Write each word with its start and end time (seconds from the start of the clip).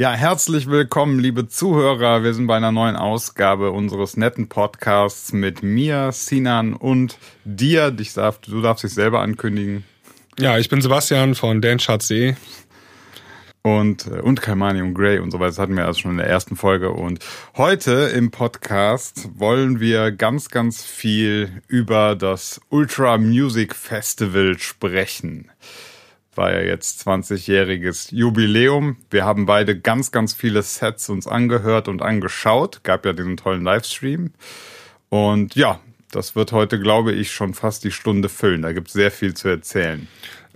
Ja, 0.00 0.12
herzlich 0.12 0.70
willkommen, 0.70 1.18
liebe 1.18 1.48
Zuhörer. 1.48 2.22
Wir 2.22 2.32
sind 2.32 2.46
bei 2.46 2.56
einer 2.56 2.70
neuen 2.70 2.94
Ausgabe 2.94 3.72
unseres 3.72 4.16
netten 4.16 4.48
Podcasts 4.48 5.32
mit 5.32 5.64
mir, 5.64 6.12
Sinan 6.12 6.74
und 6.74 7.18
dir. 7.44 7.90
Dich 7.90 8.14
darf, 8.14 8.38
du 8.38 8.62
darfst 8.62 8.84
dich 8.84 8.94
selber 8.94 9.22
ankündigen. 9.22 9.82
Ja, 10.38 10.56
ich 10.56 10.68
bin 10.68 10.80
Sebastian 10.80 11.34
von 11.34 11.60
Dan 11.60 11.80
See. 11.98 12.36
Und, 13.62 14.06
äh, 14.06 14.20
und 14.20 14.40
Kalmani 14.40 14.82
und 14.82 14.94
Grey 14.94 15.18
und 15.18 15.32
so 15.32 15.40
weiter. 15.40 15.48
Das 15.48 15.58
hatten 15.58 15.76
wir 15.76 15.84
also 15.84 15.98
schon 15.98 16.12
in 16.12 16.18
der 16.18 16.28
ersten 16.28 16.54
Folge. 16.54 16.92
Und 16.92 17.18
heute 17.56 17.90
im 18.14 18.30
Podcast 18.30 19.28
wollen 19.34 19.80
wir 19.80 20.12
ganz, 20.12 20.48
ganz 20.48 20.84
viel 20.84 21.60
über 21.66 22.14
das 22.14 22.60
Ultra 22.68 23.18
Music 23.18 23.74
Festival 23.74 24.60
sprechen 24.60 25.50
war 26.38 26.52
ja 26.52 26.60
jetzt 26.60 27.06
20-jähriges 27.06 28.14
Jubiläum. 28.14 28.96
Wir 29.10 29.24
haben 29.24 29.44
beide 29.44 29.78
ganz, 29.78 30.12
ganz 30.12 30.32
viele 30.32 30.62
Sets 30.62 31.08
uns 31.08 31.26
angehört 31.26 31.88
und 31.88 32.00
angeschaut. 32.00 32.84
Gab 32.84 33.04
ja 33.04 33.12
diesen 33.12 33.36
tollen 33.36 33.64
Livestream. 33.64 34.32
Und 35.08 35.56
ja, 35.56 35.80
das 36.12 36.36
wird 36.36 36.52
heute, 36.52 36.78
glaube 36.78 37.12
ich, 37.12 37.32
schon 37.32 37.54
fast 37.54 37.82
die 37.82 37.90
Stunde 37.90 38.28
füllen. 38.28 38.62
Da 38.62 38.72
gibt 38.72 38.86
es 38.86 38.94
sehr 38.94 39.10
viel 39.10 39.34
zu 39.34 39.48
erzählen. 39.48 40.06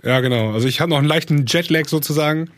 Ja, 0.01 0.21
genau. 0.21 0.53
Also 0.53 0.69
ich 0.69 0.79
habe 0.79 0.89
noch 0.89 0.97
einen 0.97 1.07
leichten 1.07 1.45
Jetlag 1.45 1.89
sozusagen, 1.89 2.49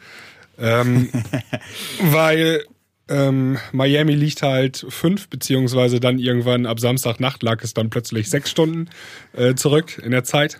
ähm, 0.59 1.09
weil 2.01 2.63
ähm, 3.09 3.57
Miami 3.71 4.13
liegt 4.13 4.43
halt 4.43 4.85
fünf, 4.89 5.29
beziehungsweise 5.29 5.99
dann 5.99 6.19
irgendwann 6.19 6.67
ab 6.67 6.79
Samstagnacht 6.79 7.41
lag 7.41 7.63
es 7.63 7.73
dann 7.73 7.89
plötzlich 7.89 8.29
sechs 8.29 8.51
Stunden 8.51 8.89
äh, 9.33 9.55
zurück 9.55 9.97
in 9.97 10.11
der 10.11 10.23
Zeit. 10.23 10.59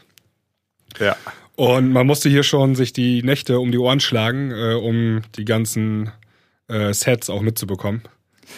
Ja. 1.00 1.16
Und 1.56 1.92
man 1.92 2.06
musste 2.06 2.30
hier 2.30 2.44
schon 2.44 2.76
sich 2.76 2.94
die 2.94 3.24
Nächte 3.24 3.60
um 3.60 3.72
die 3.72 3.78
Ohren 3.78 4.00
schlagen, 4.00 4.52
äh, 4.52 4.74
um 4.74 5.22
die 5.36 5.46
ganzen 5.46 6.12
äh, 6.68 6.94
Sets 6.94 7.30
auch 7.30 7.42
mitzubekommen. 7.42 8.04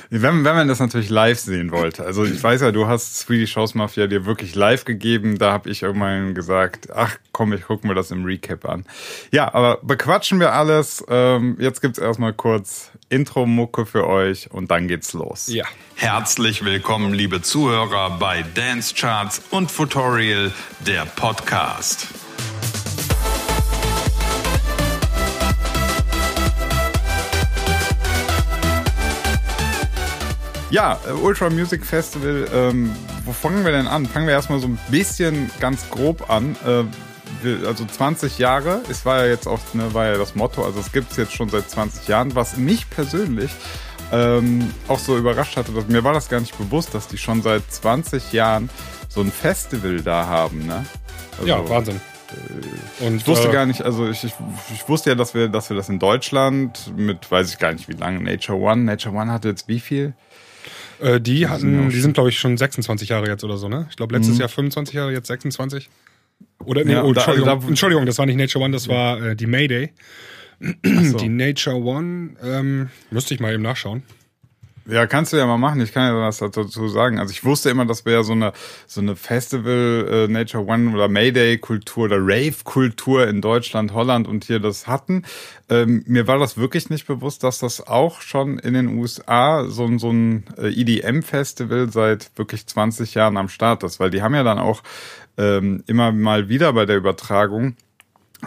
Wenn, 0.09 0.43
wenn 0.43 0.55
man 0.55 0.67
das 0.67 0.79
natürlich 0.79 1.09
live 1.09 1.39
sehen 1.39 1.71
wollte. 1.71 2.03
Also 2.03 2.25
ich 2.25 2.41
weiß 2.41 2.61
ja, 2.61 2.71
du 2.71 2.87
hast 2.87 3.19
Swedish 3.19 3.55
House 3.55 3.73
Mafia 3.73 4.07
dir 4.07 4.25
wirklich 4.25 4.53
live 4.53 4.85
gegeben. 4.85 5.37
Da 5.37 5.51
habe 5.53 5.69
ich 5.69 5.83
irgendwann 5.83 6.33
gesagt, 6.33 6.89
ach 6.93 7.17
komm, 7.31 7.53
ich 7.53 7.63
gucke 7.63 7.87
mir 7.87 7.95
das 7.95 8.11
im 8.11 8.25
Recap 8.25 8.65
an. 8.65 8.85
Ja, 9.31 9.53
aber 9.53 9.79
bequatschen 9.81 10.39
wir 10.39 10.53
alles. 10.53 11.05
Ähm, 11.09 11.57
jetzt 11.59 11.81
gibt's 11.81 11.99
erstmal 11.99 12.33
kurz 12.33 12.91
Intro-Mucke 13.09 13.85
für 13.85 14.07
euch 14.07 14.51
und 14.51 14.71
dann 14.71 14.87
geht's 14.87 15.13
los. 15.13 15.47
Ja. 15.47 15.65
Herzlich 15.95 16.65
willkommen, 16.65 17.13
liebe 17.13 17.41
Zuhörer, 17.41 18.17
bei 18.19 18.43
Dance 18.55 18.93
Charts 18.93 19.41
und 19.51 19.73
Tutorial, 19.73 20.51
der 20.85 21.05
Podcast. 21.05 22.07
Ja, 30.69 30.99
äh, 31.07 31.11
Ultra 31.11 31.49
Music 31.49 31.85
Festival, 31.85 32.45
ähm, 32.53 32.93
wo 33.23 33.31
fangen 33.31 33.63
wir 33.63 33.71
denn 33.71 33.87
an? 33.87 34.05
Fangen 34.05 34.27
wir 34.27 34.33
erstmal 34.33 34.59
so 34.59 34.67
ein 34.67 34.77
bisschen 34.89 35.49
ganz 35.59 35.89
grob 35.89 36.29
an. 36.29 36.57
Äh, 36.65 37.65
also 37.65 37.85
20 37.85 38.37
Jahre, 38.37 38.81
es 38.89 39.05
war 39.05 39.23
ja 39.23 39.31
jetzt 39.31 39.47
auch, 39.47 39.59
ne, 39.73 39.93
war 39.93 40.07
ja 40.07 40.17
das 40.17 40.35
Motto, 40.35 40.65
also 40.65 40.79
es 40.79 40.91
gibt 40.91 41.11
es 41.11 41.17
jetzt 41.17 41.33
schon 41.33 41.49
seit 41.49 41.69
20 41.69 42.07
Jahren, 42.07 42.35
was 42.35 42.57
mich 42.57 42.89
persönlich 42.89 43.51
ähm, 44.11 44.73
auch 44.87 44.99
so 44.99 45.17
überrascht 45.17 45.55
hatte, 45.57 45.71
dass, 45.71 45.87
mir 45.87 46.03
war 46.03 46.13
das 46.13 46.29
gar 46.29 46.39
nicht 46.39 46.57
bewusst, 46.57 46.93
dass 46.93 47.07
die 47.07 47.17
schon 47.17 47.41
seit 47.41 47.69
20 47.69 48.33
Jahren 48.33 48.69
so 49.07 49.21
ein 49.21 49.31
Festival 49.31 50.01
da 50.01 50.25
haben, 50.25 50.65
ne? 50.65 50.85
Also, 51.37 51.47
ja, 51.47 51.69
Wahnsinn. 51.69 52.01
Äh, 53.01 53.05
und 53.05 53.17
ich 53.17 53.27
wusste 53.27 53.49
äh, 53.49 53.51
gar 53.51 53.65
nicht, 53.65 53.83
also 53.83 54.09
ich, 54.09 54.23
ich, 54.23 54.33
ich, 54.73 54.89
wusste 54.89 55.11
ja, 55.11 55.15
dass 55.15 55.33
wir, 55.33 55.47
dass 55.47 55.69
wir 55.69 55.77
das 55.77 55.89
in 55.89 55.99
Deutschland 55.99 56.91
mit, 56.95 57.29
weiß 57.29 57.51
ich 57.51 57.59
gar 57.59 57.71
nicht 57.71 57.87
wie 57.87 57.93
lange, 57.93 58.21
Nature 58.21 58.57
One, 58.57 58.83
Nature 58.83 59.15
One 59.15 59.31
hat 59.31 59.45
jetzt 59.45 59.67
wie 59.67 59.79
viel? 59.79 60.13
Äh, 60.99 61.21
die 61.21 61.47
hatten, 61.47 61.89
die 61.89 61.99
sind, 61.99 62.13
glaube 62.13 62.29
ich, 62.29 62.39
schon 62.39 62.57
26 62.57 63.09
Jahre 63.09 63.27
jetzt 63.27 63.43
oder 63.43 63.57
so, 63.57 63.69
ne? 63.69 63.87
Ich 63.89 63.95
glaube, 63.95 64.15
letztes 64.15 64.35
mhm. 64.35 64.41
Jahr 64.41 64.49
25 64.49 64.95
Jahre, 64.95 65.11
jetzt 65.11 65.27
26. 65.27 65.89
Oder, 66.65 66.83
nee, 66.83 66.93
ja, 66.93 67.03
oh, 67.03 67.09
Entschuldigung, 67.09 67.47
da, 67.47 67.55
da, 67.55 67.67
Entschuldigung, 67.67 68.05
das 68.05 68.17
war 68.17 68.25
nicht 68.25 68.37
Nature 68.37 68.63
One, 68.63 68.73
das 68.73 68.87
war 68.87 69.21
äh, 69.21 69.35
die 69.35 69.47
Mayday. 69.47 69.91
So. 70.83 71.17
Die 71.17 71.29
Nature 71.29 71.75
One, 71.75 72.31
ähm, 72.43 72.89
müsste 73.11 73.35
ich 73.35 73.39
mal 73.39 73.53
eben 73.53 73.61
nachschauen. 73.61 74.01
Ja, 74.89 75.05
kannst 75.05 75.33
du 75.33 75.37
ja 75.37 75.45
mal 75.45 75.57
machen. 75.57 75.81
Ich 75.81 75.91
kann 75.91 76.03
ja 76.03 76.17
was 76.17 76.37
dazu 76.37 76.87
sagen. 76.87 77.19
Also 77.19 77.31
ich 77.31 77.43
wusste 77.43 77.69
immer, 77.69 77.85
dass 77.85 78.05
wir 78.05 78.13
ja 78.13 78.23
so 78.23 78.31
eine 78.31 78.53
so 78.85 79.01
eine 79.01 79.17
Festival 79.17 80.07
äh, 80.09 80.31
Nature 80.31 80.65
One 80.65 80.93
oder 80.93 81.09
Mayday 81.09 81.57
Kultur 81.57 82.05
oder 82.05 82.19
Rave 82.19 82.55
Kultur 82.63 83.27
in 83.27 83.41
Deutschland, 83.41 83.93
Holland 83.93 84.29
und 84.29 84.45
hier 84.45 84.59
das 84.59 84.87
hatten. 84.87 85.23
Ähm, 85.67 86.03
mir 86.07 86.27
war 86.27 86.39
das 86.39 86.57
wirklich 86.57 86.89
nicht 86.89 87.05
bewusst, 87.05 87.43
dass 87.43 87.59
das 87.59 87.85
auch 87.85 88.21
schon 88.21 88.59
in 88.59 88.73
den 88.75 88.97
USA 88.97 89.65
so, 89.67 89.97
so 89.97 90.09
ein 90.09 90.45
äh, 90.57 90.69
EDM 90.69 91.21
Festival 91.21 91.91
seit 91.91 92.31
wirklich 92.37 92.65
20 92.65 93.13
Jahren 93.13 93.35
am 93.35 93.49
Start 93.49 93.83
ist, 93.83 93.99
weil 93.99 94.09
die 94.09 94.21
haben 94.21 94.35
ja 94.35 94.43
dann 94.43 94.57
auch 94.57 94.83
ähm, 95.37 95.83
immer 95.87 96.13
mal 96.13 96.47
wieder 96.47 96.71
bei 96.71 96.85
der 96.85 96.95
Übertragung 96.95 97.75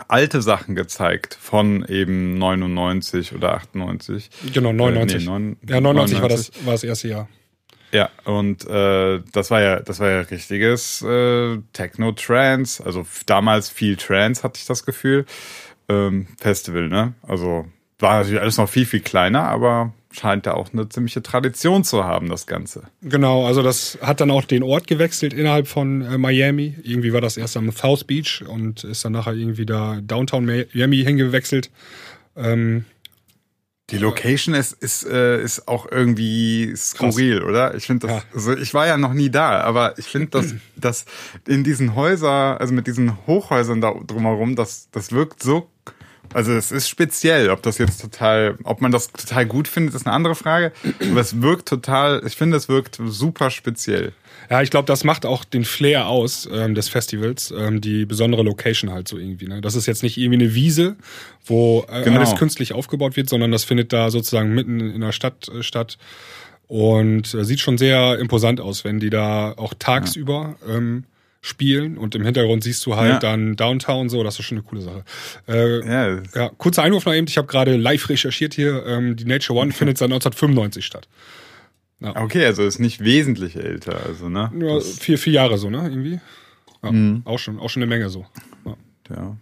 alte 0.08 0.42
Sachen 0.42 0.74
gezeigt 0.74 1.36
von 1.40 1.84
eben 1.88 2.38
99 2.38 3.34
oder 3.34 3.54
98. 3.54 4.30
Genau, 4.52 4.72
99. 4.72 5.16
Äh, 5.16 5.18
nee, 5.18 5.24
9, 5.26 5.56
ja, 5.68 5.80
99, 5.80 6.18
99, 6.18 6.22
war 6.22 6.28
das, 6.28 6.66
war 6.66 6.72
das 6.72 6.84
erste 6.84 7.08
Jahr. 7.08 7.28
Ja, 7.92 8.08
und 8.24 8.66
äh, 8.68 9.20
das 9.32 9.50
war 9.50 9.60
ja, 9.60 9.80
das 9.80 9.98
war 9.98 10.10
ja 10.10 10.20
richtiges 10.20 11.02
äh, 11.02 11.58
Techno-Trance, 11.72 12.84
also 12.84 13.04
damals 13.26 13.68
viel 13.68 13.96
Trance, 13.96 14.44
hatte 14.44 14.58
ich 14.58 14.66
das 14.66 14.86
Gefühl. 14.86 15.26
Ähm, 15.88 16.28
Festival, 16.38 16.88
ne? 16.88 17.14
Also 17.22 17.66
war 17.98 18.18
natürlich 18.18 18.40
alles 18.40 18.58
noch 18.58 18.68
viel, 18.68 18.86
viel 18.86 19.00
kleiner, 19.00 19.42
aber 19.42 19.92
scheint 20.12 20.46
da 20.46 20.54
auch 20.54 20.72
eine 20.72 20.88
ziemliche 20.88 21.22
Tradition 21.22 21.84
zu 21.84 22.04
haben, 22.04 22.28
das 22.28 22.46
Ganze. 22.46 22.84
Genau, 23.02 23.46
also 23.46 23.62
das 23.62 23.98
hat 24.02 24.20
dann 24.20 24.30
auch 24.30 24.44
den 24.44 24.62
Ort 24.62 24.86
gewechselt 24.86 25.32
innerhalb 25.32 25.68
von 25.68 26.02
äh, 26.02 26.18
Miami. 26.18 26.76
Irgendwie 26.82 27.12
war 27.12 27.20
das 27.20 27.36
erst 27.36 27.56
am 27.56 27.70
South 27.70 28.04
Beach 28.04 28.42
und 28.46 28.84
ist 28.84 29.04
dann 29.04 29.12
nachher 29.12 29.34
irgendwie 29.34 29.66
da 29.66 30.00
Downtown 30.02 30.44
Miami 30.44 30.98
hingewechselt. 31.04 31.70
Ähm, 32.36 32.84
die 33.90 33.98
Location 33.98 34.54
ist, 34.54 34.72
ist, 34.72 35.04
äh, 35.04 35.42
ist 35.42 35.66
auch 35.66 35.90
irgendwie 35.90 36.72
skurril, 36.76 37.38
Krass. 37.38 37.48
oder? 37.48 37.74
Ich 37.74 37.86
finde 37.86 38.06
das, 38.06 38.16
ja. 38.16 38.22
also 38.32 38.56
ich 38.56 38.72
war 38.72 38.86
ja 38.86 38.96
noch 38.96 39.12
nie 39.12 39.30
da, 39.30 39.60
aber 39.60 39.98
ich 39.98 40.06
finde, 40.06 40.28
dass, 40.28 40.54
dass 40.76 41.04
in 41.46 41.64
diesen 41.64 41.94
Häusern, 41.94 42.58
also 42.58 42.72
mit 42.72 42.86
diesen 42.86 43.26
Hochhäusern 43.26 43.80
da 43.80 43.92
drumherum, 43.92 44.54
das, 44.54 44.88
das 44.92 45.12
wirkt 45.12 45.42
so 45.42 45.68
also 46.32 46.52
es 46.52 46.70
ist 46.70 46.88
speziell, 46.88 47.50
ob 47.50 47.62
das 47.62 47.78
jetzt 47.78 48.00
total, 48.00 48.56
ob 48.64 48.80
man 48.80 48.92
das 48.92 49.12
total 49.12 49.46
gut 49.46 49.68
findet, 49.68 49.94
ist 49.94 50.06
eine 50.06 50.14
andere 50.14 50.34
Frage. 50.34 50.72
Aber 51.10 51.20
es 51.20 51.40
wirkt 51.40 51.68
total, 51.68 52.22
ich 52.26 52.36
finde, 52.36 52.56
es 52.56 52.68
wirkt 52.68 52.98
super 53.04 53.50
speziell. 53.50 54.12
Ja, 54.48 54.62
ich 54.62 54.70
glaube, 54.70 54.86
das 54.86 55.04
macht 55.04 55.26
auch 55.26 55.44
den 55.44 55.64
Flair 55.64 56.08
aus 56.08 56.48
ähm, 56.52 56.74
des 56.74 56.88
Festivals, 56.88 57.52
ähm, 57.56 57.80
die 57.80 58.04
besondere 58.04 58.42
Location 58.42 58.90
halt 58.90 59.06
so 59.06 59.16
irgendwie. 59.16 59.46
Ne? 59.46 59.60
Das 59.60 59.74
ist 59.74 59.86
jetzt 59.86 60.02
nicht 60.02 60.16
irgendwie 60.16 60.44
eine 60.44 60.54
Wiese, 60.54 60.96
wo 61.46 61.86
äh, 61.88 62.02
genau. 62.02 62.18
alles 62.18 62.36
künstlich 62.36 62.72
aufgebaut 62.72 63.16
wird, 63.16 63.28
sondern 63.28 63.52
das 63.52 63.64
findet 63.64 63.92
da 63.92 64.10
sozusagen 64.10 64.54
mitten 64.54 64.80
in 64.80 65.00
der 65.00 65.12
Stadt 65.12 65.48
äh, 65.48 65.62
statt. 65.62 65.98
Und 66.66 67.34
äh, 67.34 67.44
sieht 67.44 67.60
schon 67.60 67.78
sehr 67.78 68.18
imposant 68.18 68.60
aus, 68.60 68.84
wenn 68.84 69.00
die 69.00 69.10
da 69.10 69.52
auch 69.56 69.74
tagsüber 69.78 70.56
ja. 70.66 70.76
ähm, 70.76 71.04
spielen 71.40 71.96
und 71.96 72.14
im 72.14 72.24
Hintergrund 72.24 72.62
siehst 72.62 72.84
du 72.84 72.96
halt 72.96 73.14
ja. 73.14 73.18
dann 73.18 73.56
Downtown 73.56 74.08
so, 74.08 74.22
das 74.22 74.38
ist 74.38 74.44
schon 74.44 74.58
eine 74.58 74.66
coole 74.66 74.82
Sache. 74.82 75.04
Äh, 75.48 75.86
ja. 75.86 76.22
ja, 76.34 76.50
kurzer 76.58 76.82
Einwurf 76.82 77.06
noch 77.06 77.14
eben, 77.14 77.26
ich 77.26 77.38
habe 77.38 77.48
gerade 77.48 77.76
live 77.76 78.08
recherchiert 78.08 78.54
hier, 78.54 78.84
ähm, 78.86 79.16
die 79.16 79.24
Nature 79.24 79.58
One 79.58 79.72
findet 79.72 79.96
seit 79.96 80.06
1995 80.06 80.84
statt. 80.84 81.08
Ja. 82.00 82.16
Okay, 82.16 82.44
also 82.44 82.62
ist 82.62 82.78
nicht 82.78 83.02
wesentlich 83.04 83.56
älter, 83.56 84.04
also 84.06 84.28
ne? 84.28 84.50
Ja, 84.58 84.80
vier, 84.80 85.18
vier 85.18 85.32
Jahre 85.34 85.58
so, 85.58 85.70
ne? 85.70 85.82
Irgendwie. 85.82 86.20
Ja, 86.82 86.92
mhm. 86.92 87.22
Auch 87.24 87.38
schon, 87.38 87.58
auch 87.58 87.68
schon 87.68 87.82
eine 87.82 87.90
Menge 87.90 88.08
so. 88.08 88.26
Ja. 88.64 88.76
ja. 89.14 89.36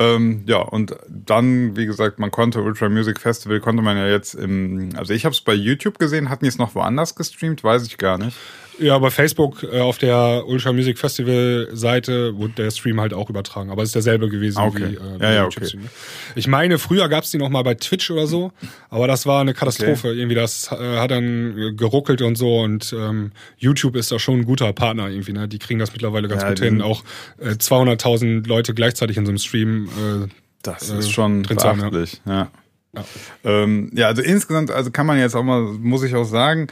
Ähm, 0.00 0.44
ja, 0.46 0.58
und 0.58 0.96
dann, 1.08 1.76
wie 1.76 1.86
gesagt, 1.86 2.18
man 2.18 2.30
konnte 2.30 2.62
Ultra 2.62 2.88
Music 2.88 3.20
Festival, 3.20 3.60
konnte 3.60 3.82
man 3.82 3.96
ja 3.96 4.06
jetzt 4.08 4.34
im, 4.34 4.90
also 4.96 5.12
ich 5.12 5.24
habe 5.24 5.32
es 5.32 5.40
bei 5.40 5.54
YouTube 5.54 5.98
gesehen, 5.98 6.28
hatten 6.30 6.44
die 6.44 6.48
es 6.48 6.58
noch 6.58 6.74
woanders 6.74 7.14
gestreamt, 7.14 7.64
weiß 7.64 7.86
ich 7.86 7.98
gar 7.98 8.18
nicht. 8.18 8.36
Ja, 8.78 8.98
bei 8.98 9.10
Facebook 9.10 9.62
äh, 9.64 9.80
auf 9.80 9.98
der 9.98 10.44
Ultra 10.46 10.72
Music 10.72 10.98
Festival 10.98 11.68
Seite 11.72 12.36
wurde 12.36 12.54
der 12.54 12.70
Stream 12.70 13.00
halt 13.00 13.12
auch 13.12 13.28
übertragen, 13.28 13.70
aber 13.70 13.82
es 13.82 13.88
ist 13.88 13.94
derselbe 13.94 14.28
gewesen 14.28 14.58
okay. 14.58 14.92
wie 14.92 14.94
äh, 14.94 15.22
ja, 15.22 15.32
ja, 15.32 15.44
okay. 15.46 15.76
Ne? 15.76 15.88
Ich 16.34 16.46
meine, 16.46 16.78
früher 16.78 17.08
gab's 17.08 17.30
die 17.30 17.38
noch 17.38 17.48
mal 17.48 17.62
bei 17.62 17.74
Twitch 17.74 18.10
oder 18.10 18.26
so, 18.26 18.52
aber 18.90 19.06
das 19.06 19.26
war 19.26 19.40
eine 19.40 19.54
Katastrophe. 19.54 20.08
Okay. 20.08 20.18
Irgendwie 20.18 20.36
das 20.36 20.70
äh, 20.70 20.98
hat 20.98 21.10
dann 21.10 21.76
geruckelt 21.76 22.22
und 22.22 22.36
so 22.36 22.60
und 22.60 22.94
ähm, 22.96 23.32
YouTube 23.56 23.96
ist 23.96 24.12
da 24.12 24.18
schon 24.18 24.40
ein 24.40 24.44
guter 24.44 24.72
Partner 24.72 25.08
irgendwie. 25.08 25.32
Ne? 25.32 25.48
Die 25.48 25.58
kriegen 25.58 25.80
das 25.80 25.92
mittlerweile 25.92 26.28
ganz 26.28 26.42
ja, 26.42 26.48
gut 26.48 26.60
hin. 26.60 26.80
Auch 26.82 27.02
äh, 27.38 27.50
200.000 27.50 28.46
Leute 28.46 28.74
gleichzeitig 28.74 29.16
in 29.16 29.26
so 29.26 29.30
einem 29.30 29.38
Stream. 29.38 29.86
Äh, 29.86 30.28
das 30.62 30.90
ist 30.90 31.10
schon 31.10 31.42
beachtlich, 31.42 32.20
ja. 32.26 32.50
Ja. 32.94 33.04
Ähm, 33.44 33.90
ja, 33.94 34.06
also 34.06 34.22
insgesamt, 34.22 34.70
also 34.70 34.90
kann 34.90 35.06
man 35.06 35.18
jetzt 35.18 35.34
auch 35.34 35.42
mal, 35.42 35.60
muss 35.60 36.02
ich 36.02 36.14
auch 36.14 36.24
sagen, 36.24 36.68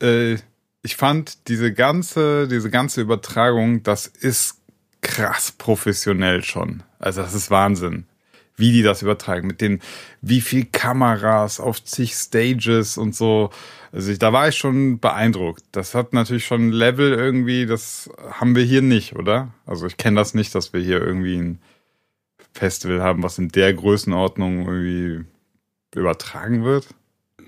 äh, 0.00 0.36
ich 0.86 0.94
fand 0.94 1.48
diese 1.48 1.72
ganze, 1.72 2.46
diese 2.46 2.70
ganze 2.70 3.00
Übertragung, 3.00 3.82
das 3.82 4.06
ist 4.06 4.60
krass 5.00 5.50
professionell 5.50 6.44
schon. 6.44 6.84
Also 7.00 7.22
das 7.22 7.34
ist 7.34 7.50
Wahnsinn. 7.50 8.06
wie 8.56 8.72
die 8.72 8.82
das 8.82 9.02
übertragen, 9.02 9.46
mit 9.46 9.60
den, 9.60 9.80
wie 10.22 10.40
viel 10.40 10.64
Kameras 10.64 11.60
auf 11.60 11.82
zig 11.84 12.14
Stages 12.14 12.96
und 12.96 13.14
so. 13.14 13.50
Also 13.92 14.12
ich, 14.12 14.18
da 14.18 14.32
war 14.32 14.48
ich 14.48 14.56
schon 14.56 14.98
beeindruckt. 14.98 15.62
Das 15.72 15.94
hat 15.94 16.12
natürlich 16.12 16.46
schon 16.46 16.68
ein 16.68 16.72
Level 16.72 17.12
irgendwie, 17.12 17.66
das 17.66 18.10
haben 18.30 18.56
wir 18.56 18.64
hier 18.64 18.82
nicht, 18.82 19.14
oder? 19.16 19.52
Also 19.66 19.86
ich 19.86 19.96
kenne 19.96 20.16
das 20.16 20.34
nicht, 20.34 20.54
dass 20.54 20.72
wir 20.72 20.80
hier 20.80 21.00
irgendwie 21.00 21.36
ein 21.36 21.60
Festival 22.52 23.02
haben, 23.02 23.22
was 23.22 23.38
in 23.38 23.48
der 23.48 23.74
Größenordnung 23.74 24.66
irgendwie 24.66 25.24
übertragen 25.94 26.64
wird. 26.64 26.88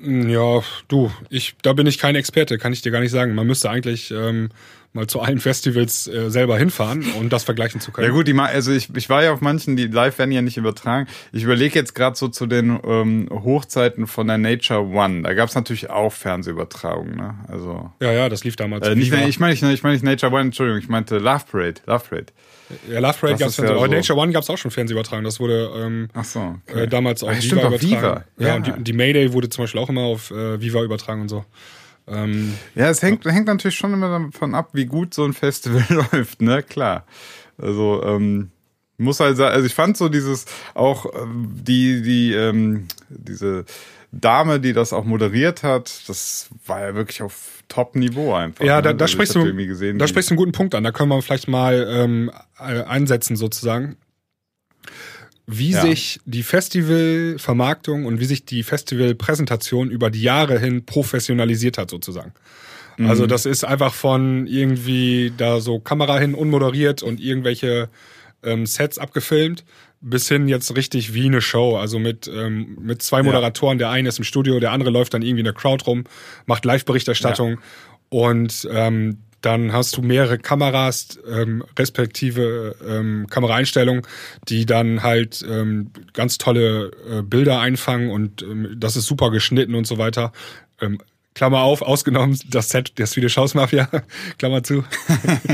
Ja, 0.00 0.62
du, 0.86 1.10
ich, 1.28 1.56
da 1.62 1.72
bin 1.72 1.86
ich 1.86 1.98
kein 1.98 2.14
Experte, 2.14 2.58
kann 2.58 2.72
ich 2.72 2.82
dir 2.82 2.92
gar 2.92 3.00
nicht 3.00 3.10
sagen. 3.10 3.34
Man 3.34 3.46
müsste 3.46 3.70
eigentlich 3.70 4.10
ähm, 4.10 4.50
mal 4.92 5.06
zu 5.06 5.20
allen 5.20 5.38
Festivals 5.38 6.06
äh, 6.06 6.30
selber 6.30 6.58
hinfahren 6.58 7.04
und 7.18 7.32
das 7.32 7.44
vergleichen 7.44 7.80
zu 7.80 7.92
können. 7.92 8.08
Ja 8.08 8.12
gut, 8.12 8.26
die, 8.26 8.38
also 8.38 8.72
ich, 8.72 8.94
ich 8.96 9.08
war 9.08 9.22
ja 9.22 9.32
auf 9.32 9.40
manchen, 9.40 9.76
die 9.76 9.86
live 9.86 10.18
werden 10.18 10.32
ja 10.32 10.42
nicht 10.42 10.56
übertragen. 10.56 11.06
Ich 11.32 11.44
überlege 11.44 11.78
jetzt 11.78 11.94
gerade 11.94 12.16
so 12.16 12.28
zu 12.28 12.46
den 12.46 12.78
ähm, 12.84 13.28
Hochzeiten 13.30 14.06
von 14.06 14.26
der 14.26 14.38
Nature 14.38 14.80
One. 14.80 15.22
Da 15.22 15.34
gab 15.34 15.48
es 15.48 15.54
natürlich 15.54 15.90
auch 15.90 16.12
Fernsehübertragungen. 16.12 17.16
Ne? 17.16 17.34
Also, 17.48 17.90
ja, 18.00 18.12
ja, 18.12 18.28
das 18.28 18.44
lief 18.44 18.56
damals. 18.56 18.86
Äh, 18.86 18.94
nicht, 18.94 19.06
ich 19.06 19.40
meine 19.40 19.52
ich, 19.52 19.62
ich 19.62 19.82
mein 19.82 19.92
nicht 19.92 20.04
Nature 20.04 20.32
One, 20.32 20.42
Entschuldigung, 20.42 20.80
ich 20.80 20.88
meinte 20.88 21.18
Love 21.18 21.44
Parade. 21.50 21.80
Love 21.86 22.04
Parade. 22.08 22.26
Ja, 22.90 23.00
Love 23.00 23.14
Parade 23.18 23.38
gab 23.38 23.48
es 23.48 23.56
ja 23.56 23.66
so. 23.66 23.74
aber 23.74 23.88
Nature 23.88 24.18
One 24.18 24.32
gab 24.32 24.42
es 24.42 24.50
auch 24.50 24.58
schon 24.58 24.70
Fernsehübertragung. 24.70 25.24
Das 25.24 25.40
wurde 25.40 25.70
ähm, 25.76 26.08
Ach 26.14 26.24
so, 26.24 26.56
okay. 26.68 26.84
äh, 26.84 26.86
damals 26.88 27.22
auch 27.22 27.30
Ach, 27.30 27.42
Viva 27.42 27.68
übertragen. 27.68 27.80
Viva. 27.80 28.24
Ja, 28.38 28.48
ja. 28.48 28.54
und 28.56 28.66
die, 28.66 28.72
die, 28.84 28.92
Mayday 28.92 29.32
wurde 29.32 29.48
zum 29.48 29.64
Beispiel 29.64 29.80
auch 29.80 29.88
immer 29.88 30.02
auf 30.02 30.30
äh, 30.30 30.60
Viva 30.60 30.82
übertragen 30.82 31.22
und 31.22 31.28
so. 31.28 31.44
Ähm, 32.10 32.54
ja, 32.74 32.88
es 32.88 33.02
hängt, 33.02 33.24
hängt 33.24 33.46
natürlich 33.46 33.76
schon 33.76 33.92
immer 33.92 34.08
davon 34.08 34.54
ab, 34.54 34.70
wie 34.72 34.86
gut 34.86 35.14
so 35.14 35.24
ein 35.24 35.32
Festival 35.32 35.84
läuft, 36.12 36.42
ne? 36.42 36.62
Klar. 36.62 37.04
Also, 37.56 38.02
ähm, 38.04 38.50
muss 38.98 39.20
halt 39.20 39.36
sagen, 39.36 39.54
also 39.54 39.66
ich 39.66 39.74
fand 39.74 39.96
so 39.96 40.08
dieses 40.08 40.46
auch 40.74 41.06
äh, 41.06 41.26
die, 41.62 42.02
die, 42.02 42.32
ähm, 42.34 42.88
diese 43.08 43.64
Dame, 44.10 44.58
die 44.58 44.72
das 44.72 44.92
auch 44.92 45.04
moderiert 45.04 45.62
hat, 45.62 46.08
das 46.08 46.48
war 46.66 46.80
ja 46.80 46.94
wirklich 46.94 47.22
auf 47.22 47.62
Top-Niveau 47.68 48.34
einfach. 48.34 48.64
Ja, 48.64 48.80
da, 48.80 48.90
ne? 48.90 48.96
da 48.96 49.04
also 49.04 49.12
sprichst 49.12 49.34
du, 49.34 49.54
gesehen, 49.54 49.98
da 49.98 50.08
sprichst 50.08 50.30
du 50.30 50.32
einen 50.32 50.38
guten 50.38 50.52
Punkt 50.52 50.74
an. 50.74 50.82
Da 50.82 50.90
können 50.90 51.10
wir 51.10 51.20
vielleicht 51.22 51.48
mal 51.48 51.86
ähm, 51.90 52.30
einsetzen 52.56 53.36
sozusagen 53.36 53.96
wie 55.50 55.70
ja. 55.70 55.80
sich 55.80 56.20
die 56.26 56.42
Festivalvermarktung 56.42 58.04
und 58.04 58.20
wie 58.20 58.26
sich 58.26 58.44
die 58.44 58.62
Festivalpräsentation 58.62 59.90
über 59.90 60.10
die 60.10 60.20
Jahre 60.20 60.58
hin 60.58 60.84
professionalisiert 60.84 61.78
hat, 61.78 61.88
sozusagen. 61.88 62.32
Also 62.98 63.02
mhm. 63.02 63.10
Also 63.10 63.26
das 63.26 63.46
ist 63.46 63.64
einfach 63.64 63.94
von 63.94 64.46
irgendwie 64.46 65.32
da 65.34 65.60
so 65.60 65.80
Kamera 65.80 66.18
hin 66.18 66.34
unmoderiert 66.34 67.02
und 67.02 67.18
irgendwelche 67.18 67.88
ähm, 68.42 68.66
Sets 68.66 68.98
abgefilmt, 68.98 69.64
bis 70.02 70.28
hin 70.28 70.48
jetzt 70.48 70.76
richtig 70.76 71.14
wie 71.14 71.24
eine 71.24 71.40
Show. 71.40 71.78
Also 71.78 71.98
mit, 71.98 72.28
ähm, 72.28 72.76
mit 72.78 73.00
zwei 73.00 73.22
Moderatoren, 73.22 73.78
ja. 73.78 73.86
der 73.86 73.90
eine 73.90 74.10
ist 74.10 74.18
im 74.18 74.24
Studio, 74.24 74.60
der 74.60 74.72
andere 74.72 74.90
läuft 74.90 75.14
dann 75.14 75.22
irgendwie 75.22 75.40
in 75.40 75.46
der 75.46 75.54
Crowd 75.54 75.82
rum, 75.86 76.04
macht 76.44 76.66
Live-Berichterstattung 76.66 77.52
ja. 77.52 77.58
und 78.10 78.68
ähm, 78.70 79.18
dann 79.40 79.72
hast 79.72 79.96
du 79.96 80.02
mehrere 80.02 80.38
Kameras, 80.38 81.18
ähm, 81.28 81.64
respektive 81.78 82.74
ähm, 82.86 83.26
Kameraeinstellungen, 83.28 84.02
die 84.48 84.66
dann 84.66 85.02
halt 85.02 85.44
ähm, 85.48 85.90
ganz 86.12 86.38
tolle 86.38 86.90
äh, 87.08 87.22
Bilder 87.22 87.60
einfangen 87.60 88.10
und 88.10 88.42
ähm, 88.42 88.74
das 88.76 88.96
ist 88.96 89.06
super 89.06 89.30
geschnitten 89.30 89.74
und 89.74 89.86
so 89.86 89.98
weiter. 89.98 90.32
Ähm, 90.80 90.98
Klammer 91.38 91.60
auf, 91.60 91.82
ausgenommen 91.82 92.36
das 92.50 92.68
Set 92.68 92.98
der 92.98 93.06
Swedish 93.06 93.36
House 93.36 93.54
Mafia, 93.54 93.88
Klammer 94.38 94.64
zu. 94.64 94.82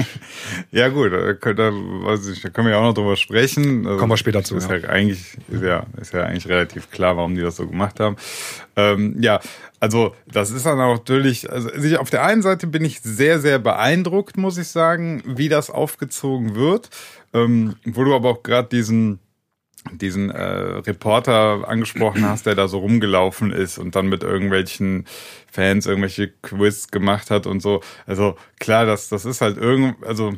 ja 0.72 0.88
gut, 0.88 1.12
da, 1.12 1.34
da, 1.34 1.70
weiß 1.72 2.26
ich, 2.28 2.40
da 2.40 2.48
können 2.48 2.68
wir 2.68 2.72
ja 2.72 2.80
auch 2.80 2.84
noch 2.84 2.94
drüber 2.94 3.16
sprechen. 3.16 3.86
Also, 3.86 3.98
Kommen 3.98 4.12
wir 4.12 4.16
später 4.16 4.42
zu. 4.42 4.56
Ist 4.56 4.70
ja. 4.70 4.76
ja 4.76 4.88
eigentlich, 4.88 5.36
ist 5.48 5.62
ja, 5.62 5.84
ist 6.00 6.14
ja 6.14 6.22
eigentlich 6.22 6.48
relativ 6.48 6.90
klar, 6.90 7.18
warum 7.18 7.34
die 7.34 7.42
das 7.42 7.56
so 7.56 7.66
gemacht 7.66 8.00
haben. 8.00 8.16
Ähm, 8.76 9.16
ja, 9.20 9.40
also 9.78 10.14
das 10.26 10.52
ist 10.52 10.64
dann 10.64 10.80
auch 10.80 10.94
natürlich, 10.94 11.50
also 11.50 11.68
auf 11.98 12.08
der 12.08 12.24
einen 12.24 12.40
Seite 12.40 12.66
bin 12.66 12.82
ich 12.82 13.02
sehr, 13.02 13.38
sehr 13.38 13.58
beeindruckt, 13.58 14.38
muss 14.38 14.56
ich 14.56 14.68
sagen, 14.68 15.22
wie 15.26 15.50
das 15.50 15.68
aufgezogen 15.68 16.54
wird. 16.54 16.88
Ähm, 17.34 17.74
wo 17.84 18.04
du 18.04 18.14
aber 18.14 18.30
auch 18.30 18.42
gerade 18.42 18.68
diesen 18.70 19.18
diesen 19.92 20.30
äh, 20.30 20.42
Reporter 20.42 21.68
angesprochen 21.68 22.26
hast, 22.28 22.46
der 22.46 22.54
da 22.54 22.68
so 22.68 22.78
rumgelaufen 22.78 23.52
ist 23.52 23.78
und 23.78 23.94
dann 23.94 24.08
mit 24.08 24.22
irgendwelchen 24.22 25.06
Fans 25.50 25.86
irgendwelche 25.86 26.28
Quiz 26.42 26.88
gemacht 26.88 27.30
hat 27.30 27.46
und 27.46 27.60
so. 27.60 27.80
Also 28.06 28.36
klar, 28.58 28.86
das, 28.86 29.08
das 29.08 29.24
ist 29.24 29.40
halt 29.40 29.56
irgend, 29.56 30.02
also 30.04 30.32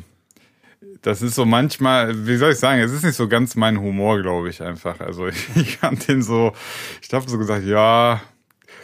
das 1.01 1.21
ist 1.21 1.35
so 1.35 1.45
manchmal, 1.45 2.27
wie 2.27 2.37
soll 2.37 2.51
ich 2.51 2.59
sagen, 2.59 2.81
es 2.81 2.91
ist 2.91 3.03
nicht 3.03 3.15
so 3.15 3.27
ganz 3.27 3.55
mein 3.55 3.79
Humor, 3.79 4.21
glaube 4.21 4.49
ich 4.49 4.61
einfach. 4.61 4.99
Also 4.99 5.27
ich, 5.27 5.55
ich 5.55 5.77
fand 5.77 6.07
den 6.07 6.21
so, 6.21 6.53
ich 7.01 7.13
habe 7.13 7.29
so 7.29 7.37
gesagt, 7.37 7.65
ja, 7.65 8.21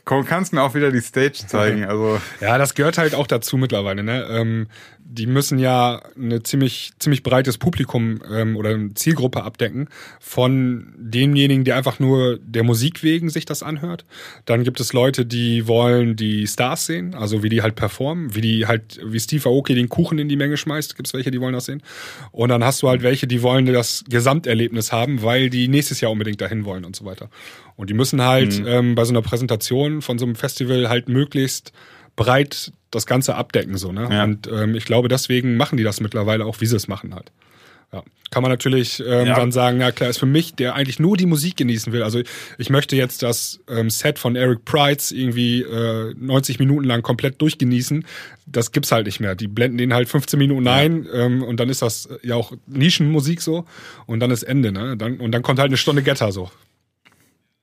komm, 0.05 0.25
kannst 0.25 0.53
mir 0.53 0.61
auch 0.61 0.73
wieder 0.73 0.91
die 0.91 1.01
Stage 1.01 1.45
zeigen. 1.47 1.85
Also 1.85 2.19
ja, 2.39 2.57
das 2.57 2.75
gehört 2.75 2.97
halt 2.97 3.15
auch 3.15 3.27
dazu 3.27 3.57
mittlerweile. 3.57 4.03
Ne? 4.03 4.25
Ähm, 4.29 4.67
die 5.05 5.27
müssen 5.27 5.59
ja 5.59 6.01
eine 6.15 6.43
ziemlich, 6.43 6.91
ziemlich 6.99 7.23
breites 7.23 7.57
Publikum 7.57 8.21
ähm, 8.31 8.55
oder 8.55 8.71
eine 8.71 8.93
Zielgruppe 8.93 9.43
abdecken 9.43 9.89
von 10.19 10.93
demjenigen, 10.97 11.63
der 11.63 11.75
einfach 11.75 11.99
nur 11.99 12.39
der 12.39 12.63
Musik 12.63 13.03
wegen 13.03 13.29
sich 13.29 13.45
das 13.45 13.63
anhört. 13.63 14.05
Dann 14.45 14.63
gibt 14.63 14.79
es 14.79 14.93
Leute, 14.93 15.25
die 15.25 15.67
wollen 15.67 16.15
die 16.15 16.47
Stars 16.47 16.85
sehen, 16.85 17.13
also 17.15 17.43
wie 17.43 17.49
die 17.49 17.61
halt 17.61 17.75
performen, 17.75 18.33
wie 18.33 18.41
die 18.41 18.65
halt, 18.65 18.99
wie 19.05 19.19
Steve 19.19 19.47
Aoki 19.49 19.75
den 19.75 19.89
Kuchen 19.89 20.17
in 20.19 20.29
die 20.29 20.37
Menge 20.37 20.57
schmeißt, 20.57 20.95
gibt 20.95 21.07
es 21.07 21.13
welche, 21.13 21.31
die 21.31 21.41
wollen 21.41 21.53
das 21.53 21.65
sehen. 21.65 21.83
Und 22.31 22.49
dann 22.49 22.63
hast 22.63 22.81
du 22.81 22.89
halt 22.89 23.03
welche, 23.03 23.27
die 23.27 23.41
wollen 23.41 23.65
das 23.65 24.03
Gesamterlebnis 24.09 24.91
haben, 24.91 25.21
weil 25.21 25.49
die 25.49 25.67
nächstes 25.67 26.01
Jahr 26.01 26.11
unbedingt 26.11 26.41
dahin 26.41 26.65
wollen 26.65 26.85
und 26.85 26.95
so 26.95 27.05
weiter. 27.05 27.29
Und 27.75 27.89
die 27.89 27.93
müssen 27.93 28.21
halt 28.21 28.59
mhm. 28.59 28.67
ähm, 28.67 28.95
bei 28.95 29.05
so 29.05 29.11
einer 29.11 29.21
Präsentation 29.21 30.01
von 30.01 30.17
so 30.17 30.25
einem 30.25 30.35
Festival 30.35 30.89
halt 30.89 31.09
möglichst 31.09 31.71
breit 32.15 32.71
das 32.95 33.05
Ganze 33.05 33.35
abdecken. 33.35 33.77
So, 33.77 33.91
ne? 33.91 34.07
Ja. 34.11 34.23
Und 34.23 34.47
ähm, 34.47 34.75
ich 34.75 34.85
glaube, 34.85 35.07
deswegen 35.07 35.57
machen 35.57 35.77
die 35.77 35.83
das 35.83 35.99
mittlerweile 36.01 36.45
auch, 36.45 36.61
wie 36.61 36.65
sie 36.65 36.75
es 36.75 36.87
machen 36.87 37.13
halt. 37.13 37.31
Ja. 37.93 38.03
Kann 38.31 38.41
man 38.41 38.51
natürlich 38.51 38.99
ähm, 38.99 39.27
ja. 39.27 39.35
dann 39.35 39.51
sagen, 39.51 39.79
ja 39.79 39.91
klar, 39.91 40.09
ist 40.09 40.17
für 40.17 40.25
mich, 40.25 40.55
der 40.55 40.73
eigentlich 40.73 40.99
nur 40.99 41.15
die 41.15 41.27
Musik 41.27 41.55
genießen 41.57 41.93
will. 41.93 42.01
Also 42.01 42.21
ich 42.57 42.71
möchte 42.71 42.95
jetzt 42.95 43.21
das 43.21 43.59
ähm, 43.69 43.91
Set 43.91 44.17
von 44.17 44.35
Eric 44.35 44.65
Prides 44.65 45.11
irgendwie 45.11 45.61
äh, 45.61 46.15
90 46.17 46.57
Minuten 46.57 46.85
lang 46.85 47.03
komplett 47.03 47.39
durchgenießen. 47.39 48.03
Das 48.47 48.71
gibt's 48.71 48.91
halt 48.91 49.05
nicht 49.05 49.19
mehr. 49.19 49.35
Die 49.35 49.47
blenden 49.47 49.77
den 49.77 49.93
halt 49.93 50.09
15 50.09 50.39
Minuten 50.39 50.65
ja. 50.65 50.73
ein 50.73 51.07
ähm, 51.13 51.43
und 51.43 51.59
dann 51.59 51.69
ist 51.69 51.83
das 51.83 52.09
ja 52.23 52.33
auch 52.33 52.53
Nischenmusik 52.65 53.43
so 53.43 53.65
und 54.07 54.19
dann 54.19 54.31
ist 54.31 54.41
Ende. 54.41 54.71
Ne? 54.71 54.97
Dann, 54.97 55.17
und 55.17 55.31
dann 55.31 55.43
kommt 55.43 55.59
halt 55.59 55.69
eine 55.69 55.77
Stunde 55.77 56.01
Getter 56.01 56.31
so. 56.31 56.49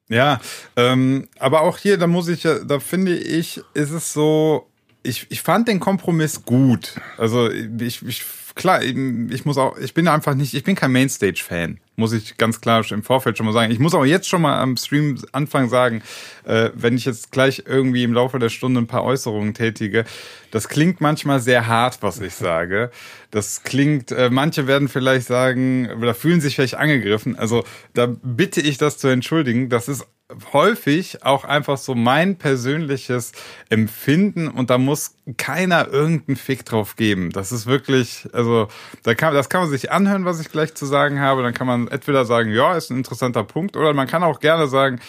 Ja, 0.08 0.40
ähm, 0.76 1.28
aber 1.38 1.62
auch 1.62 1.78
hier, 1.78 1.96
da 1.96 2.08
muss 2.08 2.28
ich 2.28 2.42
ja, 2.42 2.58
da 2.64 2.80
finde 2.80 3.16
ich, 3.16 3.60
ist 3.74 3.90
es 3.90 4.12
so, 4.12 4.69
ich, 5.02 5.26
ich 5.30 5.42
fand 5.42 5.68
den 5.68 5.80
Kompromiss 5.80 6.44
gut. 6.44 7.00
Also 7.16 7.50
ich, 7.50 8.06
ich 8.06 8.24
klar, 8.54 8.82
ich 8.82 9.44
muss 9.44 9.58
auch, 9.58 9.76
ich 9.78 9.94
bin 9.94 10.08
einfach 10.08 10.34
nicht, 10.34 10.54
ich 10.54 10.64
bin 10.64 10.74
kein 10.74 10.92
Mainstage-Fan, 10.92 11.78
muss 11.96 12.12
ich 12.12 12.36
ganz 12.36 12.60
klar 12.60 12.84
im 12.90 13.02
Vorfeld 13.02 13.36
schon 13.36 13.46
mal 13.46 13.52
sagen. 13.52 13.72
Ich 13.72 13.78
muss 13.78 13.94
auch 13.94 14.04
jetzt 14.04 14.28
schon 14.28 14.42
mal 14.42 14.60
am 14.60 14.76
Stream 14.76 15.18
Anfang 15.32 15.68
sagen, 15.68 16.02
äh, 16.44 16.70
wenn 16.74 16.96
ich 16.96 17.04
jetzt 17.04 17.32
gleich 17.32 17.64
irgendwie 17.66 18.02
im 18.02 18.12
Laufe 18.12 18.38
der 18.38 18.48
Stunde 18.48 18.80
ein 18.80 18.86
paar 18.86 19.04
Äußerungen 19.04 19.54
tätige, 19.54 20.04
das 20.50 20.68
klingt 20.68 21.00
manchmal 21.00 21.40
sehr 21.40 21.66
hart, 21.66 21.98
was 22.02 22.20
ich 22.20 22.34
sage. 22.34 22.90
Das 23.30 23.62
klingt, 23.62 24.12
äh, 24.12 24.30
manche 24.30 24.66
werden 24.66 24.88
vielleicht 24.88 25.26
sagen, 25.26 25.90
oder 25.98 26.14
fühlen 26.14 26.40
sich 26.40 26.56
vielleicht 26.56 26.74
angegriffen. 26.74 27.36
Also 27.38 27.64
da 27.94 28.06
bitte 28.06 28.60
ich 28.60 28.78
das 28.78 28.98
zu 28.98 29.08
entschuldigen. 29.08 29.68
Das 29.68 29.88
ist 29.88 30.06
häufig 30.52 31.24
auch 31.24 31.44
einfach 31.44 31.78
so 31.78 31.94
mein 31.94 32.36
persönliches 32.36 33.32
Empfinden 33.68 34.48
und 34.48 34.70
da 34.70 34.78
muss 34.78 35.16
keiner 35.36 35.88
irgendeinen 35.88 36.36
Fick 36.36 36.64
drauf 36.64 36.96
geben. 36.96 37.30
Das 37.30 37.52
ist 37.52 37.66
wirklich, 37.66 38.28
also 38.32 38.68
da 39.02 39.14
kann, 39.14 39.34
das 39.34 39.48
kann 39.48 39.62
man 39.62 39.70
sich 39.70 39.90
anhören, 39.90 40.24
was 40.24 40.40
ich 40.40 40.50
gleich 40.50 40.74
zu 40.74 40.86
sagen 40.86 41.20
habe. 41.20 41.42
Dann 41.42 41.54
kann 41.54 41.66
man 41.66 41.88
entweder 41.88 42.24
sagen, 42.24 42.50
ja, 42.52 42.76
ist 42.76 42.90
ein 42.90 42.98
interessanter 42.98 43.44
Punkt, 43.44 43.76
oder 43.76 43.92
man 43.92 44.06
kann 44.06 44.22
auch 44.22 44.40
gerne 44.40 44.66
sagen, 44.66 45.00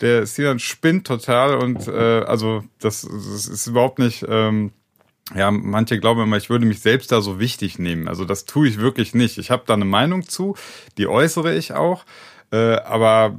der 0.00 0.26
Sinan 0.26 0.58
spinnt 0.58 1.06
total 1.06 1.56
und 1.56 1.86
äh, 1.86 2.20
also 2.20 2.64
das, 2.80 3.02
das 3.02 3.46
ist 3.46 3.66
überhaupt 3.66 3.98
nicht. 3.98 4.24
Ähm, 4.28 4.72
ja, 5.34 5.50
manche 5.50 5.98
glauben 5.98 6.22
immer, 6.22 6.36
ich 6.36 6.50
würde 6.50 6.66
mich 6.66 6.80
selbst 6.80 7.10
da 7.10 7.20
so 7.22 7.38
wichtig 7.40 7.78
nehmen. 7.78 8.08
Also 8.08 8.24
das 8.24 8.44
tue 8.44 8.68
ich 8.68 8.78
wirklich 8.78 9.14
nicht. 9.14 9.38
Ich 9.38 9.50
habe 9.50 9.62
da 9.66 9.74
eine 9.74 9.86
Meinung 9.86 10.28
zu, 10.28 10.54
die 10.98 11.06
äußere 11.06 11.54
ich 11.54 11.72
auch. 11.72 12.04
Äh, 12.52 12.76
aber 12.82 13.38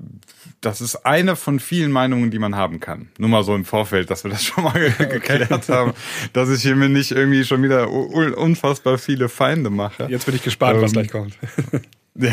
das 0.65 0.81
ist 0.81 1.05
eine 1.05 1.35
von 1.35 1.59
vielen 1.59 1.91
Meinungen, 1.91 2.31
die 2.31 2.39
man 2.39 2.55
haben 2.55 2.79
kann. 2.79 3.09
Nur 3.19 3.29
mal 3.29 3.43
so 3.43 3.53
im 3.53 3.65
Vorfeld, 3.65 4.09
dass 4.09 4.23
wir 4.23 4.31
das 4.31 4.43
schon 4.43 4.63
mal 4.63 4.73
geklärt 4.97 5.69
haben, 5.69 5.93
dass 6.33 6.49
ich 6.49 6.63
hier 6.63 6.75
mir 6.75 6.89
nicht 6.89 7.11
irgendwie 7.11 7.43
schon 7.43 7.61
wieder 7.61 7.89
unfassbar 7.89 8.97
viele 8.97 9.29
Feinde 9.29 9.69
mache. 9.69 10.07
Jetzt 10.09 10.25
bin 10.25 10.35
ich 10.35 10.43
gespannt, 10.43 10.77
ähm, 10.77 10.81
was 10.81 10.93
gleich 10.93 11.09
kommt. 11.09 11.37
ja. 12.15 12.31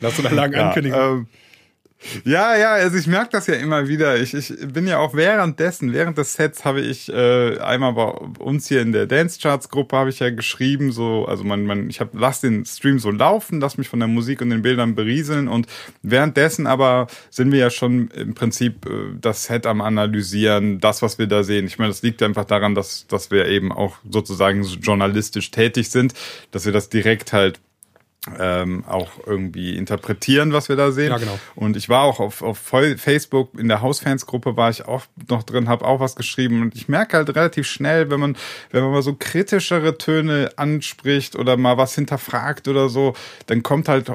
Nach 0.00 0.12
so 0.12 0.22
einer 0.22 0.34
langen 0.34 0.54
Ankündigung. 0.54 0.98
Ja, 0.98 1.10
ähm, 1.10 1.26
Ja, 2.24 2.56
ja, 2.56 2.72
also 2.72 2.96
ich 2.96 3.06
merke 3.06 3.30
das 3.32 3.46
ja 3.46 3.54
immer 3.54 3.86
wieder. 3.86 4.18
Ich, 4.18 4.32
ich 4.32 4.54
bin 4.72 4.86
ja 4.86 4.98
auch 4.98 5.14
währenddessen, 5.14 5.92
während 5.92 6.16
des 6.16 6.32
Sets 6.32 6.64
habe 6.64 6.80
ich 6.80 7.12
äh, 7.12 7.58
einmal 7.58 7.92
bei 7.92 8.04
uns 8.42 8.68
hier 8.68 8.80
in 8.80 8.92
der 8.92 9.06
Dance 9.06 9.38
Charts 9.40 9.68
Gruppe 9.68 9.96
habe 9.96 10.08
ich 10.08 10.18
ja 10.18 10.30
geschrieben, 10.30 10.92
so, 10.92 11.26
also 11.26 11.44
man, 11.44 11.66
man, 11.66 11.90
ich 11.90 12.00
habe 12.00 12.10
lass 12.14 12.40
den 12.40 12.64
Stream 12.64 12.98
so 12.98 13.10
laufen, 13.10 13.60
lass 13.60 13.76
mich 13.76 13.88
von 13.88 13.98
der 13.98 14.08
Musik 14.08 14.40
und 14.40 14.48
den 14.48 14.62
Bildern 14.62 14.94
berieseln 14.94 15.46
und 15.46 15.66
währenddessen 16.02 16.66
aber 16.66 17.06
sind 17.28 17.52
wir 17.52 17.58
ja 17.58 17.70
schon 17.70 18.08
im 18.08 18.34
Prinzip 18.34 18.86
äh, 18.86 19.14
das 19.20 19.44
Set 19.44 19.66
am 19.66 19.82
analysieren, 19.82 20.80
das, 20.80 21.02
was 21.02 21.18
wir 21.18 21.26
da 21.26 21.42
sehen. 21.42 21.66
Ich 21.66 21.78
meine, 21.78 21.90
das 21.90 22.02
liegt 22.02 22.22
einfach 22.22 22.46
daran, 22.46 22.74
dass, 22.74 23.06
dass 23.08 23.30
wir 23.30 23.46
eben 23.46 23.72
auch 23.72 23.98
sozusagen 24.10 24.64
so 24.64 24.76
journalistisch 24.76 25.50
tätig 25.50 25.90
sind, 25.90 26.14
dass 26.50 26.64
wir 26.64 26.72
das 26.72 26.88
direkt 26.88 27.34
halt 27.34 27.60
ähm, 28.38 28.84
auch 28.86 29.12
irgendwie 29.26 29.76
interpretieren, 29.76 30.52
was 30.52 30.68
wir 30.68 30.76
da 30.76 30.90
sehen. 30.92 31.10
Ja, 31.10 31.16
genau. 31.16 31.38
Und 31.54 31.76
ich 31.76 31.88
war 31.88 32.02
auch 32.02 32.20
auf, 32.20 32.42
auf 32.42 32.58
Facebook 32.58 33.58
in 33.58 33.68
der 33.68 33.80
Hausfansgruppe 33.80 34.58
war 34.58 34.68
ich 34.68 34.86
auch 34.86 35.04
noch 35.28 35.42
drin, 35.42 35.68
habe 35.68 35.86
auch 35.86 36.00
was 36.00 36.16
geschrieben 36.16 36.60
und 36.60 36.74
ich 36.74 36.86
merke 36.86 37.16
halt 37.16 37.34
relativ 37.34 37.66
schnell, 37.66 38.10
wenn 38.10 38.20
man 38.20 38.36
wenn 38.70 38.82
man 38.82 38.92
mal 38.92 39.02
so 39.02 39.16
kritischere 39.18 39.96
Töne 39.96 40.50
anspricht 40.56 41.34
oder 41.34 41.56
mal 41.56 41.78
was 41.78 41.94
hinterfragt 41.94 42.68
oder 42.68 42.90
so, 42.90 43.14
dann 43.46 43.62
kommt 43.62 43.88
halt 43.88 44.10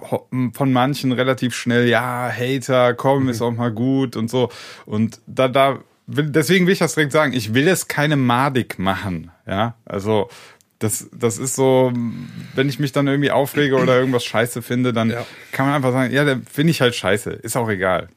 von 0.53 0.71
manchen 0.71 1.11
relativ 1.11 1.55
schnell 1.55 1.87
ja 1.87 2.29
Hater, 2.31 2.93
komm, 2.93 3.23
mhm. 3.23 3.29
ist 3.29 3.41
auch 3.41 3.51
mal 3.51 3.71
gut 3.71 4.15
und 4.15 4.29
so 4.29 4.51
und 4.85 5.19
da 5.25 5.47
da 5.47 5.79
will, 6.05 6.29
deswegen 6.29 6.67
will 6.67 6.73
ich 6.73 6.79
das 6.79 6.93
direkt 6.93 7.11
sagen, 7.11 7.33
ich 7.33 7.55
will 7.55 7.67
es 7.67 7.87
keine 7.87 8.17
Madig 8.17 8.77
machen, 8.77 9.31
ja, 9.47 9.75
also 9.83 10.29
das, 10.79 11.09
das 11.13 11.37
ist 11.37 11.55
so, 11.55 11.93
wenn 12.53 12.69
ich 12.69 12.79
mich 12.79 12.91
dann 12.91 13.07
irgendwie 13.07 13.31
aufrege 13.31 13.75
oder 13.77 13.97
irgendwas 13.97 14.25
scheiße 14.25 14.61
finde, 14.61 14.91
dann 14.93 15.09
ja. 15.09 15.25
kann 15.51 15.65
man 15.65 15.75
einfach 15.75 15.91
sagen, 15.91 16.13
ja, 16.13 16.25
dann 16.25 16.43
finde 16.43 16.71
ich 16.71 16.81
halt 16.81 16.95
scheiße, 16.95 17.31
ist 17.31 17.55
auch 17.55 17.69
egal. 17.69 18.09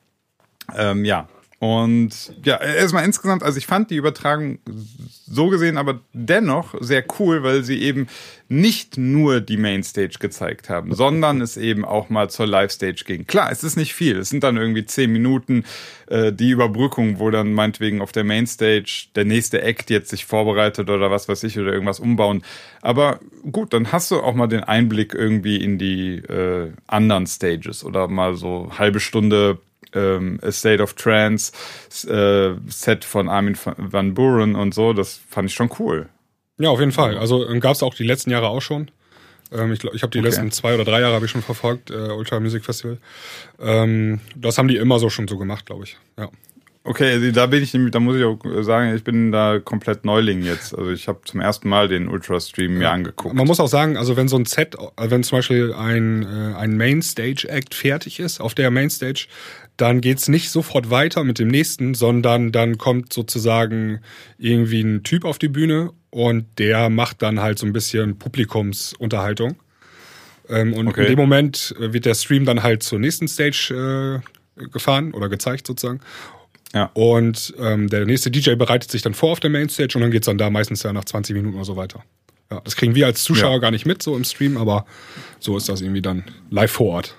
Ähm, 0.77 1.05
ja, 1.05 1.29
und 1.61 2.11
ja, 2.45 2.61
erstmal 2.61 3.05
insgesamt, 3.05 3.43
also 3.43 3.59
ich 3.59 3.67
fand 3.67 3.91
die 3.91 3.97
Übertragung 3.97 4.61
so 5.27 5.49
gesehen 5.49 5.77
aber 5.77 6.01
dennoch 6.13 6.75
sehr 6.81 7.05
cool, 7.19 7.43
weil 7.43 7.65
sie 7.65 7.83
eben 7.83 8.07
nicht 8.49 8.97
nur 8.97 9.41
die 9.41 9.57
Mainstage 9.57 10.19
gezeigt 10.21 10.71
haben, 10.71 10.95
sondern 10.95 11.41
es 11.41 11.57
eben 11.57 11.85
auch 11.85 12.11
mal 12.11 12.31
zur 12.31 12.47
Live-Stage 12.47 13.03
ging. 13.05 13.27
Klar, 13.27 13.51
es 13.51 13.65
ist 13.65 13.77
nicht 13.77 13.93
viel. 13.93 14.19
Es 14.19 14.29
sind 14.29 14.45
dann 14.45 14.57
irgendwie 14.57 14.87
zehn 14.87 15.13
Minuten 15.13 15.65
äh, 16.07 16.33
die 16.33 16.51
Überbrückung, 16.51 17.19
wo 17.19 17.29
dann 17.31 17.53
meinetwegen 17.53 18.01
auf 18.03 18.13
der 18.13 18.25
Mainstage 18.25 19.09
der 19.17 19.25
nächste 19.25 19.61
Act 19.61 19.91
jetzt 19.91 20.11
sich 20.11 20.27
vorbereitet 20.27 20.89
oder 20.89 21.11
was 21.11 21.29
weiß 21.29 21.43
ich 21.43 21.59
oder 21.59 21.73
irgendwas 21.73 21.99
umbauen. 21.99 22.43
Aber 22.83 23.19
gut, 23.51 23.73
dann 23.73 23.91
hast 23.91 24.13
du 24.13 24.21
auch 24.21 24.35
mal 24.35 24.47
den 24.47 24.63
Einblick 24.63 25.13
irgendwie 25.13 25.57
in 25.57 25.77
die 25.77 26.19
äh, 26.19 26.71
anderen 26.87 27.27
Stages 27.27 27.85
oder 27.85 28.07
mal 28.07 28.35
so 28.35 28.71
halbe 28.79 29.01
Stunde 29.01 29.59
ähm, 29.95 30.39
A 30.43 30.53
State 30.53 30.83
of 30.83 30.95
Trance 30.95 31.53
äh, 32.07 32.55
Set 32.69 33.05
von 33.05 33.29
Armin 33.29 33.57
van 33.77 34.15
Buren 34.15 34.55
und 34.55 34.75
so, 34.75 34.93
das 34.93 35.21
fand 35.29 35.51
ich 35.51 35.55
schon 35.55 35.71
cool. 35.79 36.09
Ja, 36.59 36.71
auf 36.71 36.81
jeden 36.81 36.93
Fall. 36.93 37.17
Also 37.19 37.49
ähm, 37.49 37.61
gab 37.61 37.75
es 37.75 37.83
auch 37.83 37.95
die 37.95 38.05
letzten 38.05 38.31
Jahre 38.31 38.49
auch 38.49 38.63
schon. 38.63 38.91
Ähm, 39.53 39.73
ich 39.73 39.83
ich 39.85 40.03
habe 40.03 40.11
die 40.11 40.19
okay. 40.19 40.29
letzten 40.29 40.51
zwei 40.51 40.75
oder 40.75 40.85
drei 40.85 41.01
Jahre 41.01 41.15
habe 41.15 41.25
ich 41.25 41.31
schon 41.31 41.43
verfolgt, 41.43 41.91
äh, 41.91 41.95
Ultra 41.95 42.41
Music 42.41 42.65
Festival. 42.65 42.99
Ähm, 43.61 44.21
das 44.35 44.59
haben 44.59 44.69
die 44.69 44.77
immer 44.77 44.99
so 44.99 45.09
schon 45.09 45.29
so 45.29 45.39
gemacht, 45.39 45.67
glaube 45.67 45.85
ich. 45.85 45.97
Ja. 46.19 46.29
Okay, 46.85 47.13
also 47.13 47.31
da 47.33 47.45
bin 47.45 47.63
ich 47.63 47.75
nämlich, 47.75 47.93
da 47.93 48.01
muss 48.01 48.17
ich 48.17 48.25
auch 48.25 48.39
sagen, 48.63 48.95
ich 48.95 49.05
bin 49.05 49.31
da 49.31 49.59
komplett 49.59 50.07
Neuling 50.07 50.43
jetzt. 50.43 50.77
Also 50.77 50.91
ich 50.91 51.07
habe 51.07 51.21
zum 51.25 51.41
ersten 51.41 51.69
Mal 51.69 51.87
den 51.87 52.09
Ultra-Stream 52.09 52.79
mir 52.79 52.91
angeguckt. 52.91 53.35
Man 53.35 53.47
muss 53.47 53.61
auch 53.61 53.69
sagen, 53.69 53.99
also 53.99 54.17
wenn 54.17 54.27
so 54.27 54.37
ein 54.37 54.47
Set, 54.47 54.75
äh, 54.75 55.11
wenn 55.11 55.23
zum 55.23 55.39
Beispiel 55.39 55.75
ein, 55.75 56.23
äh, 56.23 56.57
ein 56.57 56.79
Main-Stage-Act 56.79 57.75
fertig 57.75 58.21
ist, 58.21 58.41
auf 58.41 58.55
der 58.55 58.71
Main-Stage, 58.71 59.27
dann 59.79 60.01
geht's 60.01 60.29
nicht 60.29 60.51
sofort 60.51 60.91
weiter 60.91 61.25
mit 61.25 61.39
dem 61.39 61.49
nächsten, 61.49 61.95
sondern 61.95 62.53
dann 62.53 62.77
kommt 62.79 63.13
sozusagen 63.13 64.01
irgendwie 64.37 64.83
ein 64.83 65.05
Typ 65.05 65.25
auf 65.25 65.39
die 65.39 65.49
Bühne 65.49 65.93
und 66.11 66.47
der 66.59 66.91
macht 66.91 67.23
dann 67.23 67.41
halt 67.41 67.59
so 67.59 67.67
ein 67.67 67.73
bisschen 67.73 68.19
Publikumsunterhaltung. 68.19 69.57
Ähm, 70.49 70.75
und 70.75 70.89
okay. 70.89 71.03
in 71.03 71.07
dem 71.09 71.19
Moment 71.19 71.75
wird 71.79 72.05
der 72.05 72.15
Stream 72.15 72.45
dann 72.45 72.63
halt 72.63 72.83
zur 72.83 72.99
nächsten 72.99 73.29
Stage 73.29 74.23
äh, 74.57 74.67
gefahren 74.69 75.13
oder 75.13 75.29
gezeigt 75.29 75.67
sozusagen. 75.67 76.01
Ja. 76.75 76.91
Und 76.95 77.55
ähm, 77.59 77.89
der 77.89 78.05
nächste 78.05 78.31
DJ 78.31 78.55
bereitet 78.55 78.91
sich 78.91 79.03
dann 79.03 79.15
vor 79.15 79.33
auf 79.33 79.41
der 79.41 79.51
Mainstage 79.51 79.93
und 79.95 80.03
dann 80.03 80.11
geht's 80.11 80.27
dann 80.27 80.39
da 80.39 80.51
meistens 80.51 80.83
ja 80.83 80.93
nach 80.93 81.05
20 81.05 81.35
Minuten 81.35 81.55
oder 81.55 81.65
so 81.65 81.77
weiter. 81.77 82.03
Ja, 82.51 82.61
das 82.61 82.77
kriegen 82.77 82.95
wir 82.95 83.07
als 83.07 83.23
Zuschauer 83.23 83.53
ja. 83.53 83.59
gar 83.59 83.71
nicht 83.71 83.87
mit, 83.87 84.03
so 84.03 84.17
im 84.17 84.25
Stream, 84.25 84.57
aber 84.57 84.87
so 85.39 85.57
ist 85.57 85.69
das 85.69 85.83
irgendwie 85.83 86.03
dann 86.03 86.25
live 86.51 86.71
vor 86.71 86.95
Ort. 86.95 87.15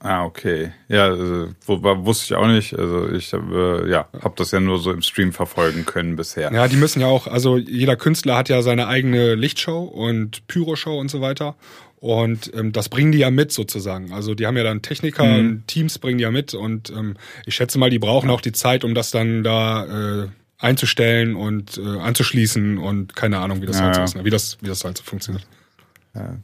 Ah, 0.00 0.24
okay. 0.24 0.72
Ja, 0.88 1.06
also, 1.06 1.48
wusste 1.66 2.24
ich 2.24 2.34
auch 2.34 2.46
nicht. 2.46 2.78
Also 2.78 3.08
ich 3.10 3.32
habe 3.32 3.84
äh, 3.84 3.90
ja, 3.90 4.08
hab 4.22 4.36
das 4.36 4.50
ja 4.50 4.60
nur 4.60 4.78
so 4.78 4.92
im 4.92 5.02
Stream 5.02 5.32
verfolgen 5.32 5.86
können 5.86 6.16
bisher. 6.16 6.52
Ja, 6.52 6.68
die 6.68 6.76
müssen 6.76 7.00
ja 7.00 7.06
auch, 7.06 7.26
also 7.26 7.56
jeder 7.56 7.96
Künstler 7.96 8.36
hat 8.36 8.48
ja 8.48 8.62
seine 8.62 8.88
eigene 8.88 9.34
Lichtshow 9.34 9.84
und 9.84 10.46
Pyroshow 10.48 10.98
und 10.98 11.10
so 11.10 11.20
weiter. 11.20 11.56
Und 11.98 12.52
ähm, 12.54 12.72
das 12.72 12.88
bringen 12.88 13.10
die 13.10 13.18
ja 13.18 13.30
mit 13.30 13.52
sozusagen. 13.52 14.12
Also 14.12 14.34
die 14.34 14.46
haben 14.46 14.56
ja 14.56 14.64
dann 14.64 14.82
Techniker 14.82 15.24
mhm. 15.24 15.38
und 15.38 15.66
Teams 15.66 15.98
bringen 15.98 16.18
die 16.18 16.22
ja 16.22 16.30
mit. 16.30 16.54
Und 16.54 16.90
ähm, 16.90 17.16
ich 17.46 17.54
schätze 17.54 17.78
mal, 17.78 17.90
die 17.90 17.98
brauchen 17.98 18.30
auch 18.30 18.42
die 18.42 18.52
Zeit, 18.52 18.84
um 18.84 18.94
das 18.94 19.10
dann 19.10 19.42
da 19.42 20.22
äh, 20.24 20.28
einzustellen 20.58 21.36
und 21.36 21.78
äh, 21.78 21.98
anzuschließen 21.98 22.78
und 22.78 23.16
keine 23.16 23.38
Ahnung, 23.38 23.62
wie 23.62 23.66
das 23.66 23.78
ja, 23.78 23.84
halt 23.84 23.96
so 23.96 24.02
ist, 24.02 24.16
ne? 24.16 24.24
wie 24.24 24.30
das, 24.30 24.58
wie 24.60 24.68
das 24.68 24.84
halt 24.84 24.98
so 24.98 25.04
funktioniert. 25.04 25.46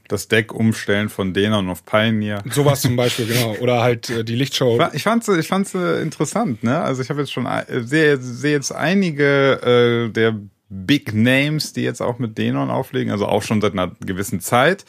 Das 0.08 0.28
Deck 0.28 0.52
umstellen 0.52 1.08
von 1.08 1.32
Denon 1.34 1.68
auf 1.68 1.84
Pioneer. 1.84 2.42
Sowas 2.50 2.82
zum 2.82 2.96
Beispiel, 2.96 3.26
genau. 3.26 3.56
Oder 3.60 3.82
halt 3.82 4.10
äh, 4.10 4.24
die 4.24 4.34
Lichtshow. 4.34 4.80
Ich 4.92 5.02
fand's, 5.02 5.28
ich 5.28 5.48
fand's 5.48 5.74
äh, 5.74 6.02
interessant, 6.02 6.62
ne? 6.62 6.80
Also 6.80 7.02
ich 7.02 7.10
habe 7.10 7.20
jetzt 7.20 7.32
schon 7.32 7.46
äh, 7.46 7.64
sehe 7.82 8.18
sehe 8.18 8.52
jetzt 8.52 8.72
einige 8.72 10.06
äh, 10.08 10.12
der 10.12 10.36
Big 10.68 11.12
Names, 11.14 11.72
die 11.72 11.82
jetzt 11.82 12.00
auch 12.00 12.18
mit 12.18 12.38
Denon 12.38 12.70
auflegen, 12.70 13.12
also 13.12 13.26
auch 13.26 13.42
schon 13.42 13.60
seit 13.60 13.72
einer 13.72 13.92
gewissen 14.00 14.40
Zeit. 14.40 14.84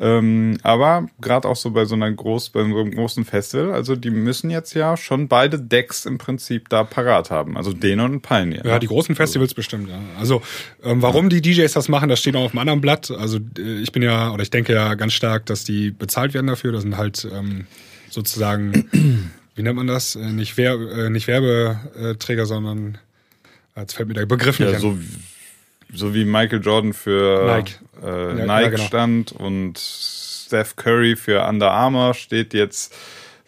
Ähm, 0.00 0.58
aber 0.62 1.08
gerade 1.20 1.48
auch 1.48 1.56
so 1.56 1.72
bei 1.72 1.84
so 1.84 1.96
einer 1.96 2.10
groß, 2.10 2.50
bei 2.50 2.60
so 2.60 2.66
einem 2.66 2.94
großen 2.94 3.24
Festival, 3.24 3.72
also 3.72 3.96
die 3.96 4.10
müssen 4.10 4.48
jetzt 4.48 4.74
ja 4.74 4.96
schon 4.96 5.26
beide 5.26 5.58
Decks 5.58 6.06
im 6.06 6.18
Prinzip 6.18 6.68
da 6.68 6.84
parat 6.84 7.30
haben. 7.30 7.56
Also 7.56 7.72
Denon 7.72 8.12
und 8.14 8.22
Pioneer. 8.22 8.64
Ja, 8.64 8.78
die 8.78 8.86
großen 8.86 9.16
Festivals 9.16 9.54
bestimmt, 9.54 9.88
ja. 9.88 9.98
Also 10.18 10.40
ähm, 10.84 11.02
warum 11.02 11.28
die 11.30 11.42
DJs 11.42 11.72
das 11.72 11.88
machen, 11.88 12.08
das 12.08 12.20
steht 12.20 12.36
auch 12.36 12.44
auf 12.44 12.52
einem 12.52 12.60
anderen 12.60 12.80
Blatt. 12.80 13.10
Also 13.10 13.38
äh, 13.58 13.80
ich 13.80 13.90
bin 13.90 14.02
ja, 14.02 14.32
oder 14.32 14.42
ich 14.42 14.50
denke 14.50 14.72
ja 14.72 14.94
ganz 14.94 15.14
stark, 15.14 15.46
dass 15.46 15.64
die 15.64 15.90
bezahlt 15.90 16.32
werden 16.32 16.46
dafür. 16.46 16.70
Das 16.70 16.82
sind 16.82 16.96
halt 16.96 17.26
ähm, 17.34 17.66
sozusagen, 18.08 18.88
wie 19.56 19.62
nennt 19.62 19.76
man 19.76 19.88
das? 19.88 20.14
Äh, 20.14 20.30
nicht, 20.30 20.56
Werbe, 20.56 21.06
äh, 21.06 21.10
nicht 21.10 21.26
Werbeträger, 21.26 22.46
sondern 22.46 22.98
jetzt 23.76 23.94
fällt 23.94 24.08
mir 24.08 24.14
der 24.14 24.26
Begriff 24.26 24.60
nicht 24.60 24.70
ja, 24.70 24.76
an. 24.76 24.80
So 24.80 24.98
so 25.92 26.14
wie 26.14 26.24
Michael 26.24 26.60
Jordan 26.62 26.92
für 26.92 27.46
Nike, 27.46 27.78
äh, 28.02 28.38
ja, 28.38 28.46
Nike 28.46 28.62
ja, 28.62 28.68
genau. 28.68 28.82
stand 28.84 29.32
und 29.32 29.78
Steph 29.78 30.76
Curry 30.76 31.16
für 31.16 31.46
Under 31.46 31.70
Armour 31.70 32.14
steht 32.14 32.54
jetzt 32.54 32.94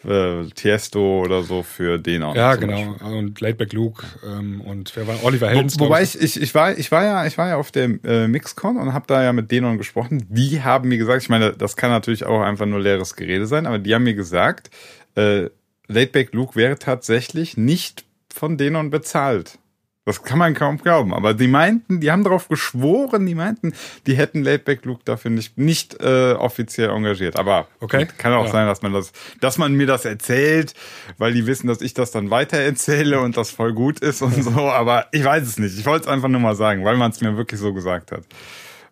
äh, 0.03 0.45
Tiesto 0.55 1.21
oder 1.21 1.43
so 1.43 1.63
für 1.63 1.99
Denon. 1.99 2.35
Ja, 2.35 2.55
genau. 2.55 2.93
Beispiel. 2.93 3.07
Und 3.07 3.41
Laidback 3.41 3.73
Luke 3.73 4.03
ähm, 4.25 4.61
und 4.61 4.95
wer 4.95 5.07
war 5.07 5.23
Oliver 5.23 5.49
Heldens. 5.49 5.79
Wo, 5.79 5.85
wobei 5.85 6.03
ich, 6.03 6.19
ich, 6.19 6.41
ich, 6.41 6.55
war, 6.55 6.77
ich 6.77 6.91
war 6.91 7.03
ja, 7.03 7.25
ich 7.25 7.37
war 7.37 7.49
ja 7.49 7.57
auf 7.57 7.71
der 7.71 7.89
äh, 8.03 8.27
Mixcon 8.27 8.77
und 8.77 8.93
habe 8.93 9.05
da 9.07 9.23
ja 9.23 9.33
mit 9.33 9.51
Denon 9.51 9.77
gesprochen. 9.77 10.25
Die 10.29 10.63
haben 10.63 10.89
mir 10.89 10.97
gesagt, 10.97 11.21
ich 11.23 11.29
meine, 11.29 11.53
das 11.53 11.75
kann 11.75 11.91
natürlich 11.91 12.25
auch 12.25 12.41
einfach 12.41 12.65
nur 12.65 12.79
leeres 12.79 13.15
Gerede 13.15 13.45
sein, 13.45 13.65
aber 13.65 13.79
die 13.79 13.93
haben 13.93 14.03
mir 14.03 14.15
gesagt, 14.15 14.69
äh, 15.15 15.49
Laidback 15.87 16.33
Luke 16.33 16.55
wäre 16.55 16.79
tatsächlich 16.79 17.57
nicht 17.57 18.05
von 18.33 18.57
Denon 18.57 18.89
bezahlt. 18.89 19.59
Das 20.03 20.23
kann 20.23 20.39
man 20.39 20.55
kaum 20.55 20.79
glauben. 20.79 21.13
Aber 21.13 21.35
die 21.35 21.47
meinten, 21.47 21.99
die 21.99 22.09
haben 22.09 22.23
darauf 22.23 22.47
geschworen, 22.47 23.27
die 23.27 23.35
meinten, 23.35 23.73
die 24.07 24.15
hätten 24.15 24.43
Laidback 24.43 24.83
Luke 24.83 25.01
dafür 25.05 25.29
nicht, 25.29 25.59
nicht 25.59 26.01
äh, 26.01 26.33
offiziell 26.33 26.89
engagiert. 26.89 27.37
Aber 27.37 27.67
okay. 27.79 28.07
kann 28.17 28.33
auch 28.33 28.45
ja. 28.45 28.51
sein, 28.51 28.65
dass 28.65 28.81
man 28.81 28.93
das, 28.93 29.11
dass 29.41 29.59
man 29.59 29.73
mir 29.73 29.85
das 29.85 30.05
erzählt, 30.05 30.73
weil 31.19 31.33
die 31.33 31.45
wissen, 31.45 31.67
dass 31.67 31.81
ich 31.81 31.93
das 31.93 32.09
dann 32.09 32.31
weiter 32.31 32.57
erzähle 32.57 33.19
und 33.19 33.37
das 33.37 33.51
voll 33.51 33.73
gut 33.73 33.99
ist 33.99 34.23
und 34.23 34.43
so. 34.43 34.71
Aber 34.71 35.05
ich 35.11 35.23
weiß 35.23 35.43
es 35.43 35.59
nicht. 35.59 35.77
Ich 35.77 35.85
wollte 35.85 36.05
es 36.05 36.11
einfach 36.11 36.29
nur 36.29 36.41
mal 36.41 36.55
sagen, 36.55 36.83
weil 36.83 36.97
man 36.97 37.11
es 37.11 37.21
mir 37.21 37.37
wirklich 37.37 37.59
so 37.59 37.71
gesagt 37.71 38.11
hat. 38.11 38.23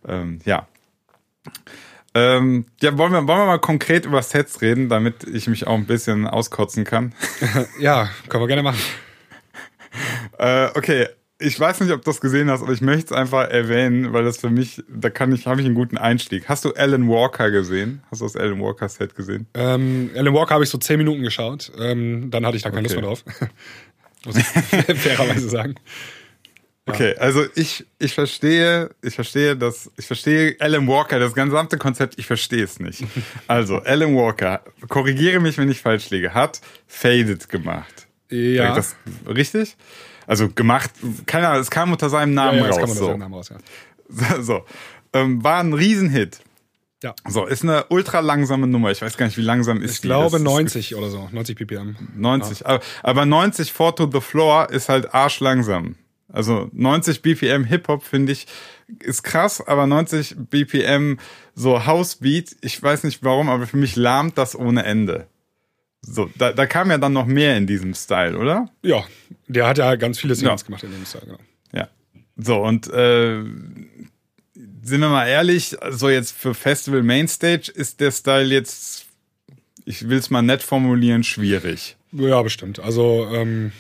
Ähm, 0.08 0.40
ja. 0.46 0.68
Ähm, 2.14 2.66
ja, 2.82 2.96
wollen 3.00 3.14
wir, 3.14 3.28
wollen 3.28 3.40
wir 3.40 3.46
mal 3.46 3.60
konkret 3.60 4.06
über 4.06 4.22
Sets 4.22 4.62
reden, 4.62 4.90
damit 4.90 5.24
ich 5.24 5.48
mich 5.48 5.66
auch 5.66 5.76
ein 5.76 5.86
bisschen 5.86 6.28
auskotzen 6.28 6.84
kann? 6.84 7.14
ja, 7.80 8.10
können 8.28 8.44
wir 8.44 8.48
gerne 8.48 8.64
machen. 8.64 8.80
Äh, 10.40 10.70
okay, 10.76 11.08
ich 11.42 11.58
weiß 11.58 11.80
nicht, 11.80 11.92
ob 11.92 12.04
du 12.04 12.10
das 12.10 12.20
gesehen 12.20 12.50
hast, 12.50 12.62
aber 12.62 12.74
ich 12.74 12.82
möchte 12.82 13.06
es 13.06 13.12
einfach 13.14 13.50
erwähnen, 13.50 14.12
weil 14.12 14.26
das 14.26 14.38
für 14.38 14.50
mich, 14.50 14.84
da 14.90 15.10
kann 15.10 15.32
ich, 15.32 15.48
habe 15.48 15.62
ich 15.62 15.66
einen 15.66 15.76
guten 15.76 15.98
Einstieg. 15.98 16.50
Hast 16.50 16.66
du 16.66 16.74
Alan 16.74 17.08
Walker 17.08 17.50
gesehen? 17.52 18.04
Hast 18.12 18.22
du 18.22 18.26
das 18.26 18.36
Alan 18.36 18.60
Walker 18.60 18.90
Set 18.90 19.16
gesehen? 19.16 19.48
Ähm, 19.54 20.10
Alan 20.16 20.34
Walker 20.34 20.56
habe 20.56 20.64
ich 20.64 20.70
so 20.70 20.78
zehn 20.78 20.98
Minuten 20.98 21.22
geschaut. 21.22 21.72
Ähm, 21.80 22.30
dann 22.32 22.46
hatte 22.46 22.58
ich 22.58 22.64
da 22.64 22.72
keine 22.72 22.88
okay. 22.88 23.00
Lust 23.00 23.26
mehr 23.28 23.40
drauf. 23.40 23.50
Muss 24.26 24.36
ich 24.36 24.46
fairerweise 24.98 25.50
sagen. 25.50 25.76
Okay, 26.86 27.16
also 27.18 27.46
ich, 27.56 27.86
ich 28.00 28.14
verstehe, 28.14 28.90
ich 29.02 29.16
verstehe 29.16 29.56
das, 29.56 29.92
ich 29.98 30.08
verstehe 30.08 30.56
Alan 30.60 30.88
Walker, 30.88 31.20
das 31.20 31.34
gesamte 31.34 31.78
Konzept, 31.78 32.18
ich 32.18 32.26
verstehe 32.26 32.64
es 32.64 32.80
nicht. 32.80 33.04
Also, 33.48 33.78
Alan 33.78 34.16
Walker, 34.16 34.62
korrigiere 34.88 35.40
mich, 35.40 35.58
wenn 35.58 35.70
ich 35.70 35.82
falsch 35.82 36.10
liege, 36.10 36.34
hat 36.34 36.62
Faded 36.88 37.48
gemacht. 37.50 38.08
Ja. 38.30 38.76
Das 38.76 38.96
richtig? 39.28 39.76
Also 40.30 40.48
gemacht, 40.48 40.92
keine 41.26 41.48
Ahnung, 41.48 41.62
es 41.62 41.72
kam 41.72 41.92
unter 41.92 42.08
seinem 42.08 42.36
Namen 42.36 42.60
ja, 42.60 42.66
ja, 42.66 42.70
raus. 42.70 42.76
Das 42.76 42.82
kam 42.82 42.90
unter 42.92 43.00
so. 43.00 43.08
seinem 43.08 43.20
Namen 43.20 43.34
raus, 43.34 43.50
ja. 43.50 44.42
So. 44.44 44.64
Ähm, 45.12 45.44
war 45.44 45.60
ein 45.60 45.74
Riesenhit. 45.74 46.42
Ja. 47.02 47.16
So, 47.28 47.48
ist 47.48 47.64
eine 47.64 47.86
ultra 47.90 48.20
langsame 48.20 48.68
Nummer. 48.68 48.92
Ich 48.92 49.02
weiß 49.02 49.18
gar 49.18 49.26
nicht, 49.26 49.40
wie 49.40 49.42
langsam 49.42 49.82
ist 49.82 49.94
Ich 49.94 50.02
die. 50.02 50.08
glaube 50.08 50.26
Das 50.26 50.42
ist 50.42 50.44
90 50.44 50.96
oder 50.96 51.10
so, 51.10 51.28
90 51.32 51.58
ppm. 51.58 51.96
90. 52.16 52.64
Aber, 52.68 52.80
aber 53.02 53.26
90 53.26 53.74
Four 53.74 53.96
to 53.96 54.08
the 54.12 54.22
Floor 54.22 54.70
ist 54.70 54.88
halt 54.88 55.16
arschlangsam. 55.16 55.96
Also 56.32 56.70
90 56.74 57.24
BPM 57.24 57.64
Hip-Hop 57.64 58.04
finde 58.04 58.34
ich 58.34 58.46
ist 59.00 59.24
krass, 59.24 59.66
aber 59.66 59.88
90 59.88 60.36
BPM 60.38 61.18
so 61.56 61.88
Housebeat, 61.88 62.56
ich 62.62 62.82
weiß 62.84 63.04
nicht 63.04 63.24
warum, 63.24 63.50
aber 63.50 63.66
für 63.66 63.78
mich 63.78 63.96
lahmt 63.96 64.38
das 64.38 64.56
ohne 64.56 64.84
Ende. 64.84 65.26
So, 66.02 66.30
da, 66.38 66.54
da 66.54 66.66
kam 66.66 66.90
ja 66.92 66.98
dann 66.98 67.14
noch 67.14 67.26
mehr 67.26 67.58
in 67.58 67.68
diesem 67.68 67.94
Style, 67.94 68.38
oder? 68.38 68.70
Ja, 68.84 69.04
der 69.48 69.68
hat 69.68 69.78
ja 69.78 69.96
ganz 69.96 70.20
viele 70.20 70.34
Singles 70.36 70.62
Ja. 70.62 70.66
gemacht 70.66 70.84
in 70.84 70.92
dem 70.92 71.06
Style, 71.06 71.26
genau. 71.26 71.40
Ja. 71.74 71.90
So, 72.38 72.58
und 72.64 72.88
äh, 72.92 73.44
sind 74.82 75.02
wir 75.02 75.10
mal 75.10 75.28
ehrlich, 75.28 75.76
so 75.92 76.10
jetzt 76.10 76.32
für 76.36 76.54
Festival 76.54 77.04
Mainstage 77.04 77.72
ist 77.74 78.00
der 78.00 78.12
Style 78.12 78.46
jetzt, 78.54 79.06
ich 79.86 80.08
will 80.10 80.18
es 80.18 80.30
mal 80.30 80.42
nett 80.42 80.64
formulieren, 80.64 81.24
schwierig. 81.24 81.98
Ja, 82.12 82.42
bestimmt. 82.42 82.80
Also, 82.80 83.28
ähm, 83.34 83.72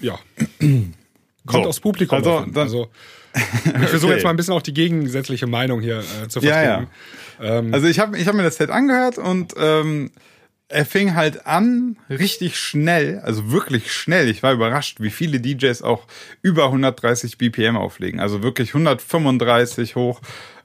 ja. 0.00 0.18
Kommt 0.58 1.64
So. 1.64 1.68
aufs 1.68 1.80
Publikum. 1.80 2.16
Also, 2.18 2.38
an. 2.38 2.52
dann- 2.52 2.64
also 2.64 2.88
ich 3.34 3.88
versuche 3.88 4.06
Okay. 4.06 4.14
jetzt 4.14 4.24
mal 4.24 4.30
ein 4.30 4.36
bisschen 4.36 4.54
auch 4.54 4.62
die 4.62 4.74
gegensätzliche 4.74 5.46
Meinung 5.46 5.80
hier 5.80 6.00
äh, 6.00 6.26
zu 6.28 6.40
Ja, 6.40 6.54
vertreten. 6.54 6.90
Ähm, 7.40 7.72
Also 7.74 7.86
ich 7.86 8.00
habe 8.00 8.18
ich 8.18 8.26
hab 8.26 8.34
mir 8.34 8.42
das 8.42 8.56
Set 8.56 8.70
angehört 8.70 9.18
und 9.18 9.54
ähm, 9.56 10.10
er 10.70 10.86
fing 10.86 11.14
halt 11.14 11.46
an 11.46 11.96
richtig 12.08 12.58
schnell, 12.58 13.20
also 13.20 13.50
wirklich 13.50 13.92
schnell. 13.92 14.28
Ich 14.28 14.42
war 14.42 14.52
überrascht, 14.52 15.00
wie 15.00 15.10
viele 15.10 15.40
DJs 15.40 15.82
auch 15.82 16.06
über 16.42 16.66
130 16.66 17.38
BPM 17.38 17.76
auflegen, 17.76 18.20
also 18.20 18.42
wirklich 18.42 18.70
135 18.70 19.96
hoch 19.96 20.20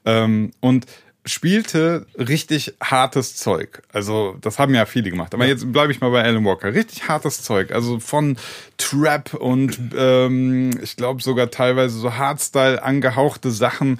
ähm, 0.05 0.51
und 0.59 0.85
spielte 1.25 2.05
richtig 2.17 2.75
hartes 2.81 3.35
Zeug. 3.35 3.81
Also 3.91 4.37
das 4.41 4.59
haben 4.59 4.75
ja 4.75 4.85
viele 4.85 5.09
gemacht. 5.09 5.33
Aber 5.33 5.47
jetzt 5.47 5.71
bleibe 5.71 5.91
ich 5.91 5.99
mal 5.99 6.11
bei 6.11 6.23
Alan 6.23 6.45
Walker. 6.45 6.73
Richtig 6.73 7.07
hartes 7.07 7.41
Zeug. 7.41 7.71
Also 7.71 7.99
von 7.99 8.37
Trap 8.77 9.33
und 9.33 9.79
ähm, 9.97 10.79
ich 10.83 10.95
glaube 10.95 11.23
sogar 11.23 11.49
teilweise 11.49 11.97
so 11.97 12.15
Hardstyle 12.15 12.81
angehauchte 12.83 13.49
Sachen. 13.49 13.99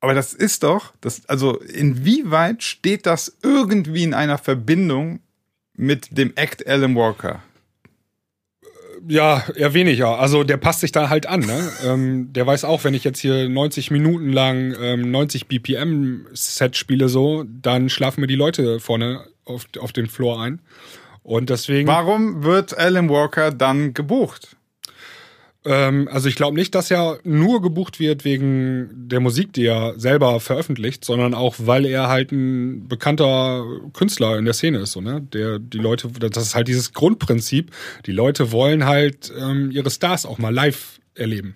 Aber 0.00 0.14
das 0.14 0.32
ist 0.32 0.62
doch, 0.62 0.92
das, 1.00 1.28
also 1.28 1.58
inwieweit 1.58 2.62
steht 2.62 3.06
das 3.06 3.36
irgendwie 3.42 4.04
in 4.04 4.14
einer 4.14 4.38
Verbindung 4.38 5.20
mit 5.74 6.16
dem 6.16 6.32
Act 6.36 6.66
Alan 6.66 6.94
Walker? 6.94 7.42
ja, 9.06 9.44
eher 9.54 9.74
weniger. 9.74 10.18
Also 10.18 10.44
der 10.44 10.56
passt 10.56 10.80
sich 10.80 10.92
da 10.92 11.08
halt 11.08 11.26
an. 11.26 11.40
Ne? 11.40 11.70
ähm, 11.84 12.32
der 12.32 12.46
weiß 12.46 12.64
auch, 12.64 12.84
wenn 12.84 12.94
ich 12.94 13.04
jetzt 13.04 13.20
hier 13.20 13.48
90 13.48 13.90
Minuten 13.90 14.32
lang 14.32 14.74
ähm, 14.80 15.10
90 15.10 15.46
BPM 15.46 16.26
Set 16.32 16.76
spiele, 16.76 17.08
so, 17.08 17.44
dann 17.46 17.88
schlafen 17.88 18.20
mir 18.20 18.26
die 18.26 18.34
Leute 18.34 18.80
vorne 18.80 19.24
auf, 19.44 19.66
auf 19.78 19.92
den 19.92 20.06
Floor 20.06 20.42
ein. 20.42 20.60
Und 21.22 21.50
deswegen. 21.50 21.88
Warum 21.88 22.42
wird 22.42 22.76
Alan 22.78 23.08
Walker 23.08 23.50
dann 23.50 23.94
gebucht? 23.94 24.56
Ähm, 25.68 26.08
also 26.10 26.30
ich 26.30 26.34
glaube 26.34 26.56
nicht, 26.56 26.74
dass 26.74 26.90
er 26.90 27.18
nur 27.24 27.60
gebucht 27.60 28.00
wird 28.00 28.24
wegen 28.24 28.88
der 28.94 29.20
Musik, 29.20 29.52
die 29.52 29.66
er 29.66 29.98
selber 29.98 30.40
veröffentlicht, 30.40 31.04
sondern 31.04 31.34
auch, 31.34 31.56
weil 31.58 31.84
er 31.84 32.08
halt 32.08 32.32
ein 32.32 32.88
bekannter 32.88 33.66
Künstler 33.92 34.38
in 34.38 34.46
der 34.46 34.54
Szene 34.54 34.78
ist. 34.78 34.92
So, 34.92 35.02
ne? 35.02 35.20
Der 35.20 35.58
die 35.58 35.76
Leute, 35.76 36.08
das 36.08 36.42
ist 36.42 36.54
halt 36.54 36.68
dieses 36.68 36.94
Grundprinzip. 36.94 37.70
Die 38.06 38.12
Leute 38.12 38.50
wollen 38.50 38.86
halt 38.86 39.30
ähm, 39.38 39.70
ihre 39.70 39.90
Stars 39.90 40.24
auch 40.24 40.38
mal 40.38 40.54
live 40.54 41.00
erleben 41.14 41.54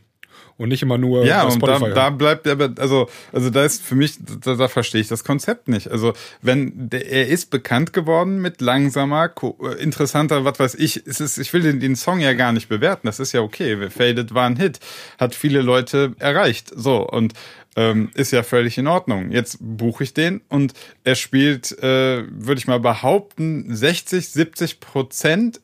und 0.63 0.69
nicht 0.69 0.83
immer 0.83 0.99
nur 0.99 1.25
Ja, 1.25 1.43
und 1.45 1.63
da, 1.63 1.77
Spotify. 1.77 1.95
da 1.95 2.11
bleibt 2.11 2.49
aber, 2.49 2.73
also, 2.79 3.09
also 3.33 3.51
da 3.51 3.65
ist 3.65 3.83
für 3.83 3.95
mich, 3.95 4.15
da, 4.21 4.55
da 4.55 4.69
verstehe 4.69 5.01
ich 5.01 5.09
das 5.09 5.25
Konzept 5.25 5.69
nicht. 5.69 5.89
Also, 5.91 6.13
wenn 6.41 6.89
der, 6.89 7.11
er 7.11 7.29
ist 7.29 7.51
bekannt 7.51 7.93
geworden 7.93 8.41
mit 8.41 8.61
langsamer, 8.61 9.31
äh, 9.43 9.83
interessanter, 9.83 10.45
was 10.45 10.59
weiß 10.59 10.75
ich, 10.77 11.07
es 11.07 11.21
ist, 11.21 11.39
ich 11.39 11.53
will 11.53 11.63
den, 11.63 11.81
den 11.81 11.97
Song 11.97 12.21
ja 12.21 12.33
gar 12.33 12.53
nicht 12.53 12.69
bewerten. 12.69 13.07
Das 13.07 13.21
ist 13.21 13.33
ja 13.33 13.41
okay. 13.41 13.91
Faded 13.91 14.35
war 14.35 14.47
ein 14.47 14.57
Hit, 14.57 14.81
hat 15.19 15.35
viele 15.35 15.63
Leute 15.63 16.15
erreicht. 16.19 16.71
So, 16.75 17.07
und 17.09 17.35
ähm, 17.77 18.11
ist 18.15 18.33
ja 18.33 18.43
völlig 18.43 18.79
in 18.79 18.87
Ordnung. 18.87 19.31
Jetzt 19.31 19.59
buche 19.61 20.05
ich 20.05 20.15
den 20.15 20.43
und 20.49 20.75
er 21.05 21.15
spielt, 21.15 21.73
äh, 21.83 22.25
würde 22.31 22.59
ich 22.59 22.67
mal 22.67 22.81
behaupten, 22.81 23.75
60, 23.75 24.29
70 24.29 24.81
Prozent 24.81 25.61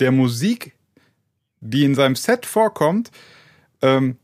der 0.00 0.12
Musik, 0.12 0.72
die 1.60 1.84
in 1.84 1.94
seinem 1.94 2.16
Set 2.16 2.46
vorkommt, 2.46 3.10
ähm, 3.82 4.16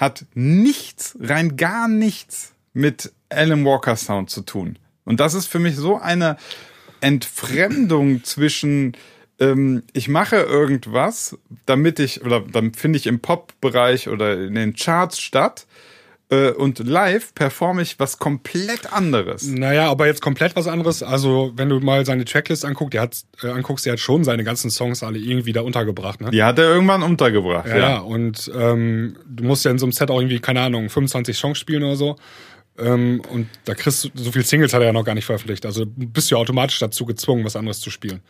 hat 0.00 0.24
nichts, 0.34 1.16
rein 1.20 1.56
gar 1.56 1.86
nichts 1.86 2.54
mit 2.72 3.12
Alan 3.28 3.64
Walker 3.64 3.96
Sound 3.96 4.30
zu 4.30 4.40
tun. 4.40 4.78
Und 5.04 5.20
das 5.20 5.34
ist 5.34 5.46
für 5.46 5.58
mich 5.58 5.76
so 5.76 5.98
eine 5.98 6.36
Entfremdung 7.00 8.24
zwischen 8.24 8.96
ähm, 9.40 9.82
ich 9.92 10.08
mache 10.08 10.36
irgendwas, 10.36 11.36
damit 11.66 11.98
ich, 11.98 12.22
oder 12.22 12.40
dann 12.40 12.74
finde 12.74 12.98
ich 12.98 13.06
im 13.06 13.20
Pop-Bereich 13.20 14.08
oder 14.08 14.40
in 14.40 14.54
den 14.54 14.74
Charts 14.74 15.20
statt 15.20 15.66
und 16.30 16.78
live 16.78 17.34
performe 17.34 17.82
ich 17.82 17.98
was 17.98 18.18
komplett 18.18 18.92
anderes. 18.92 19.48
Naja, 19.48 19.90
aber 19.90 20.06
jetzt 20.06 20.22
komplett 20.22 20.54
was 20.54 20.68
anderes. 20.68 21.02
Also, 21.02 21.52
wenn 21.56 21.68
du 21.68 21.80
mal 21.80 22.06
seine 22.06 22.24
Tracklist 22.24 22.64
anguckst, 22.64 22.94
der 22.94 23.02
hat, 23.02 23.24
äh, 23.42 23.48
anguckst, 23.48 23.84
der 23.84 23.94
hat 23.94 24.00
schon 24.00 24.22
seine 24.22 24.44
ganzen 24.44 24.70
Songs 24.70 25.02
alle 25.02 25.18
irgendwie 25.18 25.52
da 25.52 25.62
untergebracht, 25.62 26.20
ne? 26.20 26.30
Die 26.30 26.42
hat 26.42 26.58
er 26.58 26.66
irgendwann 26.66 27.02
untergebracht. 27.02 27.68
Ja, 27.68 27.78
ja. 27.78 27.98
und 27.98 28.50
ähm, 28.54 29.16
du 29.26 29.44
musst 29.44 29.64
ja 29.64 29.72
in 29.72 29.78
so 29.78 29.86
einem 29.86 29.92
Set 29.92 30.10
auch 30.10 30.20
irgendwie, 30.20 30.38
keine 30.38 30.60
Ahnung, 30.60 30.88
25 30.88 31.36
Songs 31.36 31.58
spielen 31.58 31.82
oder 31.82 31.96
so. 31.96 32.16
Ähm, 32.78 33.22
und 33.30 33.48
da 33.64 33.74
kriegst 33.74 34.04
du, 34.04 34.08
so 34.14 34.30
viele 34.32 34.44
Singles 34.44 34.72
hat 34.72 34.80
er 34.80 34.86
ja 34.86 34.92
noch 34.92 35.04
gar 35.04 35.14
nicht 35.14 35.24
veröffentlicht. 35.26 35.66
Also 35.66 35.84
bist 35.86 36.30
du 36.30 36.36
ja 36.36 36.40
automatisch 36.40 36.78
dazu 36.78 37.04
gezwungen, 37.04 37.44
was 37.44 37.56
anderes 37.56 37.80
zu 37.80 37.90
spielen. 37.90 38.20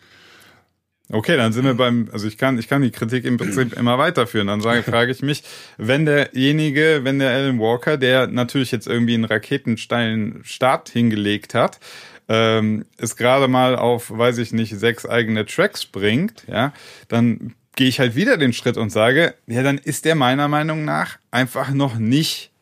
Okay, 1.13 1.37
dann 1.37 1.53
sind 1.53 1.65
wir 1.65 1.75
beim, 1.75 2.09
also 2.13 2.29
ich 2.29 2.39
kann, 2.39 2.59
ich 2.59 2.69
kann 2.69 2.83
die 2.83 2.91
Kritik 2.93 3.25
im 3.25 3.37
Prinzip 3.37 3.73
immer 3.79 3.99
weiterführen. 3.99 4.47
Dann 4.47 4.61
sage, 4.61 4.83
frage 4.83 5.11
ich 5.11 5.23
mich, 5.23 5.43
wenn 5.77 6.07
derjenige, 6.07 7.01
wenn 7.03 7.19
der 7.19 7.31
Alan 7.31 7.59
Walker, 7.59 7.97
der 7.97 8.27
natürlich 8.29 8.71
jetzt 8.71 8.87
irgendwie 8.87 9.15
einen 9.15 9.25
raketensteilen 9.25 10.43
Start 10.45 10.89
hingelegt 10.89 11.55
hat, 11.55 11.81
ähm, 12.29 12.85
es 12.97 13.17
gerade 13.17 13.49
mal 13.49 13.75
auf, 13.77 14.11
weiß 14.17 14.39
ich 14.39 14.53
nicht, 14.53 14.79
sechs 14.79 15.05
eigene 15.05 15.47
Tracks 15.47 15.85
bringt, 15.85 16.45
ja, 16.47 16.73
dann 17.09 17.55
gehe 17.75 17.89
ich 17.89 17.99
halt 17.99 18.15
wieder 18.15 18.37
den 18.37 18.53
Schritt 18.53 18.77
und 18.77 18.91
sage, 18.91 19.35
ja, 19.49 19.63
dann 19.65 19.79
ist 19.79 20.05
der 20.05 20.15
meiner 20.15 20.47
Meinung 20.47 20.85
nach 20.85 21.19
einfach 21.33 21.71
noch 21.71 21.97
nicht 21.99 22.53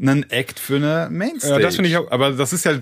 ein 0.00 0.30
Act 0.30 0.60
für 0.60 0.76
eine 0.76 1.08
Mainstage. 1.10 1.54
Ja, 1.54 1.66
das 1.66 1.74
finde 1.74 1.90
ich 1.90 1.96
auch- 1.96 2.10
Aber 2.12 2.30
das 2.30 2.52
ist 2.52 2.64
ja 2.64 2.78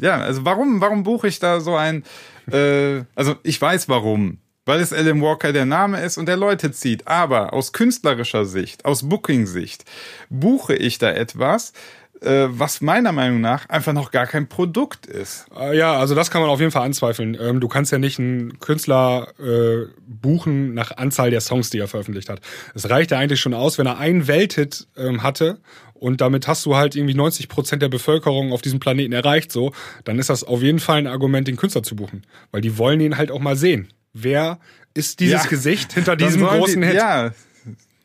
ja, 0.00 0.18
also 0.18 0.44
warum, 0.44 0.80
warum 0.80 1.02
buche 1.02 1.28
ich 1.28 1.38
da 1.38 1.60
so 1.60 1.76
ein, 1.76 2.04
äh, 2.50 3.02
also 3.14 3.36
ich 3.42 3.60
weiß 3.60 3.88
warum. 3.88 4.38
Weil 4.68 4.80
es 4.80 4.92
Alan 4.92 5.22
Walker 5.22 5.52
der 5.52 5.64
Name 5.64 6.02
ist 6.02 6.18
und 6.18 6.26
der 6.26 6.36
Leute 6.36 6.72
zieht. 6.72 7.06
Aber 7.06 7.52
aus 7.52 7.72
künstlerischer 7.72 8.44
Sicht, 8.44 8.84
aus 8.84 9.08
Booking-Sicht, 9.08 9.84
buche 10.28 10.74
ich 10.74 10.98
da 10.98 11.12
etwas, 11.12 11.72
äh, 12.20 12.46
was 12.48 12.80
meiner 12.80 13.12
Meinung 13.12 13.40
nach 13.40 13.68
einfach 13.68 13.92
noch 13.92 14.10
gar 14.10 14.26
kein 14.26 14.48
Produkt 14.48 15.06
ist. 15.06 15.46
Äh, 15.56 15.76
ja, 15.76 15.96
also 15.96 16.14
das 16.14 16.30
kann 16.30 16.40
man 16.40 16.50
auf 16.50 16.60
jeden 16.60 16.72
Fall 16.72 16.84
anzweifeln. 16.84 17.36
Ähm, 17.40 17.60
du 17.60 17.68
kannst 17.68 17.92
ja 17.92 17.98
nicht 17.98 18.18
einen 18.18 18.58
Künstler 18.58 19.28
äh, 19.38 19.86
buchen 20.06 20.74
nach 20.74 20.96
Anzahl 20.96 21.30
der 21.30 21.40
Songs, 21.40 21.70
die 21.70 21.78
er 21.78 21.88
veröffentlicht 21.88 22.28
hat. 22.28 22.40
Es 22.74 22.88
reicht 22.88 23.10
ja 23.10 23.18
eigentlich 23.18 23.40
schon 23.40 23.54
aus, 23.54 23.78
wenn 23.78 23.86
er 23.86 23.98
einen 23.98 24.26
Welthit 24.26 24.86
ähm, 24.96 25.22
hatte 25.22 25.58
und 26.00 26.20
damit 26.20 26.46
hast 26.48 26.64
du 26.66 26.76
halt 26.76 26.94
irgendwie 26.96 27.14
90 27.14 27.48
Prozent 27.48 27.82
der 27.82 27.88
Bevölkerung 27.88 28.52
auf 28.52 28.62
diesem 28.62 28.80
Planeten 28.80 29.12
erreicht, 29.12 29.50
so, 29.52 29.72
dann 30.04 30.18
ist 30.18 30.30
das 30.30 30.44
auf 30.44 30.62
jeden 30.62 30.78
Fall 30.80 30.98
ein 30.98 31.06
Argument, 31.06 31.46
den 31.48 31.56
Künstler 31.56 31.82
zu 31.82 31.96
buchen. 31.96 32.22
Weil 32.52 32.60
die 32.60 32.78
wollen 32.78 33.00
ihn 33.00 33.16
halt 33.16 33.30
auch 33.30 33.40
mal 33.40 33.56
sehen. 33.56 33.88
Wer 34.12 34.58
ist 34.94 35.20
dieses 35.20 35.44
Ja. 35.44 35.48
Gesicht 35.50 35.92
hinter 35.92 36.16
diesem 36.16 36.42
großen 36.42 36.80
die, 36.80 36.86
Hit? 36.88 36.96
Ja, 36.96 37.30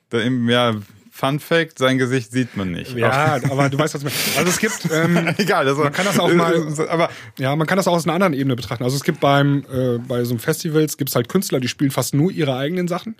da 0.09 0.19
im, 0.19 0.49
ja, 0.49 0.75
Fun 1.13 1.39
Fact, 1.39 1.77
sein 1.77 1.97
Gesicht 1.97 2.31
sieht 2.31 2.57
man 2.57 2.71
nicht. 2.71 2.95
Ja, 2.95 3.39
aber 3.49 3.69
du 3.69 3.77
weißt, 3.77 3.93
was 3.93 4.01
ich 4.01 4.05
meine. 4.05 4.37
Also 4.39 4.49
es 4.49 4.59
gibt, 4.59 4.89
ähm, 4.91 5.33
Egal, 5.37 5.67
also, 5.67 5.83
Man 5.83 5.93
kann 5.93 6.05
das 6.05 6.17
auch 6.17 6.33
mal- 6.33 6.55
Aber 6.89 7.09
Ja, 7.37 7.55
man 7.55 7.67
kann 7.67 7.77
das 7.77 7.87
auch 7.87 7.93
aus 7.93 8.05
einer 8.05 8.13
anderen 8.13 8.33
Ebene 8.33 8.55
betrachten. 8.55 8.83
Also 8.83 8.95
es 8.95 9.03
gibt 9.03 9.19
beim 9.19 9.63
äh, 9.71 9.99
bei 9.99 10.23
so 10.23 10.31
einem 10.31 10.39
Festivals 10.39 10.97
gibt's 10.97 11.13
halt 11.15 11.29
Künstler, 11.29 11.59
die 11.59 11.67
spielen 11.67 11.91
fast 11.91 12.13
nur 12.15 12.31
ihre 12.31 12.55
eigenen 12.55 12.87
Sachen. 12.87 13.15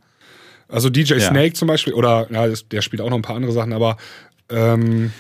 Also 0.68 0.90
DJ 0.90 1.16
Ja. 1.16 1.20
Snake 1.30 1.54
zum 1.54 1.68
Beispiel 1.68 1.94
oder 1.94 2.28
ja, 2.32 2.48
der 2.72 2.82
spielt 2.82 3.02
auch 3.02 3.10
noch 3.10 3.18
ein 3.18 3.22
paar 3.24 3.36
andere 3.36 3.52
Sachen, 3.52 3.74
aber 3.74 3.98
ähm, 4.52 5.12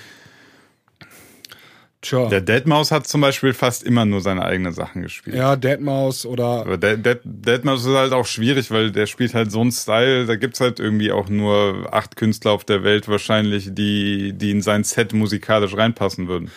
Tja. 2.02 2.30
Der 2.30 2.41
Deadmaus 2.41 2.89
hat 2.89 3.06
zum 3.06 3.22
Beispiel 3.22 3.54
fast 3.54 3.84
immer 3.84 4.06
nur 4.06 4.22
seine 4.22 4.44
eigenen 4.44 4.74
Sachen 4.74 5.04
gespielt. 5.04 5.36
Ja, 5.36 5.56
Deadmaus 5.56 6.26
oder. 6.26 6.62
Aber 6.62 6.78
Dead, 6.78 7.06
Dead, 7.06 7.20
Deadmaus 7.24 7.86
ist 7.86 7.94
halt 7.94 8.12
auch 8.12 8.26
schwierig, 8.26 8.72
weil 8.72 8.91
der 8.91 9.06
spielt 9.06 9.36
halt 9.36 9.52
so 9.52 9.62
einen 9.62 9.72
Style, 9.72 10.26
da 10.26 10.36
gibt's 10.36 10.60
halt 10.60 10.80
irgendwie 10.80 11.12
auch 11.12 11.30
nur 11.30 11.89
acht 11.91 12.15
Künstler 12.15 12.54
auf 12.54 12.63
der 12.63 12.84
Welt 12.84 13.08
wahrscheinlich, 13.08 13.70
die, 13.74 14.34
die 14.34 14.50
in 14.50 14.63
sein 14.63 14.84
Set 14.84 15.13
musikalisch 15.13 15.78
reinpassen 15.78 16.28
würden. 16.28 16.50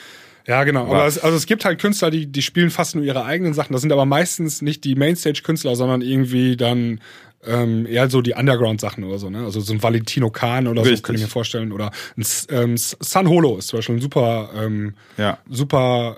Ja, 0.47 0.65
genau. 0.65 0.87
Aber 0.87 1.07
es, 1.07 1.19
also 1.19 1.37
es 1.37 1.45
gibt 1.45 1.67
halt 1.67 1.79
Künstler, 1.79 2.11
die, 2.11 2.27
die 2.27 2.43
spielen 2.43 2.71
fast 2.71 2.95
nur 2.95 3.05
ihre 3.05 3.27
eigenen 3.27 3.53
Sachen. 3.53 3.75
Das 3.75 3.83
sind 3.83 3.93
aber 3.93 4.07
meistens 4.07 4.63
nicht 4.63 4.83
die 4.85 4.95
Mainstage-Künstler, 4.95 5.77
sondern 5.77 6.01
irgendwie 6.01 6.57
dann 6.57 7.01
ähm, 7.47 7.87
eher 7.87 8.09
so 8.11 8.23
die 8.23 8.35
Underground-Sachen 8.35 9.05
oder 9.05 9.19
so, 9.19 9.31
ne? 9.31 9.45
Also 9.45 9.61
so 9.61 9.73
ein 9.73 9.83
Valentino 9.83 10.31
Khan 10.31 10.67
oder 10.67 10.83
Richtig. 10.83 10.99
so, 10.99 11.03
kann 11.03 11.17
ich 11.17 11.23
mir 11.23 11.29
vorstellen. 11.29 11.73
Oder 11.73 11.91
ein 12.17 12.25
ähm, 12.51 12.77
Sun 12.77 13.29
Holo 13.29 13.59
ist 13.59 13.69
zum 13.69 13.79
Beispiel 13.79 13.97
ein 13.97 14.01
super, 14.01 14.51
ähm, 14.57 14.95
ja. 15.17 15.39
super 15.49 16.17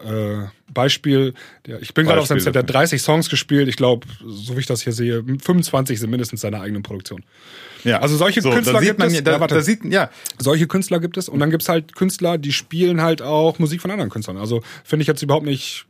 äh, 0.50 0.72
Beispiel. 0.72 1.34
Ich 1.80 1.94
bin 1.94 2.06
gerade 2.06 2.20
auf 2.20 2.26
seinem 2.26 2.40
Set, 2.40 2.54
der 2.54 2.62
hat 2.62 2.70
30 2.70 3.00
Songs 3.00 3.28
gespielt. 3.28 3.68
Ich 3.68 3.76
glaube, 3.76 4.06
so 4.24 4.56
wie 4.56 4.60
ich 4.60 4.66
das 4.66 4.82
hier 4.82 4.92
sehe, 4.92 5.22
25 5.24 6.00
sind 6.00 6.10
mindestens 6.10 6.40
seine 6.40 6.60
eigenen 6.60 6.82
Produktion. 6.82 7.24
Ja. 7.84 8.00
Also 8.00 8.16
solche 8.16 8.42
so, 8.42 8.50
Künstler 8.50 8.80
gibt 8.80 9.02
es. 9.02 9.22
Da, 9.22 9.38
ja, 9.38 9.46
da 9.46 9.60
sieht, 9.60 9.84
ja. 9.84 10.10
Solche 10.38 10.66
Künstler 10.66 10.98
gibt 11.00 11.16
es 11.16 11.28
und 11.28 11.38
dann 11.38 11.50
gibt's 11.50 11.68
halt 11.68 11.94
Künstler, 11.94 12.36
die 12.36 12.52
spielen 12.52 13.00
halt 13.00 13.22
auch 13.22 13.58
Musik 13.58 13.80
von 13.80 13.90
anderen 13.90 14.10
Künstlern. 14.10 14.36
Also 14.36 14.62
finde 14.84 15.02
ich 15.02 15.06
jetzt 15.06 15.22
überhaupt 15.22 15.46
nicht 15.46 15.86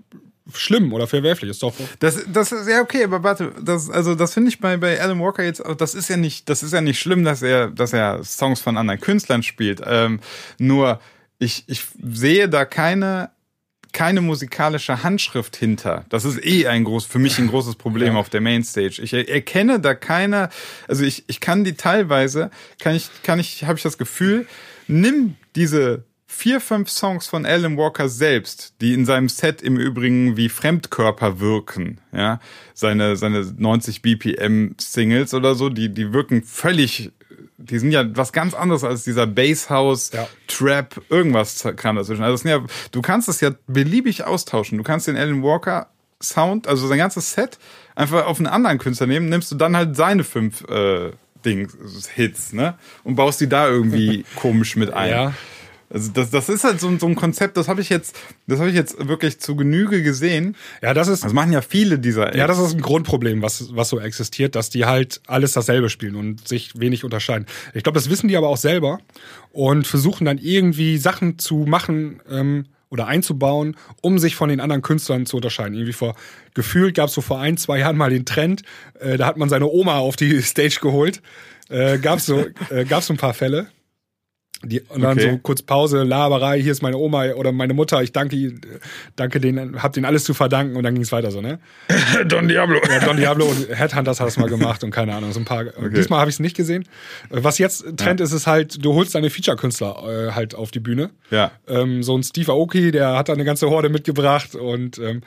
schlimm 0.54 0.92
oder 0.92 1.06
verwerflich. 1.06 1.50
Ist 1.50 1.62
doch. 1.62 1.74
Das, 1.98 2.24
das 2.32 2.52
ist 2.52 2.68
ja 2.68 2.80
okay, 2.80 3.04
aber 3.04 3.22
warte, 3.22 3.52
das, 3.60 3.90
also 3.90 4.14
das 4.14 4.34
finde 4.34 4.48
ich 4.50 4.60
bei, 4.60 4.76
bei 4.76 5.00
Alan 5.00 5.20
Walker 5.20 5.42
jetzt, 5.42 5.62
das 5.78 5.94
ist 5.94 6.08
ja 6.08 6.16
nicht, 6.16 6.48
das 6.48 6.62
ist 6.62 6.72
ja 6.72 6.80
nicht 6.80 6.98
schlimm, 6.98 7.24
dass 7.24 7.42
er, 7.42 7.68
dass 7.68 7.92
er 7.92 8.22
Songs 8.24 8.60
von 8.60 8.76
anderen 8.76 9.00
Künstlern 9.00 9.42
spielt. 9.42 9.82
Ähm, 9.84 10.20
nur 10.58 11.00
ich, 11.38 11.64
ich 11.66 11.84
sehe 12.02 12.48
da 12.48 12.64
keine 12.64 13.30
keine 13.96 14.20
musikalische 14.20 15.02
Handschrift 15.02 15.56
hinter. 15.56 16.04
Das 16.10 16.26
ist 16.26 16.44
eh 16.44 16.66
ein 16.66 16.84
groß, 16.84 17.06
für 17.06 17.18
mich 17.18 17.38
ein 17.38 17.48
großes 17.48 17.76
Problem 17.76 18.12
ja. 18.12 18.20
auf 18.20 18.28
der 18.28 18.42
Mainstage. 18.42 19.00
Ich 19.00 19.14
erkenne 19.14 19.80
da 19.80 19.94
keine, 19.94 20.50
also 20.86 21.02
ich, 21.02 21.24
ich 21.28 21.40
kann 21.40 21.64
die 21.64 21.76
teilweise, 21.76 22.50
kann 22.78 22.94
ich, 22.94 23.08
kann 23.22 23.40
ich, 23.40 23.64
habe 23.64 23.78
ich 23.78 23.82
das 23.82 23.96
Gefühl, 23.96 24.46
nimm 24.86 25.36
diese 25.54 26.04
vier, 26.26 26.60
fünf 26.60 26.90
Songs 26.90 27.28
von 27.28 27.46
Alan 27.46 27.76
Walker 27.76 28.08
selbst, 28.08 28.74
die 28.80 28.94
in 28.94 29.06
seinem 29.06 29.28
Set 29.28 29.62
im 29.62 29.76
Übrigen 29.76 30.36
wie 30.36 30.48
Fremdkörper 30.48 31.40
wirken, 31.40 32.00
ja, 32.12 32.40
seine, 32.74 33.16
seine 33.16 33.42
90 33.56 34.02
BPM 34.02 34.74
Singles 34.78 35.34
oder 35.34 35.54
so, 35.54 35.68
die, 35.68 35.88
die 35.88 36.12
wirken 36.12 36.42
völlig, 36.42 37.12
die 37.58 37.78
sind 37.78 37.92
ja 37.92 38.04
was 38.16 38.32
ganz 38.32 38.54
anderes 38.54 38.82
als 38.82 39.04
dieser 39.04 39.26
Basshouse, 39.26 40.10
ja. 40.12 40.28
Trap, 40.48 41.00
irgendwas 41.08 41.66
kam 41.76 41.96
dazwischen. 41.96 42.24
Also 42.24 42.46
ja, 42.48 42.62
du 42.90 43.02
kannst 43.02 43.28
es 43.28 43.40
ja 43.40 43.52
beliebig 43.66 44.24
austauschen. 44.24 44.78
Du 44.78 44.84
kannst 44.84 45.06
den 45.06 45.16
Alan 45.16 45.42
Walker 45.42 45.88
Sound, 46.22 46.66
also 46.66 46.86
sein 46.88 46.98
ganzes 46.98 47.32
Set, 47.32 47.58
einfach 47.94 48.26
auf 48.26 48.38
einen 48.38 48.46
anderen 48.46 48.78
Künstler 48.78 49.06
nehmen, 49.06 49.28
nimmst 49.28 49.52
du 49.52 49.54
dann 49.54 49.76
halt 49.76 49.96
seine 49.96 50.24
fünf 50.24 50.62
äh, 50.68 51.10
Dings, 51.44 51.76
Hits, 52.14 52.52
ne? 52.52 52.74
Und 53.04 53.16
baust 53.16 53.40
die 53.40 53.48
da 53.48 53.68
irgendwie 53.68 54.24
komisch 54.36 54.76
mit 54.76 54.92
ein. 54.92 55.10
Ja. 55.10 55.34
Also 55.88 56.10
das, 56.12 56.30
das 56.30 56.48
ist 56.48 56.64
halt 56.64 56.80
so, 56.80 56.96
so 56.98 57.06
ein 57.06 57.14
Konzept, 57.14 57.56
das 57.56 57.68
habe 57.68 57.80
ich 57.80 57.88
jetzt, 57.88 58.16
das 58.46 58.58
habe 58.58 58.70
ich 58.70 58.74
jetzt 58.74 59.06
wirklich 59.06 59.38
zu 59.38 59.54
Genüge 59.54 60.02
gesehen. 60.02 60.56
Ja, 60.82 60.94
das 60.94 61.08
ist. 61.08 61.24
Das 61.24 61.32
machen 61.32 61.52
ja 61.52 61.62
viele 61.62 61.98
dieser. 61.98 62.28
Apps. 62.28 62.36
Ja, 62.36 62.46
das 62.46 62.58
ist 62.58 62.74
ein 62.74 62.80
Grundproblem, 62.80 63.42
was 63.42 63.74
was 63.74 63.88
so 63.88 64.00
existiert, 64.00 64.56
dass 64.56 64.70
die 64.70 64.84
halt 64.84 65.20
alles 65.26 65.52
dasselbe 65.52 65.88
spielen 65.88 66.16
und 66.16 66.46
sich 66.46 66.78
wenig 66.78 67.04
unterscheiden. 67.04 67.46
Ich 67.72 67.84
glaube, 67.84 67.98
das 67.98 68.10
wissen 68.10 68.28
die 68.28 68.36
aber 68.36 68.48
auch 68.48 68.56
selber 68.56 68.98
und 69.52 69.86
versuchen 69.86 70.24
dann 70.24 70.38
irgendwie 70.38 70.98
Sachen 70.98 71.38
zu 71.38 71.64
machen. 71.66 72.20
Ähm, 72.28 72.66
oder 72.88 73.08
einzubauen, 73.08 73.76
um 74.00 74.18
sich 74.18 74.36
von 74.36 74.48
den 74.48 74.60
anderen 74.60 74.80
Künstlern 74.82 75.26
zu 75.26 75.36
unterscheiden. 75.36 75.74
Irgendwie 75.74 75.92
vor 75.92 76.14
gefühlt 76.54 76.94
gab 76.94 77.08
es 77.08 77.14
so 77.14 77.20
vor 77.20 77.40
ein, 77.40 77.56
zwei 77.56 77.80
Jahren 77.80 77.96
mal 77.96 78.10
den 78.10 78.24
Trend, 78.24 78.62
äh, 79.00 79.16
da 79.16 79.26
hat 79.26 79.36
man 79.36 79.48
seine 79.48 79.66
Oma 79.66 79.98
auf 79.98 80.16
die 80.16 80.40
Stage 80.42 80.78
geholt. 80.80 81.20
Äh, 81.68 81.98
gab 81.98 82.18
es 82.18 82.26
so, 82.26 82.44
äh, 82.70 82.84
gab's 82.84 83.08
so 83.08 83.14
ein 83.14 83.16
paar 83.16 83.34
Fälle. 83.34 83.68
Die, 84.68 84.80
und 84.80 85.02
dann 85.02 85.18
okay. 85.18 85.30
so 85.32 85.38
kurz 85.38 85.62
Pause, 85.62 86.02
Laberei, 86.02 86.60
hier 86.60 86.72
ist 86.72 86.82
meine 86.82 86.96
Oma 86.96 87.32
oder 87.32 87.52
meine 87.52 87.74
Mutter, 87.74 88.02
ich 88.02 88.12
danke, 88.12 88.54
danke 89.16 89.40
denen, 89.40 89.82
hab 89.82 89.92
denen 89.92 90.06
alles 90.06 90.24
zu 90.24 90.34
verdanken 90.34 90.76
und 90.76 90.82
dann 90.82 90.94
ging 90.94 91.02
es 91.02 91.12
weiter 91.12 91.30
so, 91.30 91.40
ne? 91.40 91.58
Don 92.26 92.48
Diablo. 92.48 92.80
Ja, 92.88 93.00
Don 93.00 93.16
Diablo 93.16 93.46
und 93.46 93.68
Headhunters 93.68 94.20
hat 94.20 94.26
das 94.26 94.36
mal 94.36 94.48
gemacht 94.48 94.84
und 94.84 94.90
keine 94.90 95.14
Ahnung, 95.14 95.32
so 95.32 95.40
ein 95.40 95.44
paar. 95.44 95.56
Okay. 95.76 95.94
Diesmal 95.94 96.20
habe 96.20 96.30
ich 96.30 96.36
es 96.36 96.40
nicht 96.40 96.56
gesehen. 96.56 96.84
Was 97.28 97.58
jetzt 97.58 97.84
Trend 97.96 98.20
ja. 98.20 98.24
ist, 98.24 98.32
ist 98.32 98.46
halt, 98.46 98.84
du 98.84 98.94
holst 98.94 99.14
deine 99.14 99.30
Feature-Künstler 99.30 100.28
äh, 100.28 100.32
halt 100.32 100.54
auf 100.54 100.70
die 100.70 100.80
Bühne. 100.80 101.10
Ja. 101.30 101.50
Ähm, 101.68 102.02
so 102.02 102.16
ein 102.16 102.22
Steve 102.22 102.52
Aoki, 102.52 102.92
der 102.92 103.16
hat 103.16 103.28
da 103.28 103.34
eine 103.34 103.44
ganze 103.44 103.68
Horde 103.68 103.88
mitgebracht 103.88 104.54
und 104.54 104.98
ähm, 104.98 105.22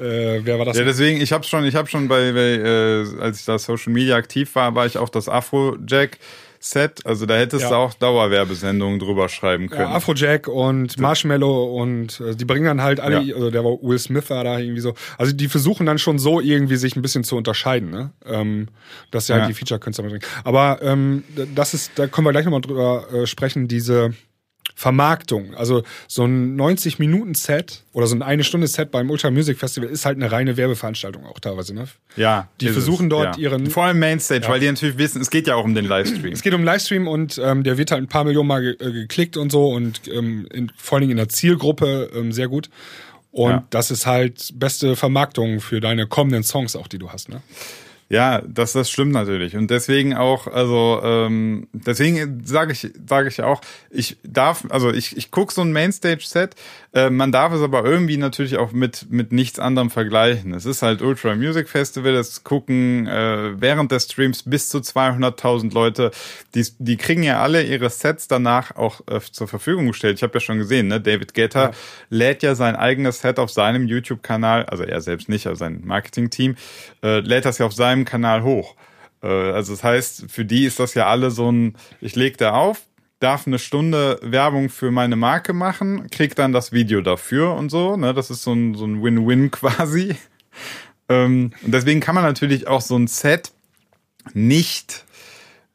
äh, 0.00 0.40
wer 0.44 0.58
war 0.58 0.64
das? 0.64 0.78
Ja, 0.78 0.84
deswegen, 0.84 1.20
ich 1.20 1.32
habe 1.32 1.44
schon, 1.44 1.64
ich 1.64 1.74
habe 1.74 1.88
schon 1.88 2.08
bei, 2.08 2.32
bei 2.32 2.40
äh, 2.40 3.20
als 3.20 3.40
ich 3.40 3.44
da 3.44 3.58
Social 3.58 3.92
Media 3.92 4.16
aktiv 4.16 4.54
war, 4.54 4.74
war 4.74 4.86
ich 4.86 4.96
auch 4.98 5.08
das 5.08 5.28
Afro-Jack 5.28 6.18
Set. 6.62 7.06
Also 7.06 7.24
da 7.24 7.38
hättest 7.38 7.62
ja. 7.62 7.70
du 7.70 7.74
auch 7.76 7.94
Dauerwerbesendungen 7.94 8.98
drüber 8.98 9.30
schreiben 9.30 9.70
können. 9.70 9.88
Ja, 9.88 9.96
Afrojack 9.96 10.46
und 10.46 11.00
Marshmallow 11.00 11.80
und 11.80 12.20
äh, 12.20 12.36
die 12.36 12.44
bringen 12.44 12.66
dann 12.66 12.82
halt 12.82 13.00
alle, 13.00 13.22
ja. 13.22 13.34
also 13.34 13.50
der 13.50 13.64
war 13.64 13.78
Will 13.82 13.98
Smith 13.98 14.28
war 14.28 14.44
da 14.44 14.58
irgendwie 14.58 14.82
so. 14.82 14.94
Also 15.16 15.32
die 15.32 15.48
versuchen 15.48 15.86
dann 15.86 15.98
schon 15.98 16.18
so 16.18 16.38
irgendwie 16.38 16.76
sich 16.76 16.96
ein 16.96 17.02
bisschen 17.02 17.24
zu 17.24 17.36
unterscheiden, 17.36 17.90
ne? 17.90 18.10
Ähm, 18.26 18.68
dass 19.10 19.26
sie 19.26 19.32
halt 19.32 19.48
die 19.48 19.54
Feature-Künstler 19.54 20.04
mitbringen. 20.04 20.26
Aber 20.44 20.80
ähm, 20.82 21.24
das 21.54 21.72
ist, 21.72 21.92
da 21.94 22.06
können 22.06 22.26
wir 22.26 22.32
gleich 22.32 22.44
nochmal 22.44 22.60
drüber 22.60 23.06
äh, 23.10 23.26
sprechen, 23.26 23.66
diese 23.66 24.12
Vermarktung. 24.80 25.54
Also 25.56 25.82
so 26.08 26.24
ein 26.24 26.58
90-Minuten-Set 26.58 27.84
oder 27.92 28.06
so 28.06 28.14
ein 28.14 28.22
eine 28.22 28.44
Stunde 28.44 28.66
Set 28.66 28.90
beim 28.90 29.10
Ultra 29.10 29.30
Music 29.30 29.58
Festival 29.58 29.90
ist 29.90 30.06
halt 30.06 30.16
eine 30.16 30.32
reine 30.32 30.56
Werbeveranstaltung 30.56 31.26
auch 31.26 31.38
teilweise, 31.38 31.74
ne? 31.74 31.84
Ja. 32.16 32.48
Die 32.62 32.70
versuchen 32.70 33.08
es, 33.08 33.10
dort 33.10 33.36
ja. 33.36 33.42
ihren. 33.50 33.66
Vor 33.66 33.84
allem 33.84 33.98
Mainstage, 33.98 34.44
ja. 34.44 34.48
weil 34.48 34.58
die 34.58 34.68
natürlich 34.68 34.96
wissen, 34.96 35.20
es 35.20 35.28
geht 35.28 35.46
ja 35.46 35.56
auch 35.56 35.64
um 35.64 35.74
den 35.74 35.84
Livestream. 35.84 36.32
Es 36.32 36.40
geht 36.40 36.54
um 36.54 36.64
Livestream 36.64 37.08
und 37.08 37.38
ähm, 37.44 37.62
der 37.62 37.76
wird 37.76 37.90
halt 37.90 38.02
ein 38.02 38.08
paar 38.08 38.24
Millionen 38.24 38.48
Mal 38.48 38.62
ge 38.62 38.72
äh, 38.80 38.90
geklickt 38.90 39.36
und 39.36 39.52
so 39.52 39.68
und 39.68 40.08
ähm, 40.08 40.48
in, 40.50 40.72
vor 40.78 40.96
allen 40.96 41.02
Dingen 41.02 41.12
in 41.12 41.18
der 41.18 41.28
Zielgruppe 41.28 42.10
ähm, 42.14 42.32
sehr 42.32 42.48
gut. 42.48 42.70
Und 43.32 43.50
ja. 43.50 43.66
das 43.68 43.90
ist 43.90 44.06
halt 44.06 44.48
beste 44.54 44.96
Vermarktung 44.96 45.60
für 45.60 45.80
deine 45.80 46.06
kommenden 46.06 46.42
Songs 46.42 46.74
auch, 46.74 46.88
die 46.88 46.98
du 46.98 47.10
hast, 47.10 47.28
ne? 47.28 47.42
Ja, 48.12 48.42
das, 48.44 48.72
das 48.72 48.90
stimmt 48.90 49.12
natürlich. 49.12 49.56
Und 49.56 49.70
deswegen 49.70 50.14
auch, 50.16 50.48
also 50.48 51.00
ähm, 51.04 51.68
deswegen 51.72 52.44
sage 52.44 52.72
ich, 52.72 52.90
sage 53.08 53.28
ich 53.28 53.40
auch, 53.40 53.60
ich 53.88 54.16
darf, 54.24 54.66
also 54.68 54.92
ich, 54.92 55.16
ich 55.16 55.30
gucke 55.30 55.54
so 55.54 55.60
ein 55.60 55.72
Mainstage-Set, 55.72 56.56
äh, 56.92 57.08
man 57.08 57.30
darf 57.30 57.52
es 57.52 57.62
aber 57.62 57.84
irgendwie 57.84 58.16
natürlich 58.16 58.56
auch 58.56 58.72
mit, 58.72 59.06
mit 59.10 59.30
nichts 59.30 59.60
anderem 59.60 59.90
vergleichen. 59.90 60.52
Es 60.54 60.64
ist 60.64 60.82
halt 60.82 61.02
Ultra 61.02 61.36
Music 61.36 61.68
Festival, 61.68 62.12
das 62.12 62.42
gucken 62.42 63.06
äh, 63.06 63.60
während 63.60 63.92
des 63.92 64.04
Streams 64.04 64.42
bis 64.42 64.68
zu 64.68 64.78
200.000 64.78 65.72
Leute. 65.72 66.10
Die, 66.54 66.66
die 66.78 66.96
kriegen 66.96 67.22
ja 67.22 67.40
alle 67.40 67.62
ihre 67.62 67.90
Sets 67.90 68.26
danach 68.26 68.74
auch 68.74 69.02
äh, 69.08 69.20
zur 69.20 69.46
Verfügung 69.46 69.86
gestellt. 69.86 70.16
Ich 70.16 70.24
habe 70.24 70.34
ja 70.34 70.40
schon 70.40 70.58
gesehen, 70.58 70.88
ne? 70.88 71.00
David 71.00 71.34
Guetta 71.34 71.66
ja. 71.66 71.70
lädt 72.08 72.42
ja 72.42 72.56
sein 72.56 72.74
eigenes 72.74 73.20
Set 73.20 73.38
auf 73.38 73.50
seinem 73.50 73.86
YouTube-Kanal, 73.86 74.64
also 74.64 74.82
er 74.82 75.00
selbst 75.00 75.28
nicht, 75.28 75.46
aber 75.46 75.56
sein 75.56 75.82
Marketing-Team, 75.84 76.56
äh, 77.04 77.20
lädt 77.20 77.44
das 77.44 77.58
ja 77.58 77.66
auf 77.66 77.72
seinem 77.72 78.04
Kanal 78.04 78.42
hoch. 78.42 78.74
Äh, 79.22 79.28
also 79.28 79.72
das 79.72 79.84
heißt, 79.84 80.24
für 80.28 80.44
die 80.44 80.64
ist 80.64 80.80
das 80.80 80.94
ja 80.94 81.06
alle 81.06 81.30
so 81.30 81.50
ein, 81.50 81.76
ich 82.00 82.16
leg 82.16 82.36
da 82.38 82.52
auf, 82.52 82.82
darf 83.20 83.46
eine 83.46 83.58
Stunde 83.58 84.18
Werbung 84.22 84.70
für 84.70 84.90
meine 84.90 85.14
Marke 85.14 85.52
machen, 85.52 86.10
krieg 86.10 86.34
dann 86.34 86.52
das 86.52 86.72
Video 86.72 87.02
dafür 87.02 87.54
und 87.54 87.70
so. 87.70 87.96
Ne? 87.96 88.12
Das 88.14 88.30
ist 88.30 88.42
so 88.42 88.52
ein, 88.52 88.74
so 88.74 88.86
ein 88.86 89.02
Win-Win 89.02 89.50
quasi. 89.50 90.16
Ähm, 91.08 91.52
und 91.62 91.72
deswegen 91.72 92.00
kann 92.00 92.14
man 92.14 92.24
natürlich 92.24 92.66
auch 92.66 92.80
so 92.80 92.96
ein 92.96 93.06
Set 93.06 93.52
nicht 94.32 95.04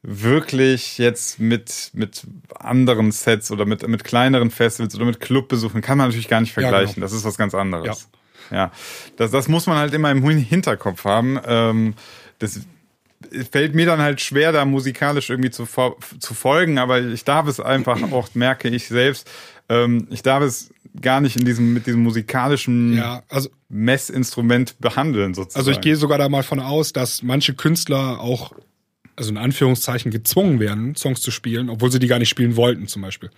wirklich 0.01 0.97
jetzt 0.97 1.39
mit, 1.39 1.91
mit 1.93 2.23
anderen 2.59 3.11
Sets 3.11 3.49
oder 3.51 3.65
mit, 3.65 3.87
mit 3.87 4.03
kleineren 4.03 4.51
Festivals 4.51 4.95
oder 4.95 5.05
mit 5.05 5.19
Clubbesuchen 5.19 5.81
kann 5.81 5.97
man 5.97 6.07
natürlich 6.07 6.27
gar 6.27 6.41
nicht 6.41 6.53
vergleichen. 6.53 6.87
Ja, 6.87 6.93
genau. 6.95 7.05
Das 7.05 7.13
ist 7.13 7.25
was 7.25 7.37
ganz 7.37 7.55
anderes. 7.55 8.07
Ja, 8.51 8.57
ja. 8.57 8.71
Das, 9.17 9.31
das 9.31 9.47
muss 9.47 9.65
man 9.65 9.77
halt 9.77 9.93
immer 9.93 10.11
im 10.11 10.23
Hinterkopf 10.23 11.05
haben. 11.05 11.39
Ähm, 11.45 11.95
das, 12.37 12.61
fällt 13.51 13.75
mir 13.75 13.85
dann 13.85 13.99
halt 13.99 14.21
schwer, 14.21 14.51
da 14.51 14.65
musikalisch 14.65 15.29
irgendwie 15.29 15.51
zu, 15.51 15.67
zu 16.19 16.33
folgen, 16.33 16.77
aber 16.77 17.01
ich 17.01 17.23
darf 17.23 17.47
es 17.47 17.59
einfach 17.59 18.01
auch, 18.11 18.29
merke 18.33 18.69
ich 18.69 18.87
selbst, 18.87 19.29
ähm, 19.69 20.07
ich 20.11 20.21
darf 20.23 20.43
es 20.43 20.71
gar 21.01 21.21
nicht 21.21 21.35
in 21.35 21.45
diesem, 21.45 21.73
mit 21.73 21.87
diesem 21.87 22.03
musikalischen 22.03 22.95
ja, 22.95 23.23
also, 23.29 23.49
Messinstrument 23.69 24.79
behandeln, 24.79 25.33
sozusagen. 25.33 25.59
Also 25.59 25.71
ich 25.71 25.81
gehe 25.81 25.95
sogar 25.95 26.17
da 26.17 26.29
mal 26.29 26.43
von 26.43 26.59
aus, 26.59 26.93
dass 26.93 27.23
manche 27.23 27.53
Künstler 27.53 28.19
auch 28.19 28.53
also 29.15 29.31
in 29.31 29.37
Anführungszeichen 29.37 30.11
gezwungen 30.11 30.59
werden, 30.59 30.95
Songs 30.95 31.21
zu 31.21 31.31
spielen, 31.31 31.69
obwohl 31.69 31.91
sie 31.91 31.99
die 31.99 32.07
gar 32.07 32.19
nicht 32.19 32.29
spielen 32.29 32.55
wollten, 32.55 32.87
zum 32.87 33.01
Beispiel. 33.01 33.29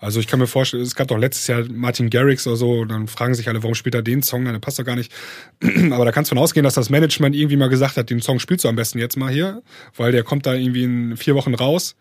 Also 0.00 0.20
ich 0.20 0.26
kann 0.26 0.38
mir 0.38 0.46
vorstellen, 0.46 0.82
es 0.82 0.94
gab 0.94 1.08
doch 1.08 1.18
letztes 1.18 1.46
Jahr 1.46 1.64
Martin 1.70 2.08
Garrix 2.08 2.46
oder 2.46 2.56
so, 2.56 2.84
dann 2.84 3.08
fragen 3.08 3.34
sich 3.34 3.48
alle, 3.48 3.62
warum 3.62 3.74
spielt 3.74 3.94
er 3.94 4.02
den 4.02 4.22
Song, 4.22 4.44
der 4.44 4.58
passt 4.58 4.78
doch 4.78 4.84
gar 4.84 4.96
nicht. 4.96 5.12
Aber 5.90 6.04
da 6.04 6.12
kannst 6.12 6.30
du 6.30 6.34
von 6.34 6.42
ausgehen, 6.42 6.64
dass 6.64 6.74
das 6.74 6.90
Management 6.90 7.36
irgendwie 7.36 7.56
mal 7.56 7.68
gesagt 7.68 7.96
hat, 7.96 8.10
den 8.10 8.22
Song 8.22 8.38
spielst 8.38 8.64
du 8.64 8.68
am 8.68 8.76
besten 8.76 8.98
jetzt 8.98 9.16
mal 9.16 9.32
hier, 9.32 9.62
weil 9.96 10.12
der 10.12 10.22
kommt 10.22 10.46
da 10.46 10.54
irgendwie 10.54 10.84
in 10.84 11.16
vier 11.16 11.34
Wochen 11.34 11.54
raus. 11.54 11.94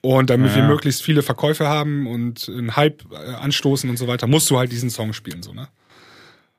Und 0.00 0.30
damit 0.30 0.50
ja. 0.50 0.56
wir 0.56 0.62
möglichst 0.64 1.02
viele 1.02 1.22
Verkäufe 1.22 1.68
haben 1.68 2.08
und 2.08 2.48
einen 2.48 2.74
Hype 2.74 3.04
äh, 3.12 3.34
anstoßen 3.34 3.88
und 3.88 3.98
so 3.98 4.08
weiter, 4.08 4.26
musst 4.26 4.50
du 4.50 4.58
halt 4.58 4.72
diesen 4.72 4.90
Song 4.90 5.12
spielen, 5.12 5.44
so, 5.44 5.52
ne? 5.52 5.68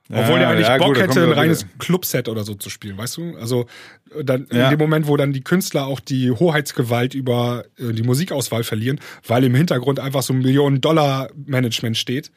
Obwohl 0.10 0.40
ja, 0.40 0.42
er 0.42 0.50
eigentlich 0.50 0.68
ja, 0.68 0.78
Bock 0.78 0.88
gut, 0.88 1.00
hätte, 1.00 1.24
ein 1.24 1.32
reines 1.32 1.66
Clubset 1.80 2.28
oder 2.28 2.44
so 2.44 2.56
zu 2.56 2.70
spielen, 2.70 2.98
weißt 2.98 3.18
du? 3.18 3.38
Also 3.38 3.68
dann 4.22 4.48
ja. 4.52 4.66
in 4.66 4.72
dem 4.72 4.80
Moment, 4.80 5.08
wo 5.08 5.16
dann 5.16 5.32
die 5.32 5.42
Künstler 5.42 5.88
auch 5.88 6.02
die 6.02 6.30
Hoheitsgewalt 6.30 7.14
über 7.14 7.64
äh, 7.78 7.94
die 7.94 8.04
Musikauswahl 8.04 8.66
verlieren, 8.66 9.00
weil 9.26 9.46
im 9.46 9.56
Hintergrund 9.56 10.00
einfach 10.00 10.22
so 10.22 10.34
ein 10.34 10.40
Millionen-Dollar-Management 10.40 11.98
steht, 11.98 12.32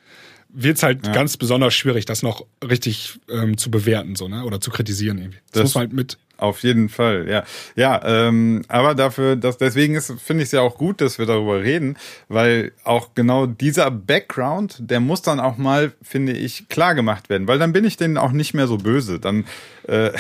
wird's 0.57 0.83
halt 0.83 1.07
ja. 1.07 1.13
ganz 1.13 1.37
besonders 1.37 1.75
schwierig, 1.75 2.07
das 2.07 2.23
noch 2.23 2.47
richtig 2.67 3.19
ähm, 3.29 3.59
zu 3.59 3.71
bewerten, 3.71 4.17
so, 4.17 4.27
ne? 4.27 4.45
Oder 4.45 4.61
zu 4.61 4.71
kritisieren 4.71 5.19
irgendwie. 5.19 5.39
Das, 5.53 5.53
das 5.53 5.63
muss 5.63 5.75
man 5.75 5.81
halt 5.83 5.93
mit 5.93 6.19
auf 6.39 6.63
jeden 6.63 6.89
Fall, 6.89 7.27
ja. 7.29 7.45
Ja, 7.77 8.01
ähm, 8.05 8.63
aber 8.69 8.95
dafür, 8.95 9.37
dass 9.37 9.57
deswegen 9.57 9.95
ist, 9.95 10.13
finde 10.23 10.43
ich 10.43 10.49
es 10.49 10.53
ja 10.53 10.61
auch 10.61 10.77
gut, 10.77 11.01
dass 11.01 11.19
wir 11.19 11.25
darüber 11.25 11.63
reden, 11.63 11.97
weil 12.29 12.73
auch 12.85 13.15
genau 13.15 13.47
dieser 13.47 13.91
Background, 13.91 14.77
der 14.79 15.01
muss 15.01 15.23
dann 15.23 15.41
auch 15.41 15.57
mal, 15.57 15.93
finde 16.03 16.33
ich, 16.33 16.69
klar 16.69 16.95
gemacht 16.95 17.31
werden, 17.31 17.49
weil 17.49 17.59
dann 17.59 17.73
bin 17.73 17.85
ich 17.85 17.97
denen 17.97 18.19
auch 18.19 18.33
nicht 18.33 18.53
mehr 18.53 18.67
so 18.67 18.77
böse. 18.77 19.19
Dann 19.19 19.47
äh, 19.85 20.11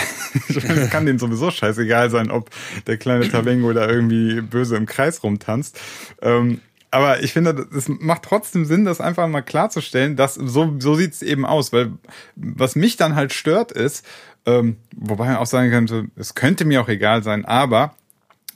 kann 0.90 1.04
denen 1.04 1.18
sowieso 1.18 1.50
scheißegal 1.50 2.08
sein, 2.08 2.30
ob 2.30 2.48
der 2.86 2.96
kleine 2.96 3.28
Tabengo 3.28 3.72
da 3.74 3.86
irgendwie 3.86 4.40
böse 4.40 4.76
im 4.76 4.86
Kreis 4.86 5.22
rumtanzt. 5.22 5.78
Ähm, 6.22 6.60
aber 6.90 7.22
ich 7.22 7.32
finde, 7.32 7.66
es 7.76 7.88
macht 7.88 8.22
trotzdem 8.22 8.64
Sinn, 8.64 8.84
das 8.84 9.00
einfach 9.00 9.28
mal 9.28 9.42
klarzustellen, 9.42 10.16
dass 10.16 10.34
so, 10.34 10.76
so 10.78 10.94
sieht 10.94 11.14
es 11.14 11.22
eben 11.22 11.44
aus, 11.44 11.72
weil 11.72 11.92
was 12.36 12.76
mich 12.76 12.96
dann 12.96 13.16
halt 13.16 13.32
stört 13.32 13.72
ist, 13.72 14.04
ähm, 14.46 14.76
wobei 14.96 15.26
man 15.26 15.36
auch 15.36 15.46
sagen 15.46 15.70
könnte, 15.70 16.06
es 16.16 16.34
könnte 16.34 16.64
mir 16.64 16.80
auch 16.80 16.88
egal 16.88 17.22
sein, 17.22 17.44
aber 17.44 17.94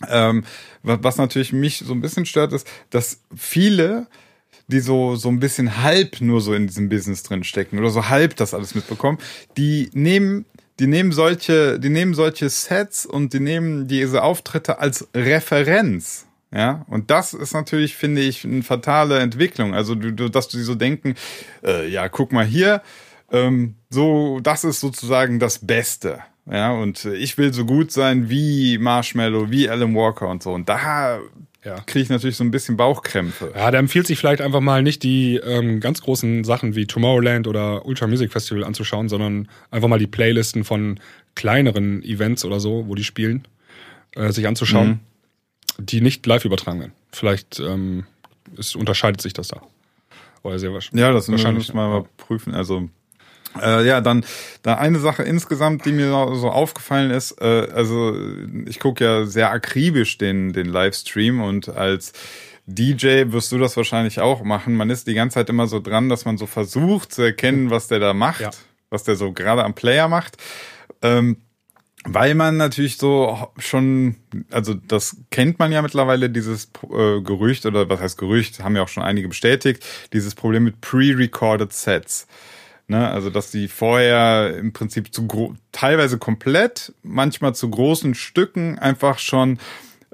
ähm, 0.08 0.44
was 0.82 1.18
natürlich 1.18 1.52
mich 1.52 1.78
so 1.78 1.92
ein 1.92 2.00
bisschen 2.00 2.24
stört, 2.24 2.52
ist, 2.52 2.66
dass 2.88 3.20
viele 3.36 4.06
die 4.70 4.80
so, 4.80 5.16
so 5.16 5.28
ein 5.28 5.40
bisschen 5.40 5.82
halb 5.82 6.20
nur 6.20 6.40
so 6.40 6.54
in 6.54 6.66
diesem 6.66 6.88
Business 6.88 7.22
drin 7.22 7.44
stecken 7.44 7.78
oder 7.78 7.90
so 7.90 8.08
halb 8.08 8.36
das 8.36 8.54
alles 8.54 8.74
mitbekommen, 8.74 9.18
die 9.56 9.90
nehmen, 9.92 10.46
die 10.78 10.86
nehmen 10.86 11.12
solche, 11.12 11.78
die 11.78 11.90
nehmen 11.90 12.14
solche 12.14 12.48
Sets 12.48 13.04
und 13.04 13.32
die 13.34 13.40
nehmen 13.40 13.88
diese 13.88 14.22
Auftritte 14.22 14.78
als 14.78 15.08
Referenz. 15.14 16.26
Ja, 16.52 16.84
und 16.88 17.10
das 17.10 17.32
ist 17.32 17.54
natürlich, 17.54 17.96
finde 17.96 18.22
ich, 18.22 18.44
eine 18.44 18.62
fatale 18.62 19.20
Entwicklung. 19.20 19.74
Also, 19.74 19.94
du, 19.94 20.12
du, 20.12 20.28
dass 20.28 20.48
du 20.48 20.58
so 20.58 20.74
denken, 20.74 21.14
äh, 21.64 21.88
ja, 21.88 22.08
guck 22.08 22.32
mal 22.32 22.44
hier, 22.44 22.82
ähm, 23.30 23.76
so, 23.88 24.40
das 24.40 24.64
ist 24.64 24.80
sozusagen 24.80 25.38
das 25.38 25.64
Beste. 25.64 26.20
Ja, 26.50 26.72
und 26.72 27.04
ich 27.04 27.38
will 27.38 27.52
so 27.52 27.64
gut 27.64 27.92
sein 27.92 28.28
wie 28.28 28.78
Marshmallow, 28.78 29.50
wie 29.50 29.68
Alan 29.68 29.94
Walker 29.94 30.28
und 30.28 30.42
so. 30.42 30.52
Und 30.52 30.68
da 30.68 31.20
ja. 31.64 31.76
kriege 31.86 32.02
ich 32.02 32.08
natürlich 32.08 32.36
so 32.36 32.44
ein 32.44 32.50
bisschen 32.50 32.76
Bauchkrämpfe. 32.76 33.52
Ja, 33.54 33.70
da 33.70 33.78
empfiehlt 33.78 34.06
sich 34.06 34.18
vielleicht 34.18 34.40
einfach 34.40 34.60
mal 34.60 34.82
nicht 34.82 35.02
die 35.02 35.36
ähm, 35.36 35.80
ganz 35.80 36.00
großen 36.02 36.44
Sachen 36.44 36.74
wie 36.74 36.86
Tomorrowland 36.86 37.46
oder 37.46 37.86
Ultra 37.86 38.06
Music 38.06 38.32
Festival 38.32 38.64
anzuschauen, 38.64 39.08
sondern 39.08 39.48
einfach 39.70 39.88
mal 39.88 39.98
die 39.98 40.06
Playlisten 40.06 40.64
von 40.64 40.98
kleineren 41.34 42.02
Events 42.02 42.44
oder 42.44 42.58
so, 42.60 42.88
wo 42.88 42.94
die 42.94 43.04
spielen, 43.04 43.46
äh, 44.16 44.32
sich 44.32 44.48
anzuschauen, 44.48 44.88
mhm. 44.88 45.00
Die 45.80 46.00
nicht 46.00 46.24
live 46.26 46.44
übertragen 46.44 46.80
werden. 46.80 46.92
Vielleicht 47.12 47.60
ähm, 47.60 48.06
es 48.56 48.74
unterscheidet 48.74 49.20
sich 49.20 49.32
das 49.32 49.48
da. 49.48 49.62
Oder 50.42 50.58
sehr 50.58 50.72
wahrscheinlich. 50.72 51.00
Ja, 51.00 51.12
das 51.12 51.30
wahrscheinlich 51.30 51.68
müssen 51.68 51.76
wir 51.76 51.88
mal 51.88 52.04
prüfen. 52.16 52.54
Also 52.54 52.88
äh, 53.60 53.86
ja, 53.86 54.00
dann 54.00 54.24
da 54.62 54.76
eine 54.76 55.00
Sache 55.00 55.22
insgesamt, 55.22 55.84
die 55.84 55.92
mir 55.92 56.08
so 56.34 56.50
aufgefallen 56.50 57.10
ist, 57.10 57.40
äh, 57.40 57.68
also 57.74 58.16
ich 58.66 58.78
gucke 58.78 59.04
ja 59.04 59.26
sehr 59.26 59.50
akribisch 59.50 60.18
den, 60.18 60.52
den 60.52 60.66
Livestream 60.66 61.40
und 61.40 61.68
als 61.68 62.12
DJ 62.66 63.32
wirst 63.32 63.50
du 63.50 63.58
das 63.58 63.76
wahrscheinlich 63.76 64.20
auch 64.20 64.44
machen. 64.44 64.76
Man 64.76 64.90
ist 64.90 65.06
die 65.08 65.14
ganze 65.14 65.34
Zeit 65.34 65.48
immer 65.48 65.66
so 65.66 65.80
dran, 65.80 66.08
dass 66.08 66.24
man 66.24 66.38
so 66.38 66.46
versucht 66.46 67.12
zu 67.12 67.22
erkennen, 67.22 67.70
was 67.70 67.88
der 67.88 67.98
da 67.98 68.14
macht, 68.14 68.40
ja. 68.40 68.50
was 68.88 69.02
der 69.02 69.16
so 69.16 69.32
gerade 69.32 69.64
am 69.64 69.74
Player 69.74 70.08
macht. 70.08 70.36
Ähm, 71.02 71.38
weil 72.04 72.34
man 72.34 72.56
natürlich 72.56 72.96
so 72.96 73.50
schon, 73.58 74.16
also 74.50 74.74
das 74.74 75.16
kennt 75.30 75.58
man 75.58 75.70
ja 75.70 75.82
mittlerweile, 75.82 76.30
dieses 76.30 76.70
äh, 76.84 77.20
Gerücht, 77.20 77.66
oder 77.66 77.88
was 77.88 78.00
heißt 78.00 78.18
Gerücht, 78.18 78.62
haben 78.62 78.76
ja 78.76 78.82
auch 78.82 78.88
schon 78.88 79.02
einige 79.02 79.28
bestätigt, 79.28 79.84
dieses 80.12 80.34
Problem 80.34 80.64
mit 80.64 80.80
pre-recorded 80.80 81.72
Sets. 81.72 82.26
Ne? 82.88 83.08
Also, 83.08 83.30
dass 83.30 83.50
die 83.50 83.68
vorher 83.68 84.56
im 84.56 84.72
Prinzip 84.72 85.14
zu 85.14 85.56
teilweise 85.72 86.18
komplett, 86.18 86.92
manchmal 87.02 87.54
zu 87.54 87.70
großen 87.70 88.14
Stücken 88.14 88.78
einfach 88.78 89.18
schon 89.18 89.58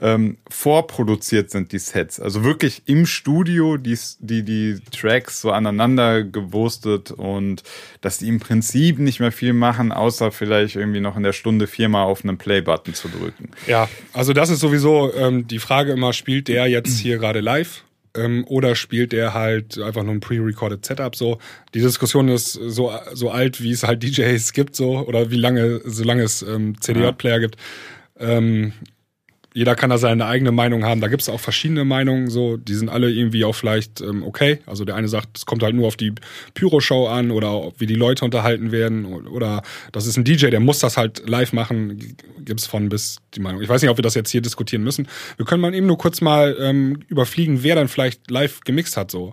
ähm, 0.00 0.37
vorproduziert 0.48 1.50
sind, 1.50 1.72
die 1.72 1.78
Sets. 1.78 2.20
Also 2.20 2.44
wirklich 2.44 2.82
im 2.87 3.06
Studio 3.06 3.76
die, 3.76 3.98
die, 4.18 4.42
die 4.42 4.80
Tracks 4.90 5.40
so 5.40 5.50
aneinander 5.50 6.22
gewurstet 6.22 7.11
und 7.11 7.62
dass 8.02 8.18
die 8.18 8.28
im 8.28 8.40
Prinzip 8.40 8.98
nicht 8.98 9.20
mehr 9.20 9.32
viel 9.32 9.52
machen, 9.52 9.92
außer 9.92 10.32
vielleicht 10.32 10.76
irgendwie 10.76 11.00
noch 11.00 11.16
in 11.16 11.22
der 11.22 11.32
Stunde 11.32 11.66
viermal 11.66 12.04
auf 12.04 12.24
einen 12.24 12.37
Play-Button 12.37 12.94
zu 12.94 13.09
drücken. 13.09 13.50
Ja, 13.66 13.88
also 14.12 14.32
das 14.32 14.50
ist 14.50 14.61
sowieso 14.61 15.12
ähm, 15.14 15.46
die 15.46 15.59
Frage 15.59 15.92
immer, 15.92 16.12
spielt 16.12 16.48
der 16.48 16.66
jetzt 16.66 16.98
hier 16.98 17.18
gerade 17.18 17.40
live? 17.40 17.82
ähm, 18.16 18.44
oder 18.48 18.74
spielt 18.74 19.12
er 19.12 19.35
halt 19.35 19.78
einfach 19.78 20.02
nur 20.02 20.14
ein 20.14 20.20
pre-recorded 20.20 20.85
Setup 20.85 21.14
so. 21.14 21.38
Die 21.74 21.80
Diskussion 21.80 22.28
ist 22.28 22.52
so, 22.52 22.92
so 23.12 23.30
alt, 23.30 23.62
wie 23.62 23.72
es 23.72 23.82
halt 23.82 24.02
DJs 24.02 24.52
gibt 24.52 24.74
so 24.74 24.98
oder 25.06 25.30
wie 25.30 25.37
lange, 25.37 25.80
solange 25.85 26.22
es 26.22 26.42
ähm, 26.42 26.80
CDJ-Player 26.80 27.40
gibt. 27.40 27.56
Ähm, 28.18 28.72
jeder 29.56 29.74
kann 29.74 29.88
da 29.88 29.96
seine 29.96 30.26
eigene 30.26 30.52
Meinung 30.52 30.84
haben. 30.84 31.00
Da 31.00 31.08
gibt 31.08 31.22
es 31.22 31.30
auch 31.30 31.40
verschiedene 31.40 31.86
Meinungen, 31.86 32.28
so, 32.28 32.58
die 32.58 32.74
sind 32.74 32.90
alle 32.90 33.10
irgendwie 33.10 33.42
auch 33.46 33.54
vielleicht 33.54 34.02
ähm, 34.02 34.22
okay. 34.22 34.58
Also 34.66 34.84
der 34.84 34.96
eine 34.96 35.08
sagt, 35.08 35.38
es 35.38 35.46
kommt 35.46 35.62
halt 35.62 35.74
nur 35.74 35.86
auf 35.86 35.96
die 35.96 36.12
Pyro-Show 36.52 37.06
an 37.06 37.30
oder 37.30 37.72
wie 37.78 37.86
die 37.86 37.94
Leute 37.94 38.26
unterhalten 38.26 38.70
werden. 38.70 39.26
Oder 39.26 39.62
das 39.92 40.06
ist 40.06 40.18
ein 40.18 40.24
DJ, 40.24 40.48
der 40.48 40.60
muss 40.60 40.80
das 40.80 40.98
halt 40.98 41.26
live 41.26 41.54
machen. 41.54 42.16
Gibt 42.40 42.60
es 42.60 42.66
von 42.66 42.90
bis 42.90 43.16
die 43.32 43.40
Meinung. 43.40 43.62
Ich 43.62 43.68
weiß 43.70 43.80
nicht, 43.80 43.90
ob 43.90 43.96
wir 43.96 44.02
das 44.02 44.14
jetzt 44.14 44.28
hier 44.28 44.42
diskutieren 44.42 44.84
müssen. 44.84 45.08
Wir 45.38 45.46
können 45.46 45.62
mal 45.62 45.74
eben 45.74 45.86
nur 45.86 45.96
kurz 45.96 46.20
mal 46.20 46.54
ähm, 46.60 47.00
überfliegen, 47.08 47.62
wer 47.62 47.76
dann 47.76 47.88
vielleicht 47.88 48.30
live 48.30 48.60
gemixt 48.60 48.98
hat. 48.98 49.10
so. 49.10 49.32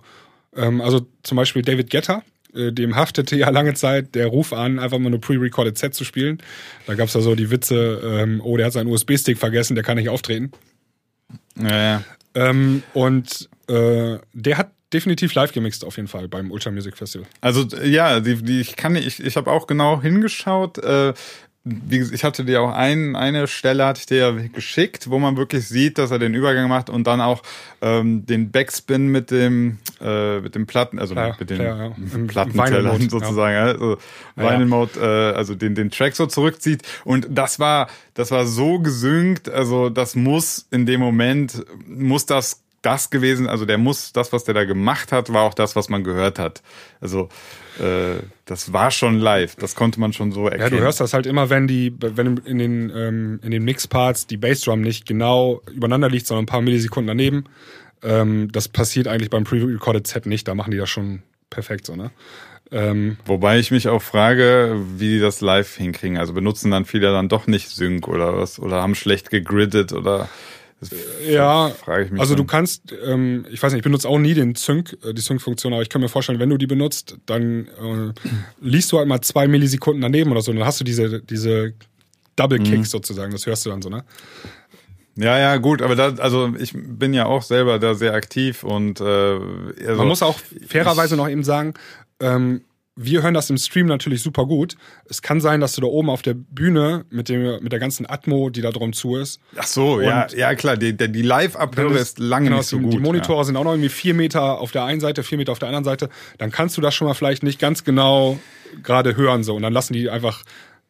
Ähm, 0.56 0.80
also 0.80 1.06
zum 1.22 1.36
Beispiel 1.36 1.60
David 1.60 1.90
Getter, 1.90 2.22
dem 2.54 2.96
haftete 2.96 3.36
ja 3.36 3.50
lange 3.50 3.74
Zeit 3.74 4.14
der 4.14 4.28
Ruf 4.28 4.52
an, 4.52 4.78
einfach 4.78 4.98
mal 4.98 5.10
nur 5.10 5.20
pre-recorded 5.20 5.76
Set 5.76 5.94
zu 5.94 6.04
spielen. 6.04 6.38
Da 6.86 6.94
gab's 6.94 7.12
da 7.12 7.20
so 7.20 7.34
die 7.34 7.50
Witze, 7.50 8.00
ähm, 8.04 8.40
oh, 8.42 8.56
der 8.56 8.66
hat 8.66 8.72
seinen 8.72 8.88
USB-Stick 8.88 9.38
vergessen, 9.38 9.74
der 9.74 9.84
kann 9.84 9.96
nicht 9.96 10.08
auftreten. 10.08 10.52
Ja, 11.60 11.82
ja. 11.82 12.04
Ähm, 12.34 12.82
und 12.92 13.48
äh, 13.68 14.18
der 14.32 14.58
hat 14.58 14.70
definitiv 14.92 15.34
live 15.34 15.52
gemixt 15.52 15.84
auf 15.84 15.96
jeden 15.96 16.08
Fall 16.08 16.28
beim 16.28 16.50
Ultra 16.50 16.70
Music 16.70 16.96
Festival. 16.96 17.26
Also 17.40 17.66
ja, 17.84 18.20
die, 18.20 18.42
die 18.42 18.60
ich 18.60 18.76
kann 18.76 18.96
ich 18.96 19.22
ich 19.22 19.36
habe 19.36 19.50
auch 19.50 19.66
genau 19.66 20.00
hingeschaut. 20.00 20.78
Äh, 20.78 21.14
ich 21.90 22.24
hatte 22.24 22.44
dir 22.44 22.60
auch 22.60 22.72
ein, 22.72 23.16
eine 23.16 23.46
Stelle 23.46 23.86
hatte 23.86 24.00
ich 24.00 24.06
dir 24.06 24.18
ja 24.18 24.32
geschickt, 24.52 25.08
wo 25.08 25.18
man 25.18 25.38
wirklich 25.38 25.66
sieht, 25.66 25.96
dass 25.96 26.10
er 26.10 26.18
den 26.18 26.34
Übergang 26.34 26.68
macht 26.68 26.90
und 26.90 27.06
dann 27.06 27.22
auch 27.22 27.42
ähm, 27.80 28.26
den 28.26 28.50
Backspin 28.50 29.08
mit 29.08 29.30
dem 29.30 29.78
äh, 30.00 30.40
mit 30.40 30.54
dem 30.54 30.66
Platten, 30.66 30.98
also 30.98 31.14
ja, 31.14 31.34
mit 31.38 31.48
den 31.48 31.60
ja, 31.62 31.86
ja. 31.86 32.98
Sozusagen, 33.08 33.56
also 33.56 33.96
Vinyl 34.36 34.66
Mode, 34.66 35.00
äh, 35.00 35.36
also 35.36 35.54
den 35.54 35.74
den 35.74 35.90
Track 35.90 36.14
so 36.16 36.26
zurückzieht. 36.26 36.82
Und 37.04 37.28
das 37.30 37.58
war 37.58 37.88
das 38.12 38.30
war 38.30 38.44
so 38.44 38.78
gesynkt, 38.78 39.48
also 39.48 39.88
das 39.88 40.16
muss 40.16 40.66
in 40.70 40.84
dem 40.84 41.00
Moment 41.00 41.64
muss 41.86 42.26
das 42.26 42.63
das 42.84 43.10
gewesen, 43.10 43.48
also 43.48 43.64
der 43.64 43.78
muss, 43.78 44.12
das, 44.12 44.32
was 44.32 44.44
der 44.44 44.54
da 44.54 44.64
gemacht 44.64 45.12
hat, 45.12 45.32
war 45.32 45.42
auch 45.42 45.54
das, 45.54 45.76
was 45.76 45.88
man 45.88 46.04
gehört 46.04 46.38
hat. 46.38 46.62
Also 47.00 47.28
äh, 47.78 48.22
das 48.44 48.72
war 48.72 48.90
schon 48.90 49.18
live, 49.18 49.56
das 49.56 49.74
konnte 49.74 50.00
man 50.00 50.12
schon 50.12 50.32
so 50.32 50.44
erkennen. 50.44 50.62
Ja, 50.62 50.70
du 50.70 50.80
hörst 50.80 51.00
das 51.00 51.14
halt 51.14 51.26
immer, 51.26 51.50
wenn 51.50 51.66
die, 51.66 51.94
wenn 51.98 52.36
in 52.38 52.58
den, 52.58 52.92
ähm, 52.94 53.40
in 53.42 53.50
den 53.50 53.64
Mixparts 53.64 54.26
die 54.26 54.36
Bassdrum 54.36 54.80
nicht 54.80 55.06
genau 55.06 55.62
übereinander 55.72 56.08
liegt, 56.08 56.26
sondern 56.26 56.44
ein 56.44 56.46
paar 56.46 56.62
Millisekunden 56.62 57.08
daneben. 57.08 57.44
Ähm, 58.02 58.50
das 58.52 58.68
passiert 58.68 59.08
eigentlich 59.08 59.30
beim 59.30 59.44
Pre-Recorded 59.44 60.06
Set 60.06 60.26
nicht, 60.26 60.46
da 60.46 60.54
machen 60.54 60.70
die 60.70 60.76
das 60.76 60.90
schon 60.90 61.22
perfekt 61.50 61.86
so, 61.86 61.96
ne? 61.96 62.10
Ähm, 62.70 63.18
Wobei 63.26 63.58
ich 63.58 63.70
mich 63.70 63.88
auch 63.88 64.02
frage, 64.02 64.76
wie 64.96 65.10
die 65.10 65.20
das 65.20 65.40
live 65.40 65.76
hinkriegen. 65.76 66.16
Also 66.16 66.32
benutzen 66.32 66.70
dann 66.70 66.86
viele 66.86 67.12
dann 67.12 67.28
doch 67.28 67.46
nicht 67.46 67.68
Sync 67.68 68.08
oder 68.08 68.36
was? 68.36 68.58
Oder 68.58 68.82
haben 68.82 68.94
schlecht 68.94 69.30
gegriddet 69.30 69.92
oder 69.92 70.28
ja, 71.28 71.72
also 72.18 72.34
du 72.34 72.44
kannst, 72.44 72.94
ähm, 73.06 73.46
ich 73.50 73.62
weiß 73.62 73.72
nicht, 73.72 73.80
ich 73.80 73.84
benutze 73.84 74.08
auch 74.08 74.18
nie 74.18 74.34
den 74.34 74.54
Sync, 74.54 74.96
äh, 75.04 75.12
die 75.12 75.20
Sync-Funktion, 75.20 75.72
aber 75.72 75.82
ich 75.82 75.88
kann 75.88 76.00
mir 76.00 76.08
vorstellen, 76.08 76.38
wenn 76.38 76.50
du 76.50 76.56
die 76.56 76.66
benutzt, 76.66 77.16
dann 77.26 77.66
äh, 77.66 78.12
liest 78.60 78.92
du 78.92 78.98
halt 78.98 79.08
mal 79.08 79.20
zwei 79.20 79.48
Millisekunden 79.48 80.02
daneben 80.02 80.30
oder 80.30 80.42
so, 80.42 80.50
und 80.50 80.58
dann 80.58 80.66
hast 80.66 80.80
du 80.80 80.84
diese, 80.84 81.20
diese 81.20 81.74
Double 82.36 82.58
Kicks 82.58 82.76
mhm. 82.76 82.84
sozusagen, 82.84 83.32
das 83.32 83.46
hörst 83.46 83.66
du 83.66 83.70
dann 83.70 83.82
so, 83.82 83.88
ne? 83.88 84.04
Ja, 85.16 85.38
ja, 85.38 85.56
gut, 85.58 85.80
aber 85.80 85.94
da, 85.94 86.14
also 86.16 86.52
ich 86.58 86.72
bin 86.74 87.14
ja 87.14 87.26
auch 87.26 87.42
selber 87.42 87.78
da 87.78 87.94
sehr 87.94 88.14
aktiv 88.14 88.64
und 88.64 89.00
äh, 89.00 89.04
also 89.04 89.96
Man 89.96 90.08
muss 90.08 90.22
auch 90.22 90.38
fairerweise 90.66 91.16
noch 91.16 91.28
eben 91.28 91.44
sagen, 91.44 91.74
ähm, 92.18 92.62
wir 92.96 93.22
hören 93.22 93.34
das 93.34 93.50
im 93.50 93.58
Stream 93.58 93.86
natürlich 93.86 94.22
super 94.22 94.46
gut. 94.46 94.76
Es 95.08 95.20
kann 95.20 95.40
sein, 95.40 95.60
dass 95.60 95.74
du 95.74 95.80
da 95.80 95.88
oben 95.88 96.08
auf 96.10 96.22
der 96.22 96.34
Bühne 96.34 97.04
mit 97.10 97.28
dem 97.28 97.62
mit 97.62 97.72
der 97.72 97.80
ganzen 97.80 98.08
Atmo, 98.08 98.50
die 98.50 98.60
da 98.60 98.70
drum 98.70 98.92
zu 98.92 99.16
ist. 99.16 99.40
Ach 99.56 99.66
so, 99.66 100.00
ja, 100.00 100.28
ja 100.28 100.54
klar. 100.54 100.76
Die, 100.76 100.96
die 100.96 101.22
Live-Abhöre 101.22 101.98
ist 101.98 102.20
lange 102.20 102.46
genau, 102.46 102.58
nicht 102.58 102.68
so 102.68 102.76
die, 102.76 102.84
gut. 102.84 102.92
Die 102.92 103.00
Monitore 103.00 103.38
ja. 103.38 103.44
sind 103.44 103.56
auch 103.56 103.64
noch 103.64 103.72
irgendwie 103.72 103.88
vier 103.88 104.14
Meter 104.14 104.60
auf 104.60 104.70
der 104.70 104.84
einen 104.84 105.00
Seite, 105.00 105.24
vier 105.24 105.38
Meter 105.38 105.52
auf 105.52 105.58
der 105.58 105.68
anderen 105.68 105.84
Seite. 105.84 106.08
Dann 106.38 106.52
kannst 106.52 106.76
du 106.76 106.80
das 106.80 106.94
schon 106.94 107.08
mal 107.08 107.14
vielleicht 107.14 107.42
nicht 107.42 107.58
ganz 107.58 107.82
genau 107.82 108.38
gerade 108.82 109.16
hören 109.16 109.44
so 109.44 109.54
und 109.54 109.62
dann 109.62 109.72
lassen 109.72 109.92
die 109.92 110.08
einfach 110.08 110.42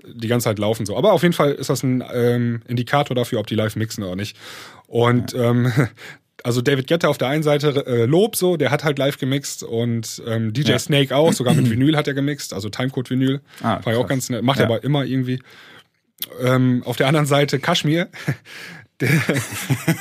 die 0.07 0.29
ganze 0.29 0.45
Zeit 0.45 0.59
laufen 0.59 0.85
so. 0.85 0.97
Aber 0.99 1.13
auf 1.13 1.23
jeden 1.23 1.35
Fall 1.35 1.53
ist 1.53 1.71
das 1.71 1.83
ein 1.83 2.05
ähm, 2.13 2.63
Indikator 2.67 3.15
dafür, 3.15 3.41
ob 3.41 3.47
die 3.47 3.55
live 3.55 3.77
mixen 3.77 4.05
oder 4.05 4.17
nicht. 4.17 4.37
Und 4.87 5.33
ja. 5.33 5.51
ähm, 5.51 5.73
also 6.45 6.61
David 6.61 6.87
Guetta 6.87 7.09
auf 7.09 7.19
der 7.19 7.29
einen 7.29 7.43
Seite 7.43 7.87
äh, 7.87 8.05
Lob 8.05 8.37
so, 8.37 8.57
der 8.57 8.71
hat 8.71 8.85
halt 8.85 8.99
live 8.99 9.19
gemixt 9.19 9.65
und 9.65 10.23
ähm, 10.27 10.53
DJ 10.53 10.73
ja. 10.73 10.79
Snake 10.79 11.17
auch, 11.17 11.33
sogar 11.33 11.55
mit 11.55 11.69
Vinyl 11.71 11.97
hat 11.97 12.07
er 12.07 12.15
gemixt, 12.15 12.53
also 12.53 12.69
Timecode 12.69 13.11
Vinyl. 13.11 13.41
Ah, 13.63 13.81
war 13.83 13.95
ja 13.95 13.99
auch 13.99 14.07
ganz 14.07 14.29
nett, 14.29 14.43
macht 14.43 14.59
ja. 14.59 14.67
er 14.67 14.71
aber 14.71 14.85
immer 14.85 15.05
irgendwie. 15.05 15.41
Ähm, 16.41 16.83
auf 16.85 16.97
der 16.97 17.09
anderen 17.09 17.27
Seite 17.27 17.59
Kashmir, 17.59 18.09
der, 19.01 19.11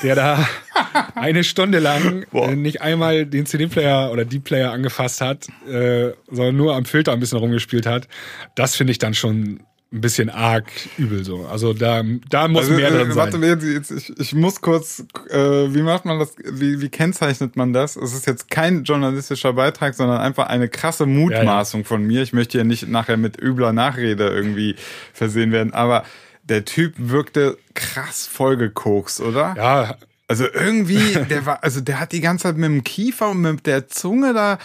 der 0.03 0.15
da 0.15 0.47
eine 1.15 1.45
Stunde 1.45 1.79
lang 1.79 2.25
äh, 2.33 2.55
nicht 2.55 2.81
einmal 2.81 3.25
den 3.25 3.45
CD-Player 3.45 4.11
oder 4.11 4.25
die 4.25 4.39
Player 4.39 4.71
angefasst 4.71 5.21
hat, 5.21 5.47
äh, 5.67 6.11
sondern 6.29 6.57
nur 6.57 6.75
am 6.75 6.83
Filter 6.83 7.13
ein 7.13 7.21
bisschen 7.21 7.39
rumgespielt 7.39 7.85
hat. 7.85 8.09
Das 8.55 8.75
finde 8.75 8.91
ich 8.91 8.99
dann 8.99 9.13
schon 9.13 9.61
ein 9.93 10.01
bisschen 10.01 10.29
arg 10.31 10.65
übel 10.97 11.23
so. 11.23 11.45
Also 11.45 11.73
da, 11.73 12.03
da 12.29 12.47
muss 12.47 12.63
also, 12.63 12.73
mehr 12.73 12.89
drin 12.89 13.11
äh, 13.11 13.13
sein. 13.13 13.33
Warte, 13.41 13.67
jetzt, 13.67 13.91
ich, 13.91 14.19
ich 14.19 14.33
muss 14.33 14.59
kurz, 14.59 15.05
äh, 15.29 15.37
wie 15.37 15.83
macht 15.83 16.05
man 16.05 16.17
das, 16.17 16.35
wie, 16.51 16.81
wie 16.81 16.89
kennzeichnet 16.89 17.55
man 17.55 17.73
das? 17.73 17.95
Es 17.95 18.13
ist 18.13 18.25
jetzt 18.25 18.49
kein 18.49 18.83
journalistischer 18.83 19.53
Beitrag, 19.53 19.93
sondern 19.93 20.19
einfach 20.19 20.47
eine 20.47 20.67
krasse 20.67 21.05
Mutmaßung 21.05 21.81
ja, 21.81 21.83
ja. 21.83 21.87
von 21.87 22.03
mir. 22.03 22.23
Ich 22.23 22.33
möchte 22.33 22.57
ja 22.57 22.63
nicht 22.63 22.87
nachher 22.87 23.17
mit 23.17 23.39
übler 23.39 23.71
Nachrede 23.71 24.29
irgendwie 24.29 24.75
versehen 25.13 25.51
werden, 25.51 25.73
aber 25.73 26.03
der 26.43 26.65
Typ 26.65 26.95
wirkte 26.97 27.57
krass 27.75 28.25
vollgekokst, 28.25 29.21
oder? 29.21 29.53
Ja, 29.55 29.97
also 30.33 30.47
irgendwie, 30.51 31.13
der 31.29 31.45
war, 31.45 31.63
also 31.63 31.79
der 31.79 31.99
hat 31.99 32.11
die 32.11 32.19
ganze 32.19 32.43
Zeit 32.43 32.57
mit 32.57 32.65
dem 32.65 32.83
Kiefer 32.83 33.29
und 33.29 33.41
mit 33.41 33.67
der 33.67 33.87
Zunge 33.87 34.33
da, 34.33 34.57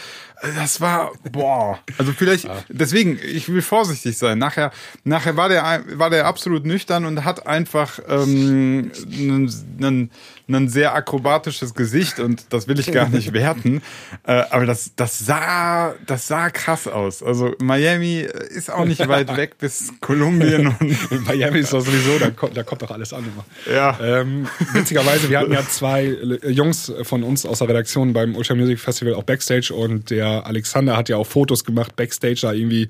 das 0.57 0.81
war, 0.81 1.13
boah. 1.31 1.79
Also 1.99 2.13
vielleicht, 2.13 2.49
deswegen, 2.71 3.19
ich 3.23 3.51
will 3.51 3.61
vorsichtig 3.61 4.17
sein. 4.17 4.39
Nachher, 4.39 4.73
nachher 5.05 5.37
war 5.37 5.51
der, 5.51 5.85
war 5.99 6.09
der 6.09 6.25
absolut 6.25 6.65
nüchtern 6.65 7.05
und 7.05 7.23
hat 7.23 7.47
einfach 7.47 7.99
ähm, 8.09 8.93
einen, 9.13 10.11
ein 10.49 10.69
sehr 10.69 10.95
akrobatisches 10.95 11.75
Gesicht 11.75 12.21
und 12.21 12.53
das 12.53 12.69
will 12.69 12.79
ich 12.79 12.91
gar 12.91 13.09
nicht 13.09 13.33
werten. 13.35 13.83
Äh, 14.27 14.43
aber 14.51 14.67
das, 14.67 14.93
das 14.97 15.19
sah, 15.19 15.95
das 16.07 16.27
sah 16.27 16.51
krass 16.51 16.89
aus. 16.89 17.23
Also 17.23 17.55
Miami 17.61 18.27
ist 18.51 18.71
auch 18.71 18.85
nicht 18.85 19.07
weit 19.09 19.37
weg 19.37 19.59
bis 19.59 19.93
Kolumbien. 20.01 20.75
Und 21.11 21.27
Miami 21.27 21.59
ist 21.59 21.73
doch 21.73 21.81
sowieso, 21.81 22.19
da 22.19 22.31
kommt, 22.31 22.57
da 22.57 22.63
kommt 22.63 22.83
doch 22.83 22.91
alles 22.91 23.13
an 23.13 23.25
immer. 23.25 23.75
Ja. 23.75 23.99
Ähm, 24.01 24.49
witzigerweise, 24.73 25.29
wir 25.29 25.39
hatten 25.39 25.53
ja 25.53 25.67
zwei 25.69 26.17
Jungs 26.47 26.93
von 27.03 27.23
uns 27.23 27.45
aus 27.45 27.59
der 27.59 27.69
Redaktion 27.69 28.13
beim 28.13 28.35
Ultra 28.35 28.55
Music 28.55 28.79
Festival 28.81 29.15
auch 29.15 29.25
Backstage 29.25 29.75
und 29.75 30.11
der 30.11 30.47
Alexander 30.47 30.97
hat 30.97 31.09
ja 31.09 31.17
auch 31.17 31.27
Fotos 31.27 31.65
gemacht, 31.65 31.95
Backstage 31.97 32.41
da 32.43 32.53
irgendwie 32.53 32.89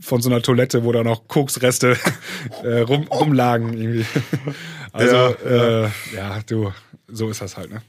von 0.00 0.20
so 0.20 0.30
einer 0.30 0.42
Toilette, 0.42 0.84
wo 0.84 0.92
da 0.92 1.04
noch 1.04 1.28
Koksreste 1.28 1.96
äh, 2.64 2.80
rum, 2.80 3.06
rumlagen 3.08 3.74
irgendwie. 3.74 4.06
Also, 4.92 5.36
ja, 5.44 5.84
äh, 5.84 5.88
ja, 6.14 6.40
du, 6.46 6.72
so 7.08 7.28
ist 7.30 7.40
das 7.40 7.56
halt, 7.56 7.70
ne? 7.70 7.82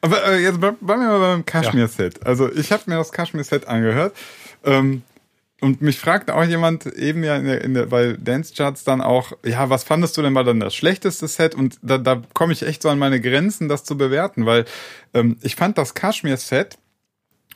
Aber 0.00 0.24
äh, 0.24 0.42
jetzt 0.42 0.60
bleiben 0.60 0.78
wir 0.80 0.96
mal 0.96 1.18
beim 1.18 1.44
Kashmir-Set. 1.44 2.18
Ja. 2.18 2.26
Also 2.26 2.52
ich 2.52 2.72
habe 2.72 2.84
mir 2.86 2.96
das 2.96 3.12
Kashmir-Set 3.12 3.66
angehört. 3.66 4.16
Ähm, 4.64 5.02
und 5.60 5.80
mich 5.80 6.00
fragt 6.00 6.28
auch 6.30 6.42
jemand 6.42 6.86
eben 6.86 7.22
ja 7.22 7.36
in 7.36 7.44
der, 7.44 7.62
in 7.62 7.74
der, 7.74 7.86
bei 7.86 8.16
Dance 8.18 8.52
Charts 8.52 8.82
dann 8.82 9.00
auch, 9.00 9.32
ja, 9.44 9.70
was 9.70 9.84
fandest 9.84 10.16
du 10.16 10.22
denn 10.22 10.32
mal 10.32 10.42
dann 10.42 10.58
das 10.58 10.74
schlechteste 10.74 11.28
Set? 11.28 11.54
Und 11.54 11.78
da, 11.82 11.98
da 11.98 12.20
komme 12.34 12.52
ich 12.52 12.64
echt 12.64 12.82
so 12.82 12.88
an 12.88 12.98
meine 12.98 13.20
Grenzen, 13.20 13.68
das 13.68 13.84
zu 13.84 13.96
bewerten, 13.96 14.44
weil 14.44 14.64
ähm, 15.14 15.36
ich 15.40 15.54
fand 15.54 15.78
das 15.78 15.94
Kashmir-Set 15.94 16.78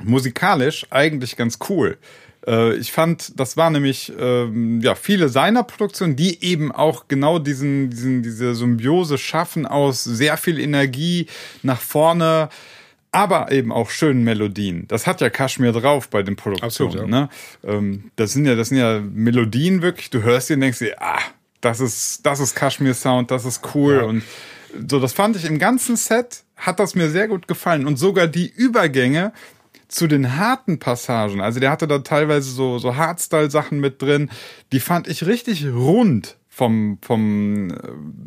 musikalisch 0.02 0.86
eigentlich 0.90 1.36
ganz 1.36 1.58
cool. 1.68 1.98
Äh, 2.46 2.76
ich 2.76 2.92
fand, 2.92 3.38
das 3.38 3.56
war 3.56 3.70
nämlich 3.70 4.12
ähm, 4.18 4.80
ja 4.80 4.94
viele 4.94 5.28
seiner 5.28 5.62
Produktionen, 5.62 6.16
die 6.16 6.42
eben 6.44 6.72
auch 6.72 7.08
genau 7.08 7.38
diesen, 7.38 7.90
diesen 7.90 8.22
diese 8.22 8.54
Symbiose 8.54 9.18
schaffen 9.18 9.66
aus 9.66 10.04
sehr 10.04 10.36
viel 10.36 10.58
Energie 10.58 11.26
nach 11.62 11.80
vorne, 11.80 12.48
aber 13.12 13.50
eben 13.50 13.72
auch 13.72 13.90
schönen 13.90 14.24
Melodien. 14.24 14.86
Das 14.88 15.06
hat 15.06 15.20
ja 15.20 15.30
Kashmir 15.30 15.72
drauf 15.72 16.08
bei 16.08 16.22
den 16.22 16.36
Produktionen. 16.36 16.90
Absolut, 16.90 16.94
ja. 16.96 17.06
ne? 17.06 17.28
Ähm, 17.64 18.10
das 18.16 18.32
sind 18.32 18.46
ja, 18.46 18.54
das 18.54 18.68
sind 18.68 18.78
ja 18.78 19.00
Melodien 19.00 19.82
wirklich. 19.82 20.10
Du 20.10 20.22
hörst 20.22 20.48
die 20.48 20.54
und 20.54 20.60
denkst 20.60 20.78
dir, 20.78 21.00
ah, 21.00 21.20
das 21.60 21.80
ist, 21.80 22.24
das 22.24 22.40
ist 22.40 22.54
Kashmir 22.54 22.94
Sound, 22.94 23.30
das 23.30 23.44
ist 23.44 23.62
cool 23.74 23.96
ja. 23.96 24.02
und 24.02 24.22
so. 24.88 25.00
Das 25.00 25.12
fand 25.12 25.36
ich 25.36 25.44
im 25.44 25.58
ganzen 25.58 25.96
Set 25.96 26.44
hat 26.56 26.80
das 26.80 26.94
mir 26.94 27.10
sehr 27.10 27.28
gut 27.28 27.48
gefallen 27.48 27.86
und 27.86 27.96
sogar 27.96 28.26
die 28.26 28.50
Übergänge 28.50 29.32
zu 29.88 30.06
den 30.06 30.36
harten 30.36 30.78
Passagen, 30.78 31.40
also 31.40 31.60
der 31.60 31.70
hatte 31.70 31.86
da 31.86 31.98
teilweise 31.98 32.50
so, 32.50 32.78
so 32.78 32.96
Hardstyle-Sachen 32.96 33.78
mit 33.78 34.02
drin, 34.02 34.30
die 34.72 34.80
fand 34.80 35.08
ich 35.08 35.26
richtig 35.26 35.66
rund 35.66 36.36
vom, 36.48 36.98
vom 37.02 37.70
äh, 37.70 37.74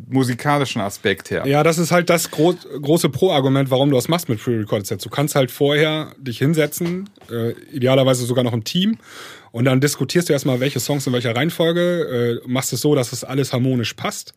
musikalischen 0.08 0.80
Aspekt 0.80 1.32
her. 1.32 1.44
Ja, 1.46 1.64
das 1.64 1.78
ist 1.78 1.90
halt 1.90 2.08
das 2.08 2.30
gro 2.30 2.54
große 2.80 3.08
Pro-Argument, 3.08 3.72
warum 3.72 3.90
du 3.90 3.96
das 3.96 4.06
machst 4.06 4.28
mit 4.28 4.40
Pre-Recorded 4.40 4.86
Sets. 4.86 5.02
Du 5.02 5.10
kannst 5.10 5.34
halt 5.34 5.50
vorher 5.50 6.12
dich 6.16 6.38
hinsetzen, 6.38 7.10
äh, 7.28 7.50
idealerweise 7.72 8.24
sogar 8.24 8.44
noch 8.44 8.52
im 8.52 8.62
Team, 8.62 8.98
und 9.52 9.64
dann 9.64 9.80
diskutierst 9.80 10.28
du 10.28 10.32
erstmal, 10.32 10.60
welche 10.60 10.78
Songs 10.78 11.06
in 11.06 11.12
welcher 11.12 11.34
Reihenfolge, 11.34 12.40
äh, 12.44 12.48
machst 12.48 12.72
es 12.72 12.80
so, 12.80 12.94
dass 12.94 13.12
es 13.12 13.24
alles 13.24 13.52
harmonisch 13.52 13.94
passt. 13.94 14.34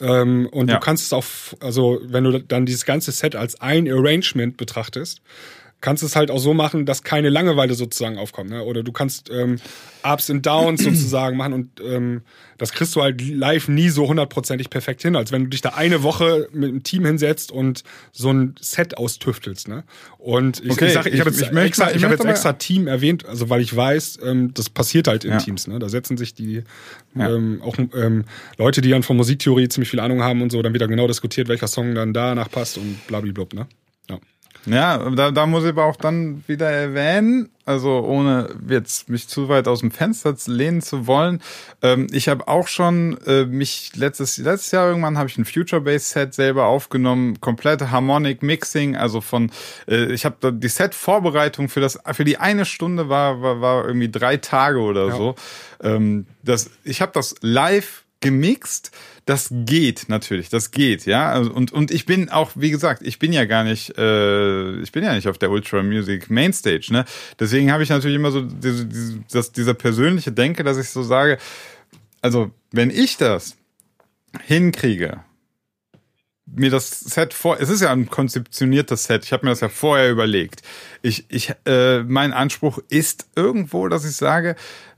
Ähm, 0.00 0.48
und 0.50 0.68
ja. 0.68 0.76
du 0.76 0.80
kannst 0.80 1.04
es 1.04 1.12
auch, 1.12 1.24
also 1.60 2.00
wenn 2.04 2.24
du 2.24 2.40
dann 2.40 2.64
dieses 2.64 2.84
ganze 2.84 3.12
Set 3.12 3.36
als 3.36 3.60
ein 3.60 3.90
Arrangement 3.90 4.56
betrachtest, 4.56 5.20
kannst 5.80 6.02
es 6.02 6.16
halt 6.16 6.30
auch 6.30 6.38
so 6.38 6.54
machen, 6.54 6.86
dass 6.86 7.02
keine 7.02 7.28
Langeweile 7.28 7.74
sozusagen 7.74 8.18
aufkommt. 8.18 8.50
Ne? 8.50 8.64
Oder 8.64 8.82
du 8.82 8.92
kannst 8.92 9.30
ähm, 9.30 9.56
Ups 10.02 10.28
und 10.30 10.44
Downs 10.44 10.82
sozusagen 10.82 11.36
machen 11.36 11.52
und 11.52 11.80
ähm, 11.80 12.22
das 12.56 12.72
kriegst 12.72 12.96
du 12.96 13.02
halt 13.02 13.20
live 13.22 13.68
nie 13.68 13.88
so 13.88 14.08
hundertprozentig 14.08 14.68
perfekt 14.68 15.02
hin, 15.02 15.14
als 15.14 15.30
wenn 15.30 15.44
du 15.44 15.50
dich 15.50 15.60
da 15.60 15.70
eine 15.70 16.02
Woche 16.02 16.48
mit 16.52 16.70
einem 16.70 16.82
Team 16.82 17.04
hinsetzt 17.04 17.52
und 17.52 17.84
so 18.10 18.32
ein 18.32 18.56
Set 18.60 18.98
austüftelst. 18.98 19.68
Ne? 19.68 19.84
Und 20.18 20.60
ich, 20.64 20.72
okay, 20.72 20.86
ich, 20.86 20.92
sag, 20.92 21.06
ich, 21.06 21.14
ich 21.14 21.20
habe 21.20 21.30
jetzt, 21.30 21.40
ich 21.40 21.56
extra, 21.56 21.92
ich 21.92 22.02
hab 22.02 22.10
jetzt 22.10 22.24
extra 22.24 22.54
Team 22.54 22.88
erwähnt, 22.88 23.26
also 23.26 23.48
weil 23.48 23.60
ich 23.60 23.74
weiß, 23.74 24.18
ähm, 24.24 24.52
das 24.54 24.70
passiert 24.70 25.06
halt 25.06 25.24
in 25.24 25.32
ja. 25.32 25.38
Teams. 25.38 25.68
Ne? 25.68 25.78
Da 25.78 25.88
setzen 25.88 26.16
sich 26.16 26.34
die 26.34 26.64
ja. 27.14 27.30
ähm, 27.30 27.62
auch 27.62 27.76
ähm, 27.78 28.24
Leute, 28.56 28.80
die 28.80 28.90
dann 28.90 29.04
von 29.04 29.16
Musiktheorie 29.16 29.68
ziemlich 29.68 29.90
viel 29.90 30.00
Ahnung 30.00 30.24
haben 30.24 30.42
und 30.42 30.50
so, 30.50 30.60
dann 30.60 30.74
wieder 30.74 30.88
genau 30.88 31.06
diskutiert, 31.06 31.46
welcher 31.46 31.68
Song 31.68 31.94
dann 31.94 32.12
danach 32.12 32.50
passt 32.50 32.76
und 32.76 33.06
blablabla. 33.06 33.60
Ne? 33.60 33.66
Ja, 34.10 34.18
da, 35.14 35.30
da 35.30 35.46
muss 35.46 35.64
ich 35.64 35.70
aber 35.70 35.84
auch 35.84 35.96
dann 35.96 36.42
wieder 36.46 36.70
erwähnen, 36.70 37.48
also 37.64 38.00
ohne 38.00 38.48
jetzt 38.68 39.08
mich 39.08 39.28
zu 39.28 39.48
weit 39.48 39.68
aus 39.68 39.80
dem 39.80 39.90
Fenster 39.90 40.34
lehnen 40.46 40.82
zu 40.82 41.06
wollen. 41.06 41.40
Ähm, 41.82 42.06
ich 42.10 42.28
habe 42.28 42.48
auch 42.48 42.68
schon 42.68 43.18
äh, 43.26 43.44
mich 43.44 43.92
letztes 43.96 44.38
letztes 44.38 44.70
Jahr 44.72 44.88
irgendwann 44.88 45.18
habe 45.18 45.28
ich 45.28 45.38
ein 45.38 45.44
Future 45.44 45.82
Bass 45.82 46.10
Set 46.10 46.34
selber 46.34 46.66
aufgenommen, 46.66 47.40
komplette 47.40 47.90
Harmonic 47.90 48.42
Mixing, 48.42 48.96
also 48.96 49.20
von 49.20 49.50
äh, 49.86 50.12
ich 50.12 50.24
habe 50.24 50.52
die 50.52 50.68
Set 50.68 50.94
Vorbereitung 50.94 51.68
für 51.68 51.80
das 51.80 51.98
für 52.12 52.24
die 52.24 52.38
eine 52.38 52.64
Stunde 52.64 53.08
war 53.08 53.42
war, 53.42 53.60
war 53.60 53.86
irgendwie 53.86 54.10
drei 54.10 54.36
Tage 54.36 54.80
oder 54.80 55.08
ja. 55.08 55.16
so. 55.16 55.34
Ähm, 55.82 56.26
das 56.42 56.70
ich 56.84 57.00
habe 57.02 57.12
das 57.12 57.34
live 57.42 58.04
gemixt. 58.20 58.90
Das 59.26 59.48
geht 59.50 60.08
natürlich, 60.08 60.48
das 60.48 60.70
geht, 60.70 61.06
ja. 61.06 61.30
Also, 61.30 61.52
und, 61.52 61.72
und 61.72 61.90
ich 61.90 62.06
bin 62.06 62.30
auch, 62.30 62.50
wie 62.54 62.70
gesagt, 62.70 63.02
ich 63.04 63.18
bin 63.18 63.32
ja 63.32 63.44
gar 63.44 63.64
nicht, 63.64 63.96
äh, 63.98 64.80
ich 64.80 64.92
bin 64.92 65.04
ja 65.04 65.14
nicht 65.14 65.28
auf 65.28 65.38
der 65.38 65.50
Ultra 65.50 65.82
Music 65.82 66.30
Mainstage, 66.30 66.88
ne? 66.90 67.04
Deswegen 67.38 67.70
habe 67.70 67.82
ich 67.82 67.90
natürlich 67.90 68.16
immer 68.16 68.30
so 68.30 68.42
diese, 68.42 68.86
diese, 68.86 69.20
das, 69.30 69.52
dieser 69.52 69.74
persönliche 69.74 70.32
Denke, 70.32 70.64
dass 70.64 70.78
ich 70.78 70.88
so 70.90 71.02
sage, 71.02 71.38
also 72.22 72.50
wenn 72.72 72.90
ich 72.90 73.16
das 73.16 73.56
hinkriege, 74.46 75.20
mir 76.46 76.70
das 76.70 77.00
Set 77.00 77.34
vor, 77.34 77.60
es 77.60 77.68
ist 77.68 77.82
ja 77.82 77.92
ein 77.92 78.08
konzeptioniertes 78.08 79.04
Set, 79.04 79.24
ich 79.24 79.32
habe 79.32 79.44
mir 79.44 79.50
das 79.50 79.60
ja 79.60 79.68
vorher 79.68 80.10
überlegt. 80.10 80.62
Ich, 81.02 81.26
ich, 81.28 81.52
äh, 81.66 82.02
mein 82.02 82.32
Anspruch 82.32 82.78
ist 82.88 83.26
irgendwo, 83.36 83.88
dass 83.88 84.04
ich 84.04 84.16
sage, 84.16 84.56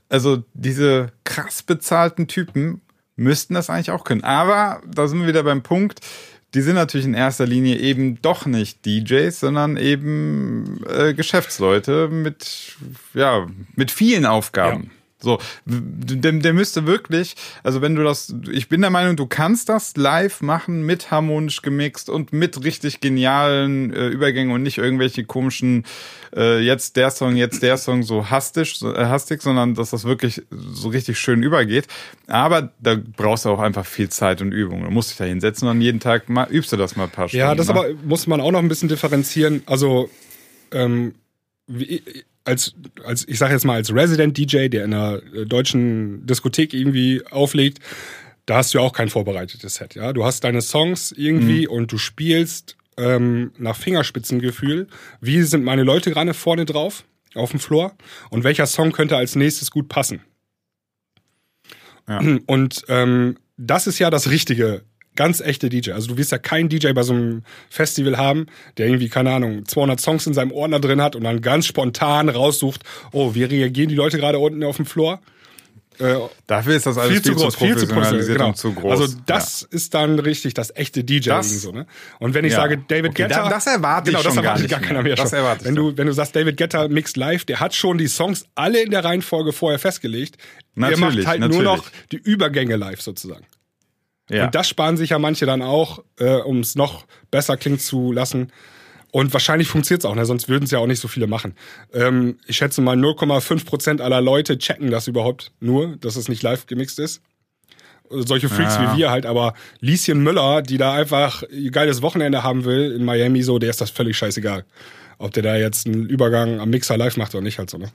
also 0.09 0.43
diese 0.53 1.11
krass 1.23 1.63
bezahlten 1.63 2.27
Typen 2.27 2.81
müssten 3.21 3.53
das 3.53 3.69
eigentlich 3.69 3.91
auch 3.91 4.03
können. 4.03 4.23
Aber 4.23 4.81
da 4.85 5.07
sind 5.07 5.19
wir 5.21 5.27
wieder 5.27 5.43
beim 5.43 5.63
Punkt, 5.63 6.01
die 6.53 6.61
sind 6.61 6.75
natürlich 6.75 7.05
in 7.05 7.13
erster 7.13 7.45
Linie 7.45 7.77
eben 7.77 8.21
doch 8.21 8.45
nicht 8.45 8.85
DJs, 8.85 9.39
sondern 9.39 9.77
eben 9.77 10.83
äh, 10.85 11.13
Geschäftsleute 11.13 12.09
mit, 12.09 12.75
ja, 13.13 13.47
mit 13.75 13.91
vielen 13.91 14.25
Aufgaben. 14.25 14.91
So, 15.21 15.39
der, 15.65 16.31
der 16.31 16.53
müsste 16.53 16.87
wirklich, 16.87 17.35
also 17.63 17.81
wenn 17.81 17.95
du 17.95 18.03
das, 18.03 18.33
ich 18.51 18.69
bin 18.69 18.81
der 18.81 18.89
Meinung, 18.89 19.15
du 19.15 19.27
kannst 19.27 19.69
das 19.69 19.95
live 19.95 20.41
machen 20.41 20.85
mit 20.85 21.11
harmonisch 21.11 21.61
gemixt 21.61 22.09
und 22.09 22.33
mit 22.33 22.63
richtig 22.63 23.01
genialen 23.01 23.93
äh, 23.93 24.07
Übergängen 24.07 24.53
und 24.53 24.63
nicht 24.63 24.79
irgendwelche 24.79 25.23
komischen, 25.23 25.85
äh, 26.35 26.59
jetzt 26.59 26.95
der 26.95 27.11
Song, 27.11 27.35
jetzt 27.35 27.61
der 27.61 27.77
Song 27.77 28.03
so 28.03 28.29
hastig, 28.29 28.81
äh, 28.81 29.05
hastig, 29.05 29.41
sondern 29.41 29.75
dass 29.75 29.91
das 29.91 30.05
wirklich 30.05 30.41
so 30.49 30.89
richtig 30.89 31.19
schön 31.19 31.43
übergeht. 31.43 31.87
Aber 32.27 32.71
da 32.79 32.95
brauchst 32.95 33.45
du 33.45 33.49
auch 33.49 33.59
einfach 33.59 33.85
viel 33.85 34.09
Zeit 34.09 34.41
und 34.41 34.51
Übung. 34.51 34.83
Du 34.83 34.89
musst 34.89 35.11
dich 35.11 35.17
da 35.17 35.25
hinsetzen 35.25 35.67
und 35.67 35.81
jeden 35.81 35.99
Tag 35.99 36.29
mal 36.29 36.49
übst 36.49 36.71
du 36.71 36.77
das 36.77 36.95
mal 36.95 37.03
ein 37.03 37.11
paar 37.11 37.27
Stunden. 37.27 37.45
Ja, 37.45 37.55
das 37.55 37.67
ne? 37.67 37.73
aber 37.73 37.85
muss 38.03 38.27
man 38.27 38.41
auch 38.41 38.51
noch 38.51 38.59
ein 38.59 38.69
bisschen 38.69 38.89
differenzieren. 38.89 39.63
Also 39.65 40.09
ähm, 40.71 41.13
wie, 41.67 42.03
als, 42.43 42.75
als 43.03 43.27
ich 43.27 43.37
sage 43.37 43.53
jetzt 43.53 43.65
mal 43.65 43.75
als 43.75 43.93
Resident 43.93 44.37
DJ, 44.37 44.67
der 44.67 44.85
in 44.85 44.93
einer 44.93 45.21
äh, 45.33 45.45
deutschen 45.45 46.25
Diskothek 46.25 46.73
irgendwie 46.73 47.23
auflegt, 47.29 47.79
da 48.45 48.57
hast 48.57 48.73
du 48.73 48.79
ja 48.79 48.83
auch 48.83 48.93
kein 48.93 49.09
vorbereitetes 49.09 49.75
Set. 49.75 49.95
Ja, 49.95 50.13
du 50.13 50.25
hast 50.25 50.43
deine 50.43 50.61
Songs 50.61 51.11
irgendwie 51.11 51.67
mhm. 51.67 51.73
und 51.73 51.91
du 51.91 51.97
spielst 51.97 52.75
ähm, 52.97 53.51
nach 53.57 53.75
Fingerspitzengefühl. 53.75 54.87
Wie 55.19 55.41
sind 55.43 55.63
meine 55.63 55.83
Leute 55.83 56.11
gerade 56.11 56.33
vorne 56.33 56.65
drauf 56.65 57.05
auf 57.35 57.51
dem 57.51 57.59
Floor 57.59 57.95
und 58.29 58.43
welcher 58.43 58.65
Song 58.65 58.91
könnte 58.91 59.15
als 59.15 59.35
nächstes 59.35 59.71
gut 59.71 59.87
passen? 59.87 60.21
Ja. 62.09 62.19
Und 62.47 62.83
ähm, 62.89 63.37
das 63.57 63.87
ist 63.87 63.99
ja 63.99 64.09
das 64.09 64.29
Richtige 64.29 64.83
ganz 65.15 65.41
echte 65.41 65.69
DJ. 65.69 65.91
Also 65.91 66.07
du 66.07 66.17
wirst 66.17 66.31
ja 66.31 66.37
keinen 66.37 66.69
DJ 66.69 66.91
bei 66.93 67.03
so 67.03 67.13
einem 67.13 67.43
Festival 67.69 68.17
haben, 68.17 68.47
der 68.77 68.87
irgendwie, 68.87 69.09
keine 69.09 69.31
Ahnung, 69.31 69.65
200 69.65 69.99
Songs 69.99 70.27
in 70.27 70.33
seinem 70.33 70.51
Ordner 70.51 70.79
drin 70.79 71.01
hat 71.01 71.15
und 71.15 71.23
dann 71.23 71.41
ganz 71.41 71.67
spontan 71.67 72.29
raussucht, 72.29 72.83
oh, 73.11 73.33
wie 73.35 73.43
reagieren 73.43 73.89
die 73.89 73.95
Leute 73.95 74.17
gerade 74.17 74.39
unten 74.39 74.63
auf 74.63 74.77
dem 74.77 74.85
Floor? 74.85 75.19
Äh, 75.99 76.15
Dafür 76.47 76.75
ist 76.75 76.85
das 76.85 76.97
alles 76.97 77.11
viel, 77.11 77.21
viel 77.21 77.35
zu 77.35 77.43
groß, 77.43 77.55
viel 77.55 77.77
zu 77.77 77.87
groß, 77.87 78.27
genau. 78.27 78.53
zu 78.53 78.73
groß. 78.73 78.91
Also 78.91 79.15
das 79.25 79.61
ja. 79.61 79.67
ist 79.71 79.93
dann 79.93 80.19
richtig 80.19 80.53
das 80.53 80.75
echte 80.75 81.03
DJing 81.03 81.35
das, 81.35 81.61
so, 81.61 81.71
ne? 81.71 81.85
Und 82.17 82.33
wenn 82.33 82.45
ich 82.45 82.53
ja. 82.53 82.61
sage 82.61 82.77
David 82.87 83.11
okay, 83.11 83.23
Guetta, 83.23 83.49
das 83.49 83.67
erwarte 83.67 84.09
genau, 84.09 84.19
ich 84.19 84.25
schon 84.25 84.35
das 84.35 84.43
erwarte 84.43 84.67
gar, 84.67 84.79
gar 84.79 84.87
keiner 84.87 85.03
mehr. 85.03 85.15
Das 85.15 85.29
schon. 85.29 85.39
erwarte 85.39 85.61
ich 85.61 85.67
wenn 85.67 85.75
du 85.75 85.97
wenn 85.97 86.07
du 86.07 86.13
sagst 86.13 86.35
David 86.35 86.57
Guetta 86.57 86.87
mixed 86.87 87.17
live, 87.17 87.45
der 87.45 87.59
hat 87.59 87.75
schon 87.75 87.97
die 87.97 88.07
Songs 88.07 88.45
alle 88.55 88.81
in 88.81 88.91
der 88.91 89.03
Reihenfolge 89.03 89.51
vorher 89.51 89.79
festgelegt. 89.79 90.37
Natürlich, 90.75 90.99
der 90.99 91.09
macht 91.09 91.27
halt 91.27 91.39
natürlich. 91.41 91.63
nur 91.63 91.75
noch 91.75 91.85
die 92.11 92.17
Übergänge 92.17 92.77
live 92.77 93.01
sozusagen. 93.01 93.45
Ja. 94.31 94.45
Und 94.45 94.55
das 94.55 94.69
sparen 94.69 94.97
sich 94.97 95.09
ja 95.09 95.19
manche 95.19 95.45
dann 95.45 95.61
auch, 95.61 96.03
äh, 96.17 96.35
um 96.35 96.59
es 96.61 96.75
noch 96.75 97.05
besser 97.31 97.57
klingen 97.57 97.79
zu 97.79 98.11
lassen. 98.11 98.51
Und 99.11 99.33
wahrscheinlich 99.33 99.67
funktioniert 99.67 100.03
es 100.03 100.09
auch, 100.09 100.15
ne? 100.15 100.25
sonst 100.25 100.47
würden 100.47 100.63
es 100.63 100.71
ja 100.71 100.79
auch 100.79 100.87
nicht 100.87 101.01
so 101.01 101.09
viele 101.09 101.27
machen. 101.27 101.55
Ähm, 101.93 102.37
ich 102.47 102.55
schätze 102.55 102.79
mal 102.81 102.95
0,5 102.95 103.65
Prozent 103.65 104.01
aller 104.01 104.21
Leute 104.21 104.57
checken 104.57 104.89
das 104.89 105.07
überhaupt 105.07 105.51
nur, 105.59 105.97
dass 105.97 106.15
es 106.15 106.29
nicht 106.29 106.43
live 106.43 106.65
gemixt 106.65 106.97
ist. 106.97 107.21
Solche 108.09 108.49
Freaks 108.49 108.75
ja. 108.75 108.93
wie 108.93 108.99
wir 108.99 109.11
halt, 109.11 109.25
aber 109.25 109.53
Lieschen 109.79 110.21
Müller, 110.21 110.61
die 110.61 110.77
da 110.77 110.93
einfach 110.93 111.43
ein 111.43 111.71
geiles 111.71 112.01
Wochenende 112.01 112.43
haben 112.43 112.65
will 112.65 112.91
in 112.91 113.05
Miami, 113.05 113.41
so, 113.41 113.59
der 113.59 113.69
ist 113.69 113.79
das 113.79 113.89
völlig 113.89 114.17
scheißegal. 114.17 114.65
Ob 115.17 115.31
der 115.31 115.43
da 115.43 115.55
jetzt 115.55 115.87
einen 115.87 116.07
Übergang 116.07 116.59
am 116.59 116.69
Mixer 116.69 116.97
live 116.97 117.15
macht 117.15 117.35
oder 117.35 117.43
nicht 117.43 117.59
halt 117.59 117.69
so, 117.69 117.77
ne? 117.77 117.91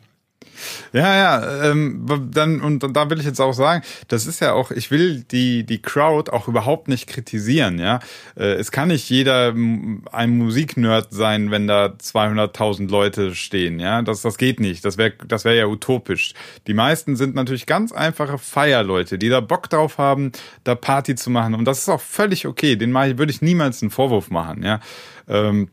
Ja, 0.92 1.16
ja, 1.16 1.70
ähm, 1.70 2.06
dann, 2.30 2.60
und 2.60 2.96
da 2.96 3.10
will 3.10 3.18
ich 3.18 3.26
jetzt 3.26 3.40
auch 3.40 3.52
sagen, 3.52 3.82
das 4.08 4.26
ist 4.26 4.40
ja 4.40 4.52
auch, 4.52 4.70
ich 4.70 4.90
will 4.90 5.24
die, 5.30 5.64
die 5.64 5.80
Crowd 5.80 6.30
auch 6.30 6.48
überhaupt 6.48 6.88
nicht 6.88 7.06
kritisieren, 7.06 7.78
ja. 7.78 8.00
Äh, 8.36 8.54
es 8.54 8.70
kann 8.70 8.88
nicht 8.88 9.08
jeder 9.10 9.54
ein 10.12 10.38
Musiknerd 10.38 11.08
sein, 11.10 11.50
wenn 11.50 11.66
da 11.66 11.86
200.000 11.86 12.90
Leute 12.90 13.34
stehen, 13.34 13.80
ja. 13.80 14.02
Das, 14.02 14.22
das 14.22 14.38
geht 14.38 14.60
nicht. 14.60 14.84
Das 14.84 14.98
wäre, 14.98 15.12
das 15.26 15.44
wäre 15.44 15.56
ja 15.56 15.66
utopisch. 15.66 16.34
Die 16.66 16.74
meisten 16.74 17.16
sind 17.16 17.34
natürlich 17.34 17.66
ganz 17.66 17.92
einfache 17.92 18.38
Feierleute, 18.38 19.18
die 19.18 19.28
da 19.28 19.40
Bock 19.40 19.68
drauf 19.70 19.98
haben, 19.98 20.32
da 20.64 20.74
Party 20.74 21.14
zu 21.14 21.30
machen. 21.30 21.54
Und 21.54 21.64
das 21.64 21.78
ist 21.78 21.88
auch 21.88 22.00
völlig 22.00 22.46
okay. 22.46 22.76
Den 22.76 22.94
würde 22.94 23.32
ich 23.32 23.42
niemals 23.42 23.82
einen 23.82 23.90
Vorwurf 23.90 24.30
machen, 24.30 24.62
ja. 24.62 24.80
Ähm, 25.28 25.68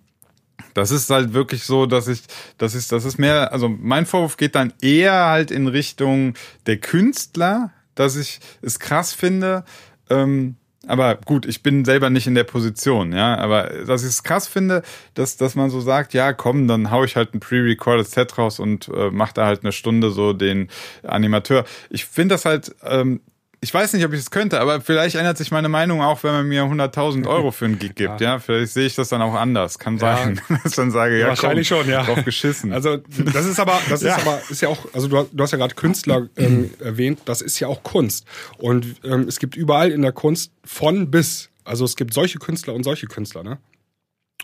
das 0.73 0.91
ist 0.91 1.09
halt 1.09 1.33
wirklich 1.33 1.63
so, 1.63 1.85
dass 1.85 2.07
ich, 2.07 2.21
das 2.57 2.75
ist, 2.75 2.91
das 2.91 3.05
ist 3.05 3.17
mehr, 3.17 3.51
also 3.51 3.69
mein 3.69 4.05
Vorwurf 4.05 4.37
geht 4.37 4.55
dann 4.55 4.73
eher 4.81 5.25
halt 5.27 5.51
in 5.51 5.67
Richtung 5.67 6.33
der 6.65 6.77
Künstler, 6.77 7.71
dass 7.95 8.15
ich 8.15 8.39
es 8.61 8.79
krass 8.79 9.13
finde. 9.13 9.63
Ähm, 10.09 10.55
aber 10.85 11.15
gut, 11.15 11.45
ich 11.45 11.63
bin 11.63 11.85
selber 11.85 12.09
nicht 12.09 12.27
in 12.27 12.35
der 12.35 12.43
Position, 12.43 13.13
ja. 13.13 13.37
Aber 13.37 13.69
dass 13.85 14.03
ich 14.03 14.09
es 14.09 14.23
krass 14.23 14.47
finde, 14.47 14.83
dass, 15.13 15.37
dass 15.37 15.55
man 15.55 15.69
so 15.69 15.79
sagt, 15.79 16.13
ja, 16.13 16.33
komm, 16.33 16.67
dann 16.67 16.91
hau 16.91 17.03
ich 17.03 17.15
halt 17.15 17.33
ein 17.33 17.39
pre-recorded 17.39 18.07
Set 18.07 18.37
raus 18.37 18.59
und 18.59 18.89
äh, 18.89 19.09
mach 19.09 19.31
da 19.31 19.45
halt 19.45 19.63
eine 19.63 19.71
Stunde 19.71 20.11
so 20.11 20.33
den 20.33 20.69
Animateur. 21.03 21.63
Ich 21.89 22.05
finde 22.05 22.35
das 22.35 22.45
halt, 22.45 22.75
ähm, 22.83 23.21
ich 23.63 23.73
weiß 23.73 23.93
nicht, 23.93 24.05
ob 24.05 24.11
ich 24.11 24.19
es 24.19 24.29
könnte, 24.29 24.59
aber 24.59 24.81
vielleicht 24.81 25.15
ändert 25.15 25.37
sich 25.37 25.49
meine 25.49 25.69
Meinung 25.69 26.01
auch, 26.01 26.21
wenn 26.23 26.33
man 26.33 26.47
mir 26.47 26.63
100.000 26.63 27.25
Euro 27.25 27.51
für 27.51 27.65
einen 27.65 27.79
Gig 27.79 27.95
gibt. 27.95 28.03
Ja, 28.23 28.33
ja? 28.33 28.39
vielleicht 28.39 28.73
sehe 28.73 28.85
ich 28.85 28.95
das 28.95 29.09
dann 29.09 29.21
auch 29.21 29.33
anders. 29.33 29.79
Kann 29.79 29.97
sein, 29.97 30.41
ja. 30.49 30.57
dass 30.63 30.71
ich 30.71 30.75
dann 30.75 30.91
sage, 30.91 31.17
ja, 31.17 31.29
wahrscheinlich 31.29 31.69
komm, 31.69 31.79
schon, 31.79 31.89
ja. 31.89 32.03
Drauf 32.03 32.23
geschissen. 32.25 32.73
Also 32.73 32.97
das 32.97 33.45
ist 33.45 33.59
aber, 33.59 33.79
das 33.89 34.01
ja. 34.03 34.17
ist 34.17 34.21
aber, 34.21 34.41
ist 34.49 34.61
ja 34.61 34.67
auch, 34.67 34.85
also 34.93 35.07
du, 35.07 35.27
du 35.31 35.43
hast 35.43 35.51
ja 35.51 35.57
gerade 35.57 35.75
Künstler 35.75 36.27
ähm, 36.35 36.71
erwähnt. 36.79 37.21
Das 37.25 37.41
ist 37.41 37.59
ja 37.59 37.69
auch 37.69 37.81
Kunst 37.83 38.25
und 38.57 38.85
ähm, 39.05 39.27
es 39.27 39.39
gibt 39.39 39.55
überall 39.55 39.91
in 39.91 40.01
der 40.01 40.11
Kunst 40.11 40.51
von 40.65 41.09
bis. 41.09 41.49
Also 41.63 41.85
es 41.85 41.95
gibt 41.95 42.13
solche 42.13 42.39
Künstler 42.39 42.73
und 42.73 42.83
solche 42.83 43.07
Künstler, 43.07 43.43
ne? 43.43 43.57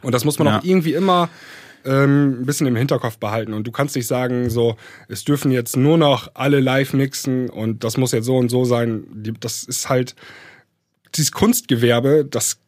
Und 0.01 0.13
das 0.13 0.24
muss 0.24 0.39
man 0.39 0.47
auch 0.47 0.63
irgendwie 0.63 0.93
immer 0.93 1.30
ähm, 1.86 2.41
ein 2.41 2.45
bisschen 2.45 2.67
im 2.67 2.75
Hinterkopf 2.75 3.17
behalten. 3.17 3.53
Und 3.53 3.65
du 3.65 3.71
kannst 3.71 3.95
nicht 3.95 4.07
sagen, 4.07 4.49
so, 4.49 4.75
es 5.07 5.23
dürfen 5.23 5.51
jetzt 5.51 5.77
nur 5.77 5.97
noch 5.97 6.32
alle 6.34 6.59
live 6.59 6.93
mixen 6.93 7.49
und 7.49 7.84
das 7.84 7.97
muss 7.97 8.11
jetzt 8.11 8.25
so 8.25 8.38
und 8.38 8.49
so 8.49 8.65
sein. 8.65 9.03
Das 9.39 9.63
ist 9.63 9.89
halt, 9.89 10.15
dieses 11.15 11.32
Kunstgewerbe, 11.32 12.25
das 12.30 12.59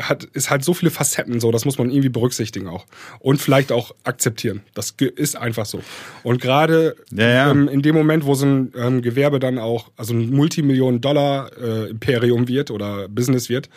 hat, 0.00 0.24
ist 0.24 0.50
halt 0.50 0.64
so 0.64 0.74
viele 0.74 0.90
Facetten 0.90 1.38
so, 1.40 1.52
das 1.52 1.64
muss 1.64 1.78
man 1.78 1.90
irgendwie 1.90 2.08
berücksichtigen 2.08 2.66
auch. 2.68 2.86
Und 3.18 3.40
vielleicht 3.40 3.72
auch 3.72 3.94
akzeptieren. 4.04 4.62
Das 4.74 4.94
ist 4.98 5.36
einfach 5.36 5.66
so. 5.66 5.82
Und 6.22 6.40
gerade 6.40 6.96
ja, 7.12 7.28
ja. 7.28 7.50
ähm, 7.50 7.68
in 7.68 7.82
dem 7.82 7.94
Moment, 7.94 8.24
wo 8.24 8.34
so 8.34 8.46
ein 8.46 8.72
ähm, 8.76 9.02
Gewerbe 9.02 9.38
dann 9.38 9.58
auch, 9.58 9.90
also 9.96 10.14
ein 10.14 10.30
Multimillionen-Dollar-Imperium 10.30 12.44
äh, 12.44 12.48
wird 12.48 12.70
oder 12.70 13.08
Business 13.08 13.48
wird, 13.48 13.68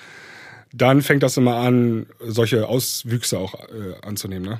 dann 0.74 1.02
fängt 1.04 1.22
das 1.22 1.38
immer 1.38 1.58
an, 1.58 2.08
solche 2.20 2.68
Auswüchse 2.68 3.38
auch 3.38 3.54
äh, 3.54 3.94
anzunehmen. 4.02 4.50
Ne? 4.50 4.60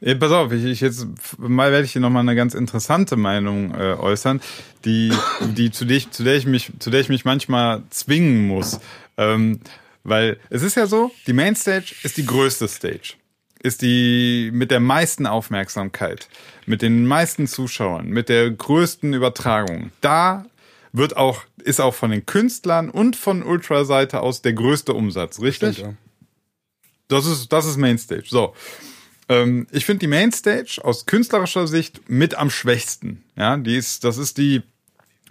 Ja, 0.00 0.14
pass 0.14 0.32
auf, 0.32 0.52
ich, 0.52 0.64
ich 0.64 0.80
jetzt 0.80 1.06
mal 1.38 1.72
werde 1.72 1.84
ich 1.84 1.92
hier 1.92 2.00
nochmal 2.02 2.22
eine 2.22 2.36
ganz 2.36 2.54
interessante 2.54 3.16
Meinung 3.16 3.74
äh, 3.74 3.94
äußern, 3.94 4.40
die, 4.84 5.12
die 5.56 5.70
zu, 5.70 5.84
der 5.84 5.96
ich, 5.96 6.10
zu 6.10 6.22
der 6.22 6.36
ich 6.36 6.46
mich, 6.46 6.72
zu 6.78 6.90
der 6.90 7.00
ich 7.00 7.08
mich 7.08 7.24
manchmal 7.24 7.82
zwingen 7.90 8.46
muss. 8.46 8.80
Ähm, 9.16 9.60
weil 10.04 10.38
es 10.50 10.62
ist 10.62 10.76
ja 10.76 10.86
so, 10.86 11.10
die 11.26 11.32
Mainstage 11.32 11.94
ist 12.02 12.16
die 12.16 12.26
größte 12.26 12.68
Stage. 12.68 13.14
Ist 13.62 13.82
die 13.82 14.50
mit 14.52 14.70
der 14.70 14.80
meisten 14.80 15.26
Aufmerksamkeit, 15.26 16.28
mit 16.66 16.82
den 16.82 17.06
meisten 17.06 17.48
Zuschauern, 17.48 18.06
mit 18.06 18.28
der 18.28 18.50
größten 18.50 19.14
Übertragung. 19.14 19.90
Da 20.02 20.44
wird 20.92 21.16
auch, 21.16 21.42
ist 21.64 21.80
auch 21.80 21.94
von 21.94 22.10
den 22.10 22.26
Künstlern 22.26 22.90
und 22.90 23.16
von 23.16 23.42
Ultra-Seite 23.42 24.20
aus 24.20 24.42
der 24.42 24.52
größte 24.52 24.94
Umsatz, 24.94 25.40
richtig? 25.40 25.78
Stimmt, 25.78 25.92
ja. 25.92 25.96
Das 27.08 27.26
ist, 27.26 27.52
das 27.52 27.66
ist 27.66 27.76
Mainstage. 27.76 28.24
So. 28.26 28.54
Ähm, 29.28 29.66
ich 29.70 29.84
finde 29.84 30.00
die 30.00 30.06
Mainstage 30.06 30.80
aus 30.82 31.06
künstlerischer 31.06 31.66
Sicht 31.66 32.08
mit 32.08 32.36
am 32.36 32.50
schwächsten. 32.50 33.24
Ja, 33.36 33.56
die 33.56 33.76
ist, 33.76 34.04
das 34.04 34.18
ist 34.18 34.38
die, 34.38 34.62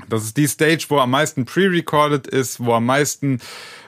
das 0.09 0.23
ist 0.23 0.37
die 0.37 0.47
Stage, 0.47 0.85
wo 0.89 0.99
am 0.99 1.11
meisten 1.11 1.45
pre-recorded 1.45 2.27
ist, 2.27 2.59
wo 2.59 2.73
am 2.73 2.85
meisten 2.85 3.39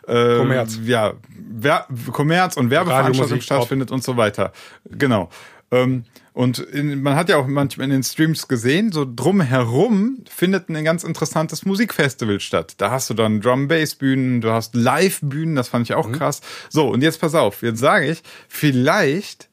äh, 0.08 0.38
Kommerz. 0.38 0.80
Ja, 0.84 1.14
Wer 1.30 1.88
Kommerz 2.12 2.56
und 2.58 2.70
Werbeveranstaltung 2.70 3.42
stattfindet 3.42 3.92
und 3.92 4.04
so 4.04 4.16
weiter. 4.18 4.54
Genau. 4.86 5.30
Ähm, 5.72 6.06
und 6.34 6.60
in, 6.60 7.02
man 7.02 7.16
hat 7.16 7.30
ja 7.30 7.38
auch 7.38 7.48
manchmal 7.48 7.86
in 7.86 7.92
den 7.92 8.04
Streams 8.04 8.48
gesehen, 8.48 8.92
so 8.92 9.08
drumherum 9.12 10.24
findet 10.30 10.70
ein 10.70 10.84
ganz 10.84 11.04
interessantes 11.04 11.66
Musikfestival 11.66 12.40
statt. 12.40 12.76
Da 12.78 12.92
hast 12.92 13.10
du 13.10 13.16
dann 13.16 13.42
Drum-Bass-Bühnen, 13.42 14.42
du 14.42 14.52
hast 14.52 14.76
Live-Bühnen, 14.76 15.56
das 15.56 15.68
fand 15.68 15.90
ich 15.90 15.96
auch 15.96 16.08
mhm. 16.08 16.14
krass. 16.14 16.42
So, 16.70 16.90
und 16.90 17.02
jetzt 17.02 17.20
pass 17.20 17.34
auf, 17.34 17.64
jetzt 17.64 17.80
sage 17.80 18.12
ich, 18.12 18.22
vielleicht 18.48 19.50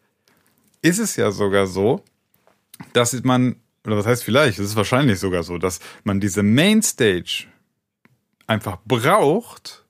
ist 0.85 0.99
es 0.99 1.16
ja 1.16 1.30
sogar 1.30 1.66
so, 1.66 2.05
dass 2.93 3.14
man, 3.24 3.57
oder 3.87 3.97
was 3.97 4.07
heißt 4.07 4.22
vielleicht, 4.22 4.59
es 4.59 4.66
ist 4.66 4.76
wahrscheinlich 4.76 5.18
sogar 5.18 5.43
so, 5.43 5.57
dass 5.57 5.80
man 6.05 6.20
diese 6.20 6.43
Mainstage 6.43 7.47
einfach 8.47 8.76
braucht, 8.85 9.85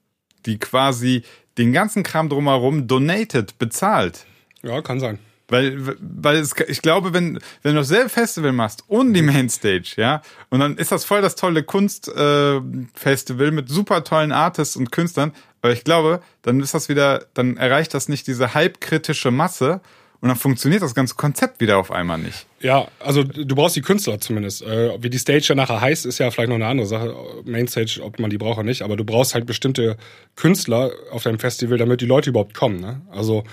die 0.47 0.59
quasi 0.59 1.25
den 1.59 1.73
ganzen 1.73 2.05
Kram 2.05 2.29
drumherum 2.29 2.87
donated, 2.87 3.59
bezahlt. 3.59 4.25
Ja, 4.63 4.83
kann 4.83 5.01
sein. 5.01 5.19
Weil, 5.49 5.97
weil 6.01 6.37
es, 6.37 6.55
ich 6.69 6.81
glaube, 6.81 7.13
wenn, 7.13 7.41
wenn 7.63 7.75
du 7.75 7.81
dasselbe 7.81 8.09
Festival 8.09 8.53
machst 8.53 8.85
und 8.87 9.15
die 9.15 9.23
Mainstage, 9.23 9.95
ja, 9.97 10.23
und 10.49 10.61
dann 10.61 10.77
ist 10.77 10.93
das 10.93 11.05
voll 11.05 11.23
das 11.23 11.35
tolle 11.35 11.65
Kunstfestival 11.65 13.49
äh, 13.49 13.51
mit 13.51 13.69
super 13.69 14.05
tollen 14.05 14.33
Artists 14.33 14.77
und 14.77 14.93
Künstlern, 14.93 15.33
aber 15.61 15.73
ich 15.73 15.83
glaube, 15.83 16.23
dann 16.43 16.61
ist 16.61 16.73
das 16.73 16.89
wieder, 16.89 17.27
dann 17.35 17.57
erreicht 17.57 17.95
das 17.95 18.09
nicht 18.09 18.27
diese 18.27 18.55
halbkritische 18.55 19.33
Masse, 19.33 19.81
und 20.25 20.29
dann 20.29 20.39
funktioniert 20.39 20.81
das 20.81 20.95
ganze 20.95 21.17
Konzept 21.17 21.61
wieder 21.61 21.77
auf 21.77 21.91
einmal 21.91 22.17
nicht. 22.17 22.47
Ja, 22.61 22.89
also 22.99 23.23
du 23.23 23.55
brauchst 23.55 23.77
die 23.77 23.83
Künstler 23.83 24.19
zumindest. 24.21 24.63
Äh, 24.63 24.97
wie 25.03 25.11
die 25.11 25.19
Stage 25.19 25.45
dann 25.49 25.59
nachher 25.59 25.83
heißt, 25.83 26.07
ist 26.07 26.17
ja 26.17 26.31
vielleicht 26.31 26.49
noch 26.49 26.55
eine 26.55 26.65
andere 26.65 26.87
Sache. 26.87 27.15
Mainstage, 27.45 28.01
ob 28.03 28.19
man 28.19 28.31
die 28.31 28.39
braucht 28.39 28.57
oder 28.57 28.65
nicht, 28.65 28.81
aber 28.81 28.97
du 28.97 29.05
brauchst 29.05 29.35
halt 29.35 29.45
bestimmte 29.45 29.99
Künstler 30.35 30.93
auf 31.11 31.25
deinem 31.25 31.39
Festival, 31.39 31.77
damit 31.77 32.01
die 32.01 32.07
Leute 32.07 32.31
überhaupt 32.31 32.55
kommen. 32.55 32.81
Ne? 32.81 33.03
Also 33.11 33.45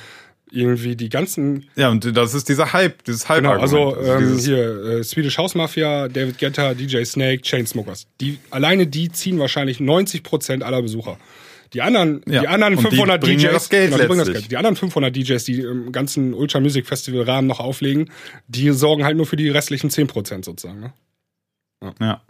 irgendwie 0.50 0.96
die 0.96 1.10
ganzen. 1.10 1.70
Ja, 1.76 1.90
und 1.90 2.16
das 2.16 2.34
ist 2.34 2.48
dieser 2.48 2.72
Hype, 2.72 3.04
dieses 3.04 3.28
hype 3.28 3.42
genau, 3.44 3.60
also, 3.60 3.94
also 3.94 4.14
ähm, 4.14 4.40
hier 4.40 4.86
äh, 4.86 5.04
Swedish 5.04 5.38
House 5.38 5.56
Mafia, 5.56 6.08
David 6.08 6.40
Guetta, 6.40 6.74
DJ 6.74 7.04
Snake, 7.04 7.42
Chainsmokers. 7.42 8.08
Die 8.22 8.40
alleine 8.50 8.88
die 8.88 9.12
ziehen 9.12 9.40
wahrscheinlich 9.40 9.82
90 9.82 10.24
Prozent 10.24 10.64
aller 10.64 10.82
Besucher. 10.82 11.18
Die 11.74 11.82
anderen, 11.82 12.22
ja. 12.28 12.42
die 12.42 12.48
anderen 12.48 12.78
500 12.78 13.26
die 13.26 13.38
DJs, 13.38 13.54
das 13.54 13.70
Geld 13.70 13.92
genau, 13.92 14.14
die, 14.14 14.18
das 14.18 14.32
Geld. 14.32 14.52
die 14.52 14.58
anderen 14.58 14.76
500 14.76 15.16
DJs, 15.16 15.44
die 15.46 15.62
im 15.62 15.92
ganzen 15.92 16.34
Ultra 16.34 16.60
Music 16.60 16.86
Festival 16.86 17.24
Rahmen 17.24 17.48
noch 17.48 17.60
auflegen, 17.60 18.12
die 18.48 18.72
sorgen 18.72 19.06
halt 19.06 19.16
nur 19.16 19.26
für 19.26 19.38
die 19.38 19.50
restlichen 19.50 19.90
10 19.90 20.08
Prozent 20.08 20.46
sozusagen. 20.46 20.82
Ne? 20.82 20.94
Ja. 21.82 21.94
ja. 22.00 22.22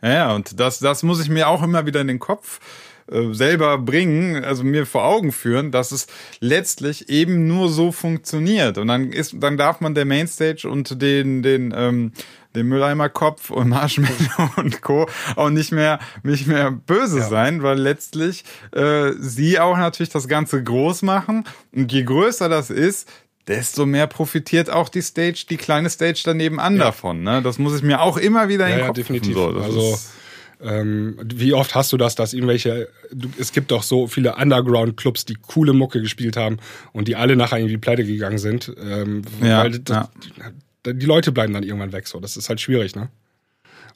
Ja, 0.00 0.32
und 0.32 0.60
das, 0.60 0.78
das 0.78 1.02
muss 1.02 1.20
ich 1.20 1.28
mir 1.28 1.48
auch 1.48 1.62
immer 1.62 1.84
wieder 1.84 2.00
in 2.00 2.06
den 2.06 2.20
Kopf 2.20 2.60
äh, 3.10 3.32
selber 3.32 3.78
bringen, 3.78 4.44
also 4.44 4.62
mir 4.64 4.86
vor 4.86 5.04
Augen 5.04 5.32
führen, 5.32 5.72
dass 5.72 5.92
es 5.92 6.06
letztlich 6.40 7.08
eben 7.08 7.46
nur 7.46 7.68
so 7.68 7.90
funktioniert. 7.90 8.78
Und 8.78 8.88
dann 8.88 9.12
ist, 9.12 9.34
dann 9.38 9.56
darf 9.56 9.80
man 9.80 9.94
der 9.94 10.04
Mainstage 10.04 10.68
und 10.68 11.00
den, 11.02 11.42
den, 11.42 11.74
ähm, 11.76 12.12
den 12.58 12.66
Mülleimerkopf 12.68 13.50
und 13.50 13.68
Marshmallow 13.68 14.50
und 14.56 14.82
Co. 14.82 15.08
auch 15.36 15.50
nicht 15.50 15.72
mehr, 15.72 15.98
nicht 16.22 16.46
mehr 16.46 16.70
böse 16.70 17.20
ja. 17.20 17.28
sein, 17.28 17.62
weil 17.62 17.78
letztlich 17.78 18.44
äh, 18.72 19.12
sie 19.18 19.58
auch 19.58 19.76
natürlich 19.76 20.10
das 20.10 20.28
Ganze 20.28 20.62
groß 20.62 21.02
machen. 21.02 21.44
Und 21.74 21.92
je 21.92 22.02
größer 22.02 22.48
das 22.48 22.70
ist, 22.70 23.08
desto 23.46 23.86
mehr 23.86 24.06
profitiert 24.06 24.70
auch 24.70 24.88
die 24.88 25.02
Stage, 25.02 25.46
die 25.48 25.56
kleine 25.56 25.88
Stage 25.88 26.22
daneben 26.24 26.60
an 26.60 26.76
ja. 26.76 26.84
davon. 26.84 27.22
Ne? 27.22 27.40
Das 27.42 27.58
muss 27.58 27.74
ich 27.76 27.82
mir 27.82 28.00
auch 28.00 28.16
immer 28.16 28.48
wieder 28.48 28.66
in 28.66 28.72
den 28.72 28.80
ja, 28.80 28.86
Kopf 28.86 28.98
ja, 28.98 29.02
definitiv. 29.02 29.34
So, 29.34 29.48
also 29.48 29.98
ähm, 30.60 31.18
wie 31.22 31.54
oft 31.54 31.74
hast 31.74 31.92
du 31.92 31.96
das, 31.96 32.14
dass 32.14 32.34
irgendwelche, 32.34 32.88
du, 33.12 33.28
es 33.38 33.52
gibt 33.52 33.70
doch 33.70 33.82
so 33.82 34.06
viele 34.06 34.36
Underground-Clubs, 34.36 35.24
die 35.24 35.34
coole 35.34 35.72
Mucke 35.72 36.00
gespielt 36.00 36.36
haben 36.36 36.58
und 36.92 37.08
die 37.08 37.16
alle 37.16 37.36
nachher 37.36 37.58
irgendwie 37.58 37.78
pleite 37.78 38.04
gegangen 38.04 38.38
sind, 38.38 38.72
ähm, 38.80 39.22
ja, 39.40 39.62
weil 39.62 39.78
das, 39.78 39.96
ja. 39.96 40.10
Die 40.86 41.06
Leute 41.06 41.32
bleiben 41.32 41.52
dann 41.52 41.62
irgendwann 41.62 41.92
weg. 41.92 42.06
So, 42.06 42.20
das 42.20 42.36
ist 42.36 42.48
halt 42.48 42.60
schwierig, 42.60 42.94
ne? 42.96 43.08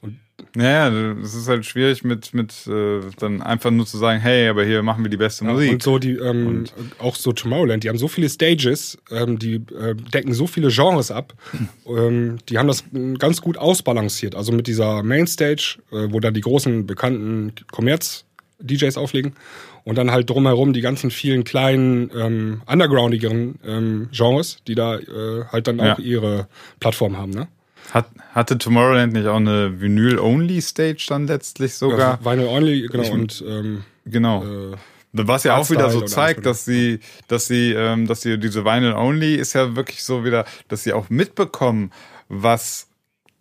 Und 0.01 0.19
ja, 0.57 0.89
es 0.89 1.33
ist 1.33 1.47
halt 1.47 1.65
schwierig 1.65 2.03
mit, 2.03 2.33
mit 2.33 2.67
äh, 2.67 2.99
dann 3.19 3.41
einfach 3.41 3.71
nur 3.71 3.85
zu 3.85 3.97
sagen, 3.97 4.19
hey, 4.19 4.49
aber 4.49 4.65
hier 4.65 4.83
machen 4.83 5.03
wir 5.03 5.09
die 5.09 5.17
beste 5.17 5.45
Musik. 5.45 5.71
und 5.71 5.81
so 5.81 5.97
die, 5.97 6.15
ähm, 6.15 6.47
und 6.47 6.73
auch 6.99 7.15
so 7.15 7.31
Tomorrowland, 7.31 7.83
die 7.83 7.89
haben 7.89 7.97
so 7.97 8.09
viele 8.09 8.27
Stages, 8.27 8.97
ähm, 9.09 9.39
die 9.39 9.55
äh, 9.55 9.95
decken 9.95 10.33
so 10.33 10.45
viele 10.45 10.67
Genres 10.67 11.09
ab, 11.09 11.33
ähm, 11.87 12.37
die 12.49 12.57
haben 12.57 12.67
das 12.67 12.83
ganz 13.17 13.39
gut 13.39 13.57
ausbalanciert. 13.57 14.35
Also 14.35 14.51
mit 14.51 14.67
dieser 14.67 15.03
Mainstage, 15.03 15.77
äh, 15.91 16.07
wo 16.11 16.19
dann 16.19 16.33
die 16.33 16.41
großen 16.41 16.85
bekannten 16.85 17.53
Kommerz-DJs 17.71 18.97
auflegen 18.97 19.35
und 19.83 19.97
dann 19.97 20.11
halt 20.11 20.29
drumherum 20.29 20.73
die 20.73 20.81
ganzen 20.81 21.11
vielen 21.11 21.43
kleinen 21.43 22.09
ähm, 22.15 22.61
undergroundigeren 22.65 23.55
ähm, 23.65 24.09
Genres, 24.11 24.57
die 24.67 24.75
da 24.75 24.97
äh, 24.97 25.45
halt 25.51 25.67
dann 25.67 25.79
auch 25.79 25.97
ja. 25.97 25.99
ihre 25.99 26.47
Plattform 26.79 27.17
haben, 27.17 27.31
ne? 27.31 27.47
Hat, 27.91 28.05
hatte 28.33 28.57
Tomorrowland 28.57 29.13
nicht 29.13 29.27
auch 29.27 29.35
eine 29.35 29.81
Vinyl-Only-Stage 29.81 31.05
dann 31.09 31.27
letztlich 31.27 31.75
sogar? 31.75 32.19
Ja, 32.23 32.31
Vinyl-Only, 32.31 32.87
genau. 32.87 33.03
Ich, 33.03 33.11
und, 33.11 33.43
ähm, 33.45 33.83
genau. 34.05 34.43
Äh, 34.43 34.77
was 35.11 35.43
ja 35.43 35.57
auch 35.57 35.69
wieder 35.69 35.89
so 35.91 36.01
zeigt, 36.01 36.45
dass 36.45 36.65
sie, 36.65 36.99
dass 37.27 37.45
sie, 37.45 37.71
ähm, 37.73 38.07
dass 38.07 38.21
sie 38.21 38.39
diese 38.39 38.65
Vinyl 38.65 38.93
Only 38.93 39.35
ist 39.35 39.53
ja 39.53 39.75
wirklich 39.75 40.03
so 40.03 40.25
wieder, 40.25 40.45
dass 40.69 40.83
sie 40.83 40.93
auch 40.93 41.09
mitbekommen, 41.09 41.91
was 42.29 42.87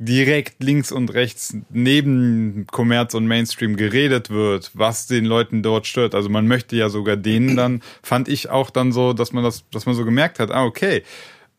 direkt 0.05 0.63
links 0.63 0.91
und 0.91 1.15
rechts 1.15 1.57
neben 1.71 2.67
Kommerz 2.71 3.15
und 3.15 3.27
Mainstream 3.27 3.77
geredet 3.77 4.31
wird, 4.31 4.71
was 4.75 5.07
den 5.07 5.25
Leuten 5.25 5.63
dort 5.63 5.87
stört. 5.87 6.15
Also 6.15 6.29
man 6.29 6.47
möchte 6.49 6.77
ja 6.77 6.89
sogar 6.89 7.17
denen 7.17 7.57
dann, 7.57 7.83
fand 8.03 8.29
ich 8.29 8.51
auch 8.51 8.71
dann 8.71 8.93
so, 8.93 9.13
dass 9.13 9.33
man 9.33 9.45
das, 9.45 9.65
dass 9.71 9.87
man 9.87 9.95
so 9.95 10.05
gemerkt 10.05 10.39
hat, 10.41 10.51
ah, 10.51 10.65
okay, 10.65 11.03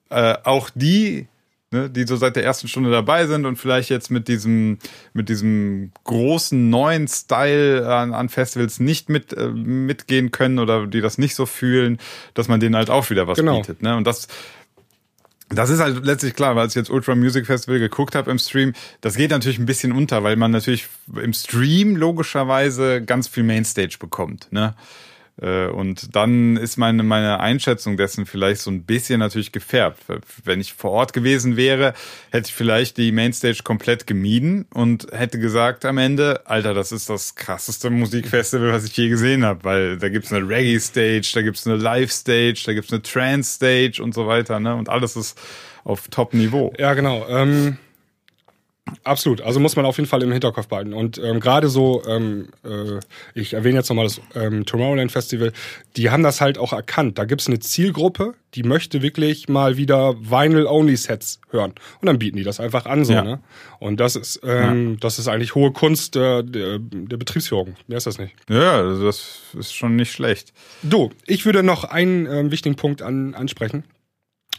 äh, 0.10 0.36
auch 0.44 0.70
die 0.76 1.28
ne, 1.72 1.90
die 1.90 2.06
so 2.06 2.16
seit 2.16 2.36
der 2.36 2.44
ersten 2.44 2.68
Stunde 2.68 2.92
dabei 2.92 3.28
sind 3.28 3.46
und 3.46 3.58
vielleicht 3.58 3.90
jetzt 3.90 4.12
mit 4.12 4.28
diesem, 4.30 4.78
mit 5.14 5.28
diesem 5.28 5.92
großen 6.04 6.70
neuen 6.70 7.08
Style 7.08 7.88
an, 7.88 8.14
an 8.14 8.30
Festivals 8.30 8.80
nicht 8.80 9.10
mit, 9.10 9.34
äh, 9.34 9.48
mitgehen 9.48 10.32
können 10.32 10.60
oder 10.60 10.88
die 10.88 11.02
das 11.02 11.18
nicht 11.18 11.36
so 11.36 11.46
fühlen, 11.46 11.98
dass 12.34 12.48
man 12.48 12.60
denen 12.60 12.76
halt 12.76 12.90
auch 12.90 13.10
wieder 13.10 13.28
was 13.28 13.38
genau. 13.38 13.58
bietet. 13.58 13.82
Ne? 13.82 13.98
Und 13.98 14.06
das, 14.06 14.28
das 15.50 15.70
ist 15.70 15.80
halt 15.80 16.06
letztlich 16.06 16.36
klar, 16.36 16.56
weil 16.56 16.68
ich 16.68 16.76
jetzt 16.76 16.90
Ultra 16.90 17.16
Music 17.16 17.46
Festival 17.46 17.80
geguckt 17.80 18.16
habe 18.16 18.32
im 18.32 18.40
Stream, 18.40 18.74
das 19.02 19.16
geht 19.16 19.32
natürlich 19.32 19.60
ein 19.60 19.66
bisschen 19.66 19.92
unter, 19.92 20.24
weil 20.24 20.36
man 20.36 20.52
natürlich 20.52 20.88
im 21.16 21.34
Stream 21.34 21.96
logischerweise 21.96 23.02
ganz 23.04 23.28
viel 23.28 23.44
Mainstage 23.44 23.98
bekommt. 24.00 24.48
Ne? 24.52 24.74
Äh, 25.42 25.68
und 25.68 26.16
dann 26.16 26.58
ist 26.58 26.78
meine, 26.78 27.04
meine 27.04 27.40
Einschätzung 27.40 27.98
dessen 27.98 28.26
vielleicht 28.26 28.62
so 28.62 28.70
ein 28.70 28.84
bisschen 28.84 29.20
natürlich 29.20 29.52
gefärbt. 29.52 30.00
Wenn 30.44 30.62
ich 30.62 30.74
vor 30.74 30.92
Ort 30.92 31.14
gewesen 31.14 31.58
wäre, 31.58 31.94
hätte 32.32 32.50
ich 32.50 32.54
vielleicht 32.54 32.98
die 32.98 33.12
Mainstage 33.12 33.62
komplett 33.64 34.06
gemieden 34.06 34.66
und 34.74 35.08
hätte 35.12 35.40
gesagt 35.40 35.86
am 35.86 35.98
Ende, 35.98 36.42
Alter, 36.46 36.74
das 36.74 36.92
ist 36.92 37.10
das 37.10 37.36
krasseste 37.36 37.90
Musikfestival, 37.90 38.72
was 38.72 38.86
ich 38.86 38.96
je 38.96 39.10
gesehen 39.10 39.44
habe, 39.44 39.64
weil 39.64 39.98
da 39.98 40.10
gibt's 40.10 40.32
eine 40.32 40.48
Reggae-Stage, 40.48 41.32
da 41.34 41.42
gibt's 41.42 41.66
eine 41.66 41.78
Live-Stage, 41.78 42.64
da 42.66 42.74
gibt's 42.74 42.92
eine 42.92 43.02
Trance-Stage 43.02 44.02
und 44.04 44.14
so 44.14 44.28
weiter, 44.28 44.60
ne? 44.60 44.76
Und 44.76 44.90
alles 44.90 45.16
ist 45.16 45.40
auf 45.84 46.08
Top-Niveau. 46.10 46.74
Ja, 46.78 46.94
genau. 46.94 47.28
Ähm 47.28 47.78
Absolut, 49.04 49.42
also 49.42 49.60
muss 49.60 49.76
man 49.76 49.86
auf 49.86 49.98
jeden 49.98 50.10
Fall 50.10 50.24
im 50.24 50.32
Hinterkopf 50.32 50.68
behalten. 50.68 50.94
Und 50.94 51.18
ähm, 51.18 51.40
gerade 51.40 51.70
so, 51.70 52.04
ähm, 52.06 52.50
äh, 52.64 53.00
ich 53.34 53.54
erwähne 53.54 53.78
jetzt 53.78 53.90
nochmal 53.90 54.06
das 54.06 54.22
ähm, 54.36 54.66
Tomorrowland 54.66 55.12
Festival, 55.12 55.54
die 55.96 56.10
haben 56.10 56.22
das 56.22 56.42
halt 56.42 56.58
auch 56.58 56.74
erkannt. 56.74 57.18
Da 57.18 57.26
gibt's 57.26 57.48
eine 57.48 57.60
Zielgruppe, 57.60 58.34
die 58.56 58.64
möchte 58.64 59.02
wirklich 59.02 59.48
mal 59.48 59.78
wieder 59.78 60.16
Vinyl-Only-Sets 60.20 61.40
hören. 61.50 61.74
Und 62.02 62.08
dann 62.08 62.20
bieten 62.20 62.38
die 62.38 62.44
das 62.44 62.60
einfach 62.60 62.86
an 62.86 63.06
so. 63.06 63.14
Ja. 63.14 63.24
Ne? 63.24 63.40
Und 63.80 64.00
das 64.00 64.16
ist, 64.16 64.42
ähm, 64.44 64.92
ja. 64.92 64.98
das 65.00 65.18
ist 65.18 65.28
eigentlich 65.28 65.56
hohe 65.56 65.72
Kunst 65.72 66.16
äh, 66.16 66.44
der, 66.44 66.80
der 66.80 67.18
Betriebsführung. 67.18 67.76
Mehr 67.88 67.98
ist 67.98 68.08
das 68.08 68.20
nicht. 68.20 68.36
Ja, 68.50 68.80
also 68.80 69.06
das 69.06 69.42
ist 69.58 69.74
schon 69.74 69.96
nicht 69.96 70.12
schlecht. 70.12 70.54
Du, 70.82 71.12
ich 71.26 71.46
würde 71.46 71.64
noch 71.64 71.86
einen 71.86 72.26
ähm, 72.26 72.52
wichtigen 72.52 72.76
Punkt 72.76 73.02
an, 73.02 73.34
ansprechen. 73.34 73.84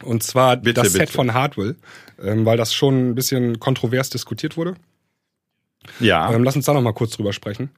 Und 0.03 0.23
zwar 0.23 0.57
bitte, 0.57 0.81
das 0.81 0.93
bitte. 0.93 1.05
Set 1.05 1.09
von 1.09 1.33
Hardwell, 1.33 1.75
ähm, 2.21 2.45
weil 2.45 2.57
das 2.57 2.73
schon 2.73 3.11
ein 3.11 3.15
bisschen 3.15 3.59
kontrovers 3.59 4.09
diskutiert 4.09 4.57
wurde. 4.57 4.75
Ja. 5.99 6.31
Ähm, 6.33 6.43
lass 6.43 6.55
uns 6.55 6.65
da 6.65 6.73
noch 6.73 6.81
mal 6.81 6.93
kurz 6.93 7.11
drüber 7.11 7.33
sprechen. 7.33 7.69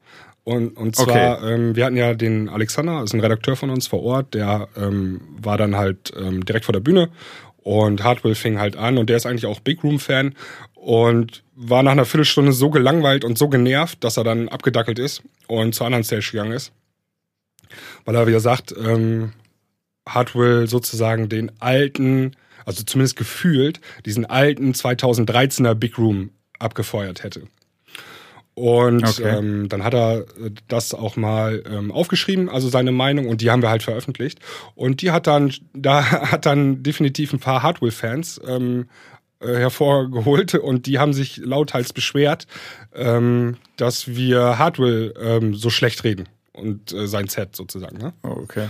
Und, 0.43 0.77
und 0.77 0.95
zwar, 0.95 1.39
okay. 1.39 1.53
ähm, 1.53 1.75
wir 1.75 1.85
hatten 1.85 1.97
ja 1.97 2.13
den 2.13 2.47
Alexander, 2.47 3.03
ist 3.03 3.13
ein 3.13 3.19
Redakteur 3.19 3.57
von 3.57 3.69
uns 3.69 3.87
vor 3.87 4.01
Ort, 4.01 4.33
der 4.33 4.69
ähm, 4.77 5.19
war 5.41 5.57
dann 5.57 5.75
halt 5.75 6.13
ähm, 6.17 6.45
direkt 6.45 6.63
vor 6.63 6.71
der 6.71 6.79
Bühne 6.79 7.09
und 7.67 8.01
Hardwell 8.01 8.33
fing 8.33 8.57
halt 8.57 8.77
an 8.77 8.97
und 8.97 9.09
der 9.09 9.17
ist 9.17 9.25
eigentlich 9.25 9.45
auch 9.45 9.59
Big 9.59 9.83
Room-Fan 9.83 10.35
und 10.73 11.43
war 11.53 11.83
nach 11.83 11.91
einer 11.91 12.05
Viertelstunde 12.05 12.53
so 12.53 12.69
gelangweilt 12.69 13.25
und 13.25 13.37
so 13.37 13.49
genervt, 13.49 14.05
dass 14.05 14.15
er 14.15 14.23
dann 14.23 14.47
abgedackelt 14.47 14.99
ist 14.99 15.21
und 15.47 15.75
zur 15.75 15.85
anderen 15.85 16.05
Stage 16.05 16.29
gegangen 16.31 16.53
ist. 16.53 16.71
Weil 18.05 18.15
er 18.15 18.25
wieder 18.25 18.39
sagt, 18.39 18.73
ähm, 18.81 19.33
Hardwell 20.07 20.67
sozusagen 20.67 21.29
den 21.29 21.51
alten, 21.59 22.35
also 22.65 22.83
zumindest 22.83 23.17
gefühlt, 23.17 23.79
diesen 24.05 24.25
alten 24.25 24.71
2013er 24.71 25.73
Big 25.75 25.97
Room 25.97 26.31
abgefeuert 26.59 27.23
hätte. 27.23 27.43
Und 28.57 29.03
okay. 29.03 29.37
ähm, 29.37 29.69
dann 29.69 29.83
hat 29.83 29.93
er 29.93 30.21
äh, 30.21 30.49
das 30.67 30.95
auch 30.95 31.15
mal 31.15 31.61
ähm, 31.69 31.91
aufgeschrieben, 31.91 32.49
also 32.49 32.69
seine 32.69 32.91
Meinung, 32.91 33.27
und 33.27 33.41
die 33.41 33.51
haben 33.51 33.61
wir 33.61 33.69
halt 33.69 33.83
veröffentlicht. 33.83 34.39
Und 34.73 35.03
die 35.03 35.11
hat 35.11 35.27
dann, 35.27 35.53
da 35.73 36.31
hat 36.31 36.47
dann 36.47 36.81
definitiv 36.81 37.33
ein 37.33 37.39
paar 37.39 37.61
Hardwell-Fans 37.61 38.41
ähm, 38.47 38.87
äh, 39.41 39.57
hervorgeholt 39.57 40.55
und 40.55 40.87
die 40.87 40.97
haben 40.97 41.13
sich 41.13 41.37
lauthals 41.37 41.93
beschwert, 41.93 42.47
ähm, 42.95 43.57
dass 43.75 44.07
wir 44.15 44.57
Hardwell 44.57 45.13
ähm, 45.21 45.53
so 45.53 45.69
schlecht 45.69 46.03
reden 46.03 46.27
und 46.51 46.91
äh, 46.93 47.05
sein 47.05 47.27
Set 47.27 47.55
sozusagen. 47.55 47.99
Ne? 47.99 48.13
Oh, 48.23 48.29
okay. 48.29 48.69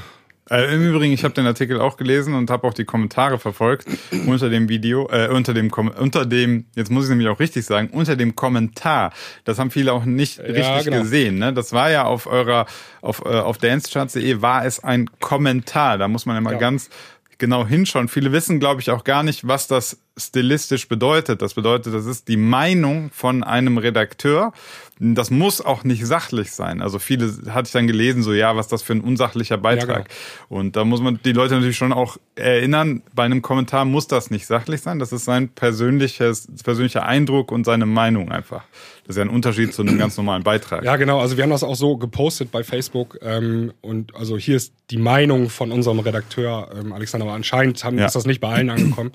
Äh, 0.50 0.74
Im 0.74 0.82
Übrigen, 0.82 1.14
ich 1.14 1.24
habe 1.24 1.34
den 1.34 1.46
Artikel 1.46 1.80
auch 1.82 1.98
gelesen 1.98 2.34
und 2.34 2.50
habe 2.50 2.68
auch 2.68 2.74
die 2.74 2.86
Kommentare 2.86 3.38
verfolgt 3.38 3.88
unter 4.28 4.50
dem 4.50 4.70
Video, 4.70 5.10
äh, 5.10 5.28
unter 5.30 5.54
dem 5.54 5.72
unter 5.72 6.26
dem, 6.26 6.66
jetzt 6.76 6.90
muss 6.90 7.06
ich 7.06 7.10
nämlich 7.10 7.28
auch 7.28 7.40
richtig 7.40 7.66
sagen, 7.66 7.90
unter 7.92 8.16
dem 8.16 8.36
Kommentar. 8.36 9.14
Das 9.44 9.60
haben 9.60 9.72
viele 9.72 9.94
auch 9.94 10.06
nicht 10.06 10.38
ja, 10.38 10.44
richtig 10.44 10.86
genau. 10.86 11.02
gesehen. 11.02 11.38
Ne? 11.38 11.54
Das 11.54 11.74
war 11.74 11.92
ja 11.92 12.06
auf 12.06 12.28
eurer, 12.28 12.66
auf, 13.02 13.24
äh, 13.26 13.30
auf 13.30 13.58
dancecharts.de 13.58 14.42
war 14.42 14.66
es 14.66 14.84
ein 14.84 15.10
Kommentar. 15.20 15.98
Da 15.98 16.08
muss 16.08 16.26
man 16.26 16.38
immer 16.38 16.54
ja. 16.54 16.58
ganz 16.58 16.90
genau 17.38 17.66
hinschauen. 17.66 18.08
Viele 18.08 18.32
wissen, 18.32 18.60
glaube 18.60 18.82
ich, 18.82 18.92
auch 18.92 19.04
gar 19.04 19.24
nicht, 19.24 19.48
was 19.48 19.68
das 19.68 20.00
stilistisch 20.18 20.88
bedeutet. 20.88 21.42
Das 21.42 21.54
bedeutet, 21.54 21.94
das 21.94 22.06
ist 22.06 22.28
die 22.28 22.38
Meinung 22.38 23.10
von 23.14 23.44
einem 23.44 23.78
Redakteur. 23.78 24.52
Das 25.00 25.30
muss 25.30 25.62
auch 25.62 25.84
nicht 25.84 26.06
sachlich 26.06 26.52
sein. 26.52 26.82
Also 26.82 26.98
viele 26.98 27.32
hatte 27.50 27.68
ich 27.68 27.72
dann 27.72 27.86
gelesen, 27.86 28.24
so 28.24 28.34
ja, 28.34 28.56
was 28.56 28.68
das 28.68 28.82
für 28.82 28.94
ein 28.94 29.02
unsachlicher 29.02 29.58
Beitrag. 29.58 29.90
Ja, 29.90 29.96
genau. 29.96 30.60
Und 30.60 30.76
da 30.76 30.86
muss 30.86 31.02
man 31.02 31.20
die 31.24 31.34
Leute 31.34 31.54
natürlich 31.54 31.78
schon 31.78 31.94
auch 31.94 32.18
erinnern, 32.36 33.04
bei 33.14 33.24
einem 33.24 33.44
Kommentar 33.44 33.86
muss 33.86 34.08
das 34.08 34.32
nicht 34.32 34.48
sachlich 34.48 34.82
sein. 34.82 34.98
Das 34.98 35.12
ist 35.12 35.26
sein 35.26 35.50
persönliches, 35.50 36.48
persönlicher 36.64 37.06
Eindruck 37.06 37.52
und 37.52 37.64
seine 37.66 37.86
Meinung 37.86 38.32
einfach. 38.32 38.64
Das 39.06 39.16
ist 39.16 39.18
ja 39.18 39.24
ein 39.24 39.30
Unterschied 39.30 39.74
zu 39.74 39.84
einem 39.84 40.00
ganz 40.00 40.18
normalen 40.18 40.44
Beitrag. 40.44 40.84
Ja, 40.84 40.96
genau. 40.96 41.20
Also 41.20 41.38
wir 41.38 41.44
haben 41.44 41.52
das 41.52 41.64
auch 41.64 41.76
so 41.76 41.98
gepostet 41.98 42.52
bei 42.52 42.64
Facebook. 42.64 43.20
Ähm, 43.22 43.74
und 43.82 44.16
also 44.16 44.38
hier 44.38 44.58
ist 44.58 44.74
die 44.90 44.98
Meinung 44.98 45.50
von 45.50 45.72
unserem 45.72 46.00
Redakteur 46.00 46.70
ähm, 46.78 46.92
Alexander. 46.92 47.28
Aber 47.28 47.36
anscheinend 47.36 47.84
haben, 47.84 48.00
ja. 48.00 48.08
ist 48.08 48.16
das 48.16 48.26
nicht 48.26 48.42
bei 48.42 48.50
allen 48.50 48.70
angekommen. 48.72 49.12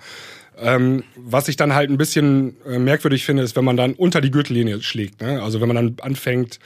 Ähm, 0.59 1.03
was 1.17 1.49
ich 1.49 1.57
dann 1.57 1.75
halt 1.75 1.91
ein 1.91 1.99
bisschen 1.99 2.57
äh, 2.67 2.79
merkwürdig 2.79 3.25
finde, 3.25 3.43
ist, 3.43 3.57
wenn 3.57 3.65
man 3.65 3.77
dann 3.77 3.95
unter 3.95 4.21
die 4.21 4.31
Gürtellinie 4.31 4.83
schlägt. 4.83 5.21
Ne? 5.21 5.43
Also 5.43 5.61
wenn 5.61 5.69
man 5.69 5.77
dann 5.77 5.97
anfängt, 6.03 6.59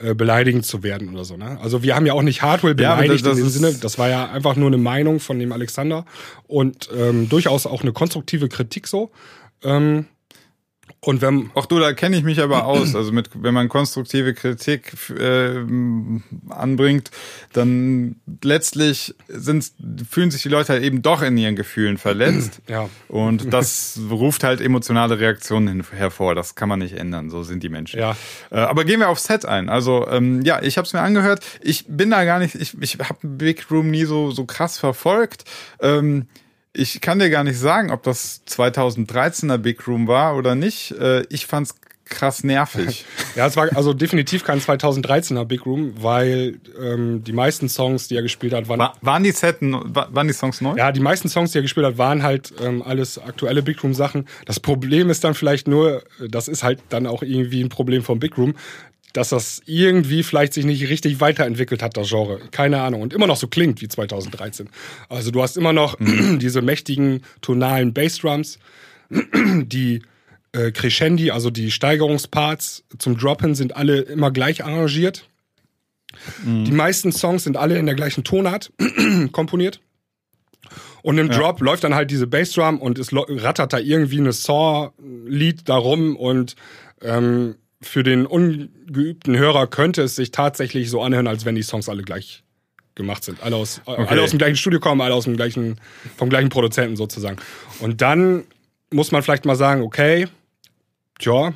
äh, 0.00 0.14
beleidigend 0.14 0.64
zu 0.64 0.84
werden 0.84 1.08
oder 1.12 1.24
so. 1.24 1.36
Ne? 1.36 1.58
Also 1.60 1.82
wir 1.82 1.96
haben 1.96 2.06
ja 2.06 2.12
auch 2.12 2.22
nicht 2.22 2.42
Hardware 2.42 2.74
beleidigt 2.74 3.24
ja, 3.24 3.30
das, 3.30 3.36
das 3.36 3.38
in 3.38 3.44
dem 3.44 3.50
Sinne. 3.50 3.80
Das 3.80 3.98
war 3.98 4.08
ja 4.08 4.30
einfach 4.30 4.54
nur 4.54 4.68
eine 4.68 4.78
Meinung 4.78 5.18
von 5.18 5.38
dem 5.40 5.50
Alexander 5.50 6.04
und 6.46 6.88
ähm, 6.96 7.28
durchaus 7.28 7.66
auch 7.66 7.82
eine 7.82 7.92
konstruktive 7.92 8.48
Kritik 8.48 8.86
so. 8.86 9.10
Ähm, 9.64 10.06
und 11.00 11.22
wenn 11.22 11.50
Ach 11.54 11.66
du, 11.66 11.78
da 11.78 11.92
kenne 11.92 12.16
ich 12.16 12.24
mich 12.24 12.40
aber 12.40 12.64
aus. 12.64 12.96
Also 12.96 13.12
mit, 13.12 13.30
wenn 13.34 13.54
man 13.54 13.68
konstruktive 13.68 14.34
Kritik 14.34 14.92
äh, 15.10 15.64
anbringt, 16.50 17.10
dann 17.52 18.16
letztlich 18.42 19.14
sind, 19.28 19.70
fühlen 20.10 20.32
sich 20.32 20.42
die 20.42 20.48
Leute 20.48 20.72
halt 20.72 20.82
eben 20.82 21.00
doch 21.02 21.22
in 21.22 21.36
ihren 21.36 21.56
Gefühlen 21.56 21.98
verletzt. 21.98 22.60
Ja. 22.68 22.90
Und 23.08 23.52
das 23.52 23.98
ruft 24.10 24.44
halt 24.44 24.60
emotionale 24.60 25.18
Reaktionen 25.18 25.84
hervor. 25.90 26.34
Das 26.34 26.54
kann 26.54 26.68
man 26.68 26.80
nicht 26.80 26.94
ändern. 26.94 27.30
So 27.30 27.42
sind 27.42 27.62
die 27.62 27.70
Menschen. 27.70 27.98
Ja. 27.98 28.14
Äh, 28.50 28.58
aber 28.58 28.84
gehen 28.84 29.00
wir 29.00 29.08
aufs 29.08 29.24
Set 29.24 29.46
ein. 29.46 29.70
Also 29.70 30.06
ähm, 30.08 30.42
ja, 30.42 30.60
ich 30.62 30.76
habe 30.76 30.86
es 30.86 30.92
mir 30.92 31.00
angehört. 31.00 31.40
Ich 31.62 31.86
bin 31.88 32.10
da 32.10 32.24
gar 32.24 32.40
nicht. 32.40 32.54
Ich, 32.56 32.76
ich 32.80 32.98
habe 32.98 33.18
Big 33.22 33.70
Room 33.70 33.90
nie 33.90 34.04
so 34.04 34.30
so 34.32 34.44
krass 34.44 34.78
verfolgt. 34.78 35.44
Ähm, 35.80 36.26
ich 36.78 37.00
kann 37.00 37.18
dir 37.18 37.28
gar 37.28 37.44
nicht 37.44 37.58
sagen, 37.58 37.90
ob 37.90 38.04
das 38.04 38.42
2013er 38.48 39.58
Big 39.58 39.86
Room 39.86 40.06
war 40.06 40.36
oder 40.36 40.54
nicht. 40.54 40.92
Äh, 40.92 41.24
ich 41.28 41.46
fand's 41.46 41.74
krass 42.04 42.44
nervig. 42.44 43.04
ja, 43.36 43.46
es 43.46 43.56
war 43.56 43.68
also 43.76 43.92
definitiv 43.92 44.44
kein 44.44 44.60
2013er 44.60 45.44
Big 45.44 45.66
Room, 45.66 45.92
weil 46.00 46.58
ähm, 46.80 47.22
die 47.24 47.32
meisten 47.32 47.68
Songs, 47.68 48.08
die 48.08 48.16
er 48.16 48.22
gespielt 48.22 48.54
hat, 48.54 48.68
waren. 48.68 48.78
War, 48.78 48.94
waren 49.02 49.24
die 49.24 49.32
Setten, 49.32 49.74
waren 49.74 50.26
die 50.26 50.32
Songs 50.32 50.60
neu? 50.60 50.74
Ja, 50.76 50.92
die 50.92 51.00
meisten 51.00 51.28
Songs, 51.28 51.52
die 51.52 51.58
er 51.58 51.62
gespielt 51.62 51.84
hat, 51.84 51.98
waren 51.98 52.22
halt 52.22 52.54
ähm, 52.62 52.82
alles 52.82 53.18
aktuelle 53.18 53.62
Big 53.62 53.82
Room 53.82 53.92
Sachen. 53.92 54.26
Das 54.46 54.60
Problem 54.60 55.10
ist 55.10 55.24
dann 55.24 55.34
vielleicht 55.34 55.68
nur, 55.68 56.02
das 56.26 56.48
ist 56.48 56.62
halt 56.62 56.80
dann 56.88 57.06
auch 57.06 57.22
irgendwie 57.22 57.62
ein 57.62 57.68
Problem 57.68 58.02
vom 58.02 58.20
Big 58.20 58.38
Room, 58.38 58.54
dass 59.18 59.30
das 59.30 59.60
irgendwie 59.66 60.22
vielleicht 60.22 60.52
sich 60.52 60.64
nicht 60.64 60.88
richtig 60.88 61.20
weiterentwickelt 61.20 61.82
hat, 61.82 61.96
das 61.96 62.08
Genre. 62.08 62.38
Keine 62.52 62.80
Ahnung. 62.80 63.02
Und 63.02 63.12
immer 63.12 63.26
noch 63.26 63.36
so 63.36 63.48
klingt 63.48 63.80
wie 63.82 63.88
2013. 63.88 64.68
Also 65.08 65.32
du 65.32 65.42
hast 65.42 65.56
immer 65.56 65.72
noch 65.72 65.98
mhm. 65.98 66.38
diese 66.40 66.62
mächtigen 66.62 67.22
tonalen 67.40 67.92
Bassdrums, 67.92 68.60
die 69.10 70.02
äh, 70.52 70.70
Crescendi, 70.70 71.32
also 71.32 71.50
die 71.50 71.72
Steigerungsparts 71.72 72.84
zum 72.98 73.18
Droppen 73.18 73.56
sind 73.56 73.74
alle 73.74 74.02
immer 74.02 74.30
gleich 74.30 74.64
arrangiert. 74.64 75.28
Mhm. 76.44 76.64
Die 76.64 76.72
meisten 76.72 77.10
Songs 77.10 77.42
sind 77.42 77.56
alle 77.56 77.76
in 77.76 77.86
der 77.86 77.96
gleichen 77.96 78.22
Tonart 78.22 78.72
komponiert. 79.32 79.80
Und 81.02 81.18
im 81.18 81.28
ja. 81.28 81.36
Drop 81.36 81.60
läuft 81.60 81.82
dann 81.82 81.96
halt 81.96 82.12
diese 82.12 82.28
Bassdrum 82.28 82.80
und 82.80 83.00
es 83.00 83.12
rattert 83.12 83.72
da 83.72 83.78
irgendwie 83.78 84.18
eine 84.18 84.32
Saw-Lied 84.32 85.68
darum 85.68 86.14
und 86.14 86.54
ähm, 87.02 87.56
für 87.80 88.02
den 88.02 88.26
ungeübten 88.26 89.36
Hörer 89.36 89.66
könnte 89.66 90.02
es 90.02 90.16
sich 90.16 90.30
tatsächlich 90.30 90.90
so 90.90 91.02
anhören, 91.02 91.26
als 91.26 91.44
wenn 91.44 91.54
die 91.54 91.62
Songs 91.62 91.88
alle 91.88 92.02
gleich 92.02 92.42
gemacht 92.94 93.24
sind. 93.24 93.42
Alle 93.42 93.56
aus, 93.56 93.80
okay. 93.84 94.06
alle 94.08 94.22
aus 94.22 94.30
dem 94.30 94.38
gleichen 94.38 94.56
Studio 94.56 94.80
kommen, 94.80 95.00
alle 95.00 95.14
aus 95.14 95.24
dem 95.24 95.36
gleichen, 95.36 95.80
vom 96.16 96.28
gleichen 96.28 96.48
Produzenten 96.48 96.96
sozusagen. 96.96 97.38
Und 97.78 98.02
dann 98.02 98.44
muss 98.90 99.12
man 99.12 99.22
vielleicht 99.22 99.44
mal 99.44 99.56
sagen, 99.56 99.82
okay, 99.82 100.26
tja, 101.18 101.54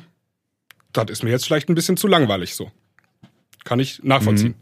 das 0.93 1.05
ist 1.09 1.23
mir 1.23 1.31
jetzt 1.31 1.45
vielleicht 1.45 1.69
ein 1.69 1.75
bisschen 1.75 1.97
zu 1.97 2.07
langweilig 2.07 2.55
so. 2.55 2.71
Kann 3.65 3.79
ich 3.79 4.01
nachvollziehen. 4.03 4.55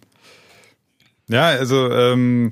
Mhm. 1.28 1.34
Ja, 1.34 1.48
also 1.48 1.90
ähm, 1.92 2.52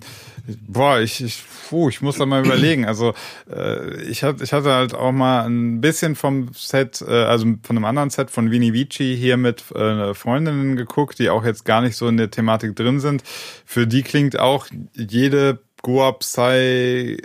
Boah, 0.68 1.00
ich, 1.00 1.24
ich, 1.24 1.44
puh, 1.70 1.90
ich 1.90 2.02
muss 2.02 2.18
da 2.18 2.26
mal 2.26 2.46
überlegen. 2.46 2.86
Also 2.86 3.14
äh, 3.52 4.02
ich, 4.04 4.24
hatte, 4.24 4.44
ich 4.44 4.54
hatte 4.54 4.72
halt 4.72 4.94
auch 4.94 5.12
mal 5.12 5.44
ein 5.44 5.82
bisschen 5.82 6.16
vom 6.16 6.52
Set, 6.54 7.04
äh, 7.08 7.12
also 7.12 7.46
von 7.64 7.78
einem 7.78 7.86
anderen 7.86 8.10
Set 8.10 8.32
von 8.32 8.52
Vini 8.52 8.74
Vici 8.74 9.16
hier 9.18 9.38
mit 9.38 9.72
äh, 9.72 10.14
Freundinnen 10.14 10.76
geguckt, 10.76 11.20
die 11.20 11.30
auch 11.30 11.46
jetzt 11.46 11.66
gar 11.66 11.82
nicht 11.82 11.96
so 11.96 12.08
in 12.08 12.18
der 12.18 12.32
Thematik 12.32 12.76
drin 12.76 13.00
sind. 13.00 13.24
Für 13.66 13.88
die 13.88 14.04
klingt 14.04 14.40
auch 14.40 14.68
jede 14.96 15.60
Goa 15.82 16.14
Psy 16.14 17.18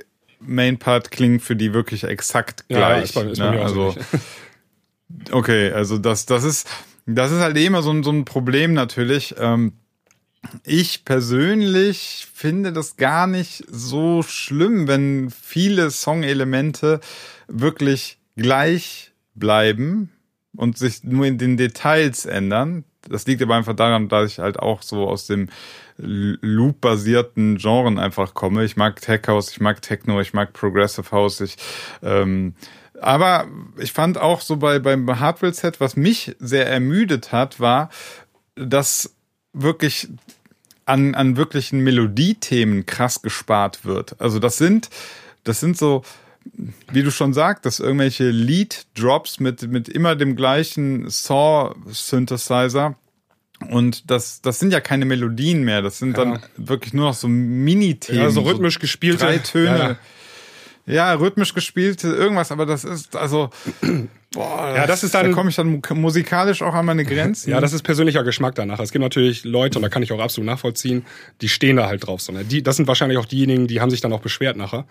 Main 0.47 0.79
Part 0.79 1.11
klingt 1.11 1.43
für 1.43 1.57
die 1.57 1.73
wirklich 1.73 2.05
exakt 2.05 2.69
gleich. 2.69 3.15
Ja, 3.15 3.23
ist 3.23 3.39
bei, 3.39 3.51
ne? 3.51 3.63
also, 3.63 3.95
okay, 5.33 5.73
also 5.73 5.99
das, 5.99 6.27
das 6.27 6.45
ist, 6.45 6.69
das 7.07 7.33
ist 7.33 7.41
halt 7.41 7.57
immer 7.57 7.83
so 7.83 7.91
ein, 7.91 8.03
so 8.03 8.11
ein 8.11 8.25
Problem 8.25 8.75
natürlich. 8.75 9.35
Ähm, 9.39 9.73
ich 10.65 11.05
persönlich 11.05 12.27
finde 12.33 12.73
das 12.73 12.97
gar 12.97 13.27
nicht 13.27 13.65
so 13.69 14.23
schlimm, 14.23 14.89
wenn 14.89 15.31
viele 15.31 15.91
Songelemente 15.91 17.01
wirklich 17.49 18.19
gleich 18.37 19.13
bleiben 19.35 20.11
und 20.57 20.79
sich 20.79 21.05
nur 21.05 21.27
in 21.27 21.39
den 21.39 21.57
Details 21.57 22.27
ändern. 22.27 22.85
Das 23.09 23.27
liegt 23.27 23.43
aber 23.43 23.57
einfach 23.57 23.77
daran, 23.77 24.09
dass 24.09 24.33
ich 24.33 24.39
halt 24.39 24.59
auch 24.59 24.83
so 24.83 25.07
aus 25.09 25.27
dem 25.27 25.49
Loop-basierten 25.97 27.59
Genren 27.59 27.99
einfach 27.99 28.35
komme. 28.35 28.65
Ich 28.65 28.77
mag 28.77 29.01
Tech 29.01 29.23
House, 29.29 29.51
ich 29.51 29.61
mag 29.61 29.83
Techno, 29.83 30.21
ich 30.21 30.33
mag 30.33 30.53
Progressive 30.53 31.11
House, 31.13 31.41
ich 31.41 31.57
ähm, 32.03 32.55
aber 33.01 33.49
ich 33.79 33.93
fand 33.93 34.19
auch 34.19 34.41
so 34.41 34.57
bei 34.57 34.79
beim 34.79 35.21
Hardware-Set, 35.21 35.81
was 35.81 35.97
mich 35.97 36.35
sehr 36.39 36.67
ermüdet 36.67 37.33
hat, 37.33 37.61
war, 37.61 37.91
dass 38.57 39.14
wirklich 39.55 40.09
an, 40.87 41.15
an 41.15 41.37
wirklichen 41.37 41.81
Melodiethemen 41.81 42.85
krass 42.87 43.23
gespart 43.23 43.85
wird. 43.85 44.21
Also 44.21 44.39
das 44.39 44.59
sind, 44.59 44.91
das 45.45 45.61
sind 45.61 45.79
so, 45.79 46.03
wie 46.93 47.03
du 47.03 47.11
schon 47.11 47.33
sagtest, 47.33 47.81
irgendwelche 47.81 48.29
Lead-Drops 48.31 49.41
mit, 49.41 49.63
mit 49.63 49.89
immer 49.89 50.15
dem 50.17 50.37
gleichen 50.37 51.09
Saw-Synthesizer. 51.09 52.97
Und 53.71 54.11
das, 54.11 54.43
das 54.43 54.59
sind 54.59 54.73
ja 54.73 54.81
keine 54.81 55.07
Melodien 55.07 55.65
mehr, 55.65 55.81
das 55.81 55.99
sind 55.99 56.19
ja. 56.19 56.25
dann 56.25 56.43
wirklich 56.57 56.93
nur 56.93 57.07
noch 57.07 57.15
so 57.15 57.29
Mini-Themen. 57.29 58.21
Ja, 58.21 58.31
so 58.31 58.43
rhythmisch 58.43 58.75
so 58.75 58.81
gespielte. 58.81 59.25
Drei 59.25 59.39
Töne. 59.39 59.79
Ja, 59.79 59.97
ja, 60.87 61.15
rhythmisch 61.15 61.55
gespielt, 61.55 62.05
irgendwas, 62.05 62.53
aber 62.53 62.67
das 62.67 62.85
ist, 62.85 63.17
also, 63.17 63.49
boah, 64.35 64.75
ja, 64.77 64.87
das 64.87 65.03
ist 65.03 65.15
dann, 65.15 65.31
da 65.31 65.33
komme 65.33 65.49
ich 65.49 65.57
dann 65.57 65.81
musikalisch 65.95 66.61
auch 66.61 66.75
an 66.75 66.85
meine 66.85 67.05
Grenzen. 67.05 67.51
Ja, 67.51 67.61
das 67.61 67.73
ist 67.73 67.83
persönlicher 67.83 68.23
Geschmack 68.23 68.55
danach. 68.55 68.79
Es 68.81 68.93
gibt 68.93 69.03
natürlich 69.03 69.45
Leute, 69.45 69.79
und 69.79 69.83
da 69.83 69.89
kann 69.89 70.03
ich 70.03 70.13
auch 70.13 70.21
absolut 70.21 70.47
nachvollziehen, 70.47 71.07
die 71.41 71.49
stehen 71.49 71.77
da 71.77 71.87
halt 71.87 72.07
drauf. 72.07 72.21
So, 72.21 72.33
ne? 72.33 72.45
die, 72.45 72.63
das 72.63 72.77
sind 72.77 72.87
wahrscheinlich 72.87 73.19
auch 73.19 73.25
diejenigen, 73.25 73.67
die 73.67 73.81
haben 73.81 73.91
sich 73.91 74.03
dann 74.03 74.13
auch 74.13 74.21
beschwert 74.21 74.59
nachher, 74.59 74.85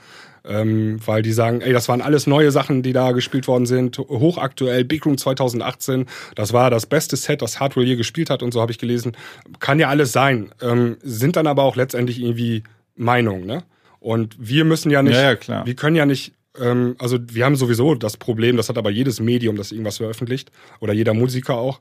ähm, 0.45 0.99
weil 1.05 1.21
die 1.21 1.31
sagen, 1.31 1.61
ey, 1.61 1.73
das 1.73 1.87
waren 1.89 2.01
alles 2.01 2.25
neue 2.25 2.49
Sachen, 2.49 2.81
die 2.81 2.93
da 2.93 3.11
gespielt 3.11 3.47
worden 3.47 3.67
sind, 3.67 3.99
hochaktuell, 3.99 4.85
Big 4.85 5.05
Room 5.05 5.19
2018, 5.19 6.07
das 6.33 6.53
war 6.53 6.71
das 6.71 6.87
beste 6.87 7.17
Set, 7.17 7.43
das 7.43 7.59
Hardware 7.59 7.85
je 7.85 7.97
gespielt 7.97 8.31
hat 8.31 8.41
und 8.41 8.51
so 8.51 8.61
habe 8.61 8.71
ich 8.71 8.79
gelesen. 8.79 9.15
Kann 9.59 9.79
ja 9.79 9.89
alles 9.89 10.11
sein, 10.11 10.49
ähm, 10.59 10.97
sind 11.03 11.35
dann 11.35 11.45
aber 11.45 11.61
auch 11.61 11.75
letztendlich 11.75 12.19
irgendwie 12.19 12.63
Meinungen, 12.95 13.45
ne? 13.45 13.63
Und 14.03 14.35
wir 14.37 14.65
müssen 14.65 14.91
ja 14.91 15.01
nicht, 15.01 15.15
ja, 15.15 15.21
ja, 15.21 15.35
klar. 15.37 15.65
wir 15.65 15.75
können 15.75 15.95
ja 15.95 16.05
nicht, 16.05 16.33
ähm, 16.59 16.97
also 16.99 17.17
wir 17.21 17.45
haben 17.45 17.55
sowieso 17.55 17.95
das 17.95 18.17
Problem, 18.17 18.57
das 18.57 18.67
hat 18.67 18.77
aber 18.77 18.89
jedes 18.89 19.21
Medium, 19.21 19.55
das 19.55 19.71
irgendwas 19.71 19.95
veröffentlicht, 19.95 20.51
oder 20.81 20.91
jeder 20.91 21.13
Musiker 21.13 21.55
auch. 21.55 21.79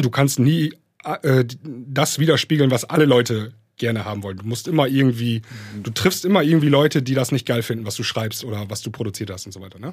Du 0.00 0.10
kannst 0.10 0.38
nie 0.38 0.72
äh, 1.04 1.44
das 1.64 2.20
widerspiegeln, 2.20 2.70
was 2.70 2.84
alle 2.84 3.04
Leute 3.04 3.52
gerne 3.78 4.04
haben 4.04 4.22
wollen. 4.22 4.36
Du 4.36 4.46
musst 4.46 4.68
immer 4.68 4.86
irgendwie, 4.86 5.42
du 5.82 5.90
triffst 5.90 6.24
immer 6.24 6.44
irgendwie 6.44 6.68
Leute, 6.68 7.02
die 7.02 7.14
das 7.14 7.32
nicht 7.32 7.46
geil 7.46 7.62
finden, 7.62 7.84
was 7.84 7.96
du 7.96 8.04
schreibst 8.04 8.44
oder 8.44 8.70
was 8.70 8.82
du 8.82 8.92
produziert 8.92 9.30
hast 9.30 9.46
und 9.46 9.52
so 9.52 9.60
weiter, 9.60 9.80
ne? 9.80 9.92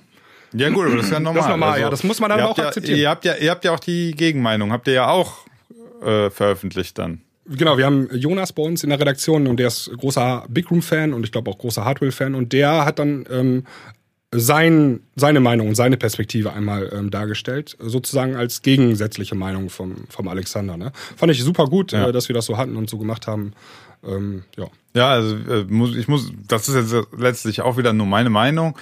Ja 0.53 0.69
gut, 0.69 0.85
aber 0.85 0.97
das 0.97 1.05
ist 1.05 1.11
ja 1.11 1.19
normal. 1.19 1.35
Das 1.35 1.45
ist 1.45 1.49
normal, 1.49 1.69
also, 1.71 1.81
ja, 1.81 1.89
das 1.89 2.03
muss 2.03 2.19
man 2.19 2.29
dann 2.29 2.41
auch 2.41 2.57
ja, 2.57 2.67
akzeptieren. 2.67 2.99
Ihr 2.99 3.09
habt 3.09 3.25
ja, 3.25 3.35
ihr 3.35 3.49
habt 3.49 3.65
ja 3.65 3.71
auch 3.71 3.79
die 3.79 4.11
Gegenmeinung, 4.11 4.71
habt 4.71 4.87
ihr 4.87 4.93
ja 4.93 5.09
auch 5.09 5.47
äh, 6.03 6.29
veröffentlicht 6.29 6.99
dann. 6.99 7.21
Genau, 7.49 7.77
wir 7.77 7.85
haben 7.85 8.09
Jonas 8.13 8.51
bei 8.51 8.63
uns 8.63 8.83
in 8.83 8.89
der 8.89 8.99
Redaktion 8.99 9.47
und 9.47 9.57
der 9.57 9.67
ist 9.67 9.89
großer 9.97 10.45
Big 10.49 10.69
Room-Fan 10.69 11.13
und 11.13 11.23
ich 11.23 11.31
glaube 11.31 11.49
auch 11.49 11.57
großer 11.57 11.85
Hardware-Fan 11.85 12.35
und 12.35 12.51
der 12.51 12.85
hat 12.85 12.99
dann 12.99 13.25
ähm, 13.29 13.63
sein, 14.33 15.01
seine 15.15 15.39
Meinung 15.39 15.69
und 15.69 15.75
seine 15.75 15.97
Perspektive 15.97 16.51
einmal 16.51 16.91
ähm, 16.93 17.09
dargestellt, 17.09 17.77
sozusagen 17.79 18.35
als 18.35 18.61
gegensätzliche 18.61 19.35
Meinung 19.35 19.69
vom, 19.69 19.95
vom 20.09 20.27
Alexander. 20.27 20.75
Ne? 20.75 20.91
Fand 21.15 21.31
ich 21.31 21.41
super 21.41 21.67
gut, 21.67 21.93
ja. 21.93 22.09
äh, 22.09 22.11
dass 22.11 22.27
wir 22.27 22.33
das 22.33 22.45
so 22.45 22.57
hatten 22.57 22.75
und 22.75 22.89
so 22.89 22.97
gemacht 22.97 23.27
haben. 23.27 23.53
Ähm, 24.05 24.43
ja. 24.57 24.67
ja, 24.93 25.09
also 25.09 25.35
äh, 25.35 25.63
muss, 25.69 25.95
ich 25.95 26.07
muss, 26.07 26.31
das 26.47 26.67
ist 26.67 26.75
jetzt 26.75 27.07
letztlich 27.17 27.61
auch 27.61 27.77
wieder 27.77 27.93
nur 27.93 28.05
meine 28.05 28.29
Meinung 28.29 28.77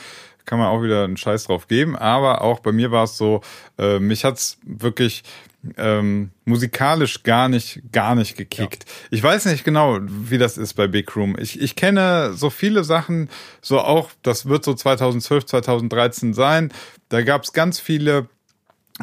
kann 0.45 0.59
man 0.59 0.67
auch 0.67 0.81
wieder 0.81 1.03
einen 1.03 1.17
Scheiß 1.17 1.45
drauf 1.45 1.67
geben. 1.67 1.95
Aber 1.95 2.41
auch 2.41 2.59
bei 2.59 2.71
mir 2.71 2.91
war 2.91 3.03
es 3.03 3.17
so, 3.17 3.41
äh, 3.77 3.99
mich 3.99 4.25
hat's 4.25 4.57
wirklich 4.63 5.23
ähm, 5.77 6.31
musikalisch 6.45 7.23
gar 7.23 7.49
nicht, 7.49 7.81
gar 7.91 8.15
nicht 8.15 8.37
gekickt. 8.37 8.85
Ja. 8.85 9.07
Ich 9.11 9.23
weiß 9.23 9.45
nicht 9.45 9.63
genau, 9.63 9.99
wie 10.01 10.37
das 10.37 10.57
ist 10.57 10.73
bei 10.73 10.87
Big 10.87 11.15
Room. 11.15 11.35
Ich, 11.39 11.59
ich 11.59 11.75
kenne 11.75 12.33
so 12.33 12.49
viele 12.49 12.83
Sachen, 12.83 13.29
so 13.61 13.79
auch, 13.79 14.09
das 14.21 14.47
wird 14.47 14.63
so 14.63 14.73
2012, 14.73 15.45
2013 15.45 16.33
sein. 16.33 16.71
Da 17.09 17.23
gab's 17.23 17.53
ganz 17.53 17.79
viele 17.79 18.27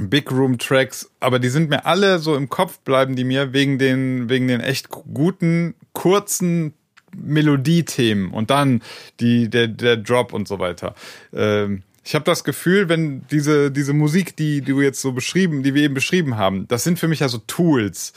Big 0.01 0.30
Room 0.30 0.59
Tracks, 0.59 1.11
aber 1.20 1.38
die 1.38 1.51
sind 1.51 1.68
mir 1.68 1.84
alle 1.84 2.18
so 2.18 2.34
im 2.34 2.49
Kopf 2.49 2.78
bleiben 2.80 3.14
die 3.14 3.24
mir 3.24 3.53
wegen 3.53 3.78
den, 3.78 4.28
wegen 4.30 4.49
den 4.49 4.61
echt 4.61 4.88
guten, 4.88 5.74
kurzen 5.93 6.74
Melodiethemen 7.16 8.30
und 8.30 8.50
dann 8.50 8.82
die, 9.20 9.48
der, 9.48 9.68
der 9.68 9.96
Drop 9.96 10.32
und 10.32 10.48
so 10.48 10.58
weiter. 10.58 10.94
Ähm, 11.32 11.82
ich 12.04 12.14
habe 12.14 12.24
das 12.24 12.42
Gefühl, 12.44 12.88
wenn 12.88 13.26
diese, 13.30 13.70
diese 13.70 13.92
Musik, 13.92 14.36
die, 14.36 14.60
die 14.60 14.72
du 14.72 14.80
jetzt 14.80 15.00
so 15.00 15.12
beschrieben, 15.12 15.62
die 15.62 15.74
wir 15.74 15.82
eben 15.82 15.94
beschrieben 15.94 16.36
haben, 16.36 16.66
das 16.68 16.84
sind 16.84 16.98
für 16.98 17.08
mich 17.08 17.20
ja 17.20 17.28
so 17.28 17.38
Tools. 17.38 18.12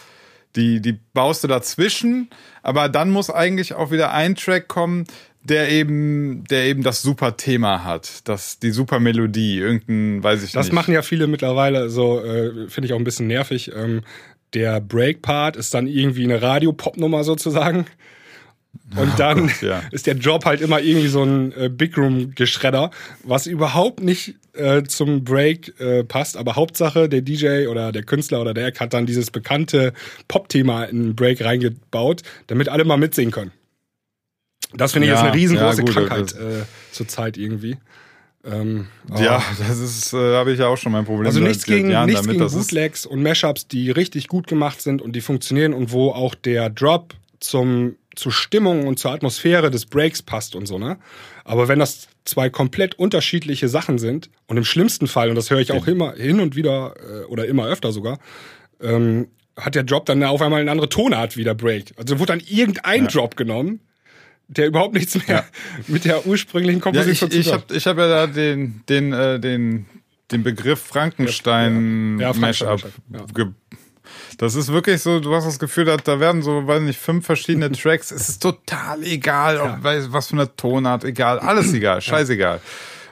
Die, 0.56 0.80
die 0.82 0.98
baust 1.14 1.44
du 1.44 1.50
dazwischen, 1.50 2.30
aber 2.64 2.88
dann 2.88 3.10
muss 3.10 3.30
eigentlich 3.30 3.74
auch 3.74 3.92
wieder 3.92 4.14
ein 4.14 4.36
Track 4.36 4.70
kommen, 4.70 5.06
der 5.44 5.70
eben, 5.70 6.44
der 6.46 6.66
eben 6.66 6.82
das 6.82 7.02
super 7.02 7.38
Thema 7.38 7.84
hat, 7.84 8.28
das, 8.28 8.58
die 8.60 8.72
super 8.72 9.00
Melodie, 9.00 9.60
irgendein, 9.60 10.24
weiß 10.24 10.44
ich 10.44 10.54
das 10.54 10.66
nicht. 10.66 10.70
Das 10.70 10.74
machen 10.74 10.94
ja 10.94 11.02
viele 11.02 11.28
mittlerweile, 11.28 11.90
so 11.90 12.24
äh, 12.24 12.68
finde 12.70 12.88
ich 12.88 12.94
auch 12.94 12.98
ein 12.98 13.04
bisschen 13.04 13.28
nervig. 13.28 13.72
Ähm, 13.76 14.02
der 14.54 14.80
Break-Part 14.80 15.56
ist 15.56 15.74
dann 15.74 15.86
irgendwie 15.86 16.24
eine 16.24 16.42
Radio-Pop-Nummer 16.42 17.24
sozusagen. 17.24 17.86
Und 18.96 19.10
oh 19.10 19.18
dann 19.18 19.48
Gott, 19.48 19.62
ja. 19.62 19.82
ist 19.92 20.08
der 20.08 20.16
Job 20.16 20.46
halt 20.46 20.62
immer 20.62 20.80
irgendwie 20.80 21.08
so 21.08 21.24
ein 21.24 21.52
äh, 21.54 21.70
Big 21.70 21.98
Room-Geschredder, 21.98 22.92
was 23.24 23.48
überhaupt 23.48 24.02
nicht 24.02 24.36
äh, 24.54 24.84
zum 24.84 25.24
Break 25.24 25.80
äh, 25.80 26.04
passt. 26.04 26.38
Aber 26.38 26.56
Hauptsache, 26.56 27.10
der 27.10 27.22
DJ 27.22 27.68
oder 27.68 27.92
der 27.92 28.04
Künstler 28.04 28.42
oder 28.42 28.54
der 28.54 28.68
Act 28.68 28.80
hat 28.80 28.94
dann 28.94 29.06
dieses 29.06 29.32
bekannte 29.32 29.94
Pop-Thema 30.28 30.86
in 30.86 31.04
den 31.04 31.16
Break 31.16 31.44
reingebaut, 31.44 32.22
damit 32.48 32.70
alle 32.70 32.86
mal 32.86 32.98
mitsingen 32.98 33.32
können. 33.32 33.52
Das 34.74 34.92
finde 34.92 35.08
ich 35.08 35.14
ja, 35.14 35.20
jetzt 35.20 35.26
eine 35.26 35.36
riesengroße 35.36 35.78
ja, 35.78 35.86
gut, 35.86 35.94
Krankheit 35.94 36.34
äh, 36.34 36.64
zur 36.92 37.08
Zeit 37.08 37.38
irgendwie. 37.38 37.78
Ähm, 38.46 38.88
ja, 39.18 39.44
das 39.58 39.80
ist, 39.80 40.14
äh, 40.14 40.36
habe 40.36 40.54
ich 40.54 40.60
ja 40.60 40.68
auch 40.68 40.78
schon 40.78 40.92
mein 40.92 41.06
Problem. 41.06 41.26
Also 41.26 41.40
nichts 41.40 41.66
gegen, 41.66 41.90
Jahren 41.90 42.06
nichts 42.06 42.22
damit, 42.22 42.38
gegen 42.40 42.52
Bootlegs 42.52 43.06
und 43.06 43.24
Mashups, 43.24 43.68
die 43.68 43.90
richtig 43.90 44.28
gut 44.28 44.48
gemacht 44.48 44.82
sind 44.82 45.02
und 45.02 45.16
die 45.16 45.22
funktionieren 45.22 45.74
und 45.74 45.92
wo 45.92 46.12
auch 46.12 46.36
der 46.36 46.70
Drop 46.70 47.16
zum 47.40 47.96
zur 48.16 48.32
Stimmung 48.32 48.88
und 48.88 49.00
zur 49.00 49.12
Atmosphäre 49.12 49.72
des 49.72 49.86
Breaks 49.86 50.22
passt 50.22 50.56
und 50.56 50.68
so, 50.68 50.78
ne? 50.78 50.98
Aber 51.44 51.68
wenn 51.68 51.80
das 51.80 52.08
zwei 52.26 52.50
komplett 52.50 52.96
unterschiedliche 52.96 53.70
Sachen 53.70 54.00
sind 54.00 54.30
und 54.48 54.58
im 54.58 54.66
schlimmsten 54.66 55.08
Fall, 55.08 55.30
und 55.30 55.36
das 55.36 55.50
höre 55.52 55.60
ich 55.60 55.72
auch 55.72 55.88
immer 55.88 56.14
hin 56.14 56.40
und 56.40 56.56
wieder 56.56 56.96
äh, 57.00 57.24
oder 57.26 57.46
immer 57.46 57.68
öfter 57.68 57.92
sogar, 57.92 58.20
ähm, 58.82 59.28
hat 59.58 59.76
der 59.76 59.84
Drop 59.84 60.06
dann 60.06 60.24
auf 60.24 60.42
einmal 60.42 60.62
eine 60.62 60.72
andere 60.72 60.90
Tonart 60.90 61.38
wie 61.38 61.44
der 61.44 61.54
Break. 61.54 61.94
Also 61.98 62.20
wurde 62.20 62.34
dann 62.34 62.42
irgendein 62.48 63.04
ja. 63.04 63.08
Drop 63.10 63.38
genommen, 63.38 63.80
der 64.48 64.68
überhaupt 64.68 64.94
nichts 64.94 65.16
mehr 65.16 65.38
ja. 65.38 65.46
mit 65.88 66.06
der 66.06 66.26
ursprünglichen 66.26 66.82
Komposition 66.82 67.30
ja, 67.32 67.40
ich, 67.40 67.48
ich 67.48 67.54
habe 67.54 67.64
ich 67.74 67.88
hab 67.88 67.98
ja 67.98 68.08
da 68.08 68.28
den 68.28 68.82
den 68.90 69.14
äh, 69.14 69.40
den 69.40 69.86
den 70.32 70.44
Begriff 70.44 70.82
Frankenstein 70.82 72.20
ja, 72.20 72.34
Mashup 72.34 72.84
ja. 73.12 73.26
Das 74.38 74.56
ist 74.56 74.72
wirklich 74.72 75.02
so, 75.02 75.20
du 75.20 75.34
hast 75.34 75.46
das 75.46 75.60
Gefühl, 75.60 75.86
da 75.86 76.20
werden 76.20 76.42
so, 76.42 76.68
weiß 76.68 76.82
nicht, 76.82 77.00
fünf 77.00 77.26
verschiedene 77.26 77.72
Tracks. 77.74 78.12
Es 78.12 78.30
ist 78.30 78.42
total 78.42 79.04
egal, 79.04 79.60
ob, 79.60 79.84
was 79.84 80.28
für 80.28 80.34
eine 80.34 80.56
Tonart, 80.56 81.04
egal, 81.04 81.40
alles 81.40 81.74
egal, 81.74 82.02
scheißegal. 82.02 82.60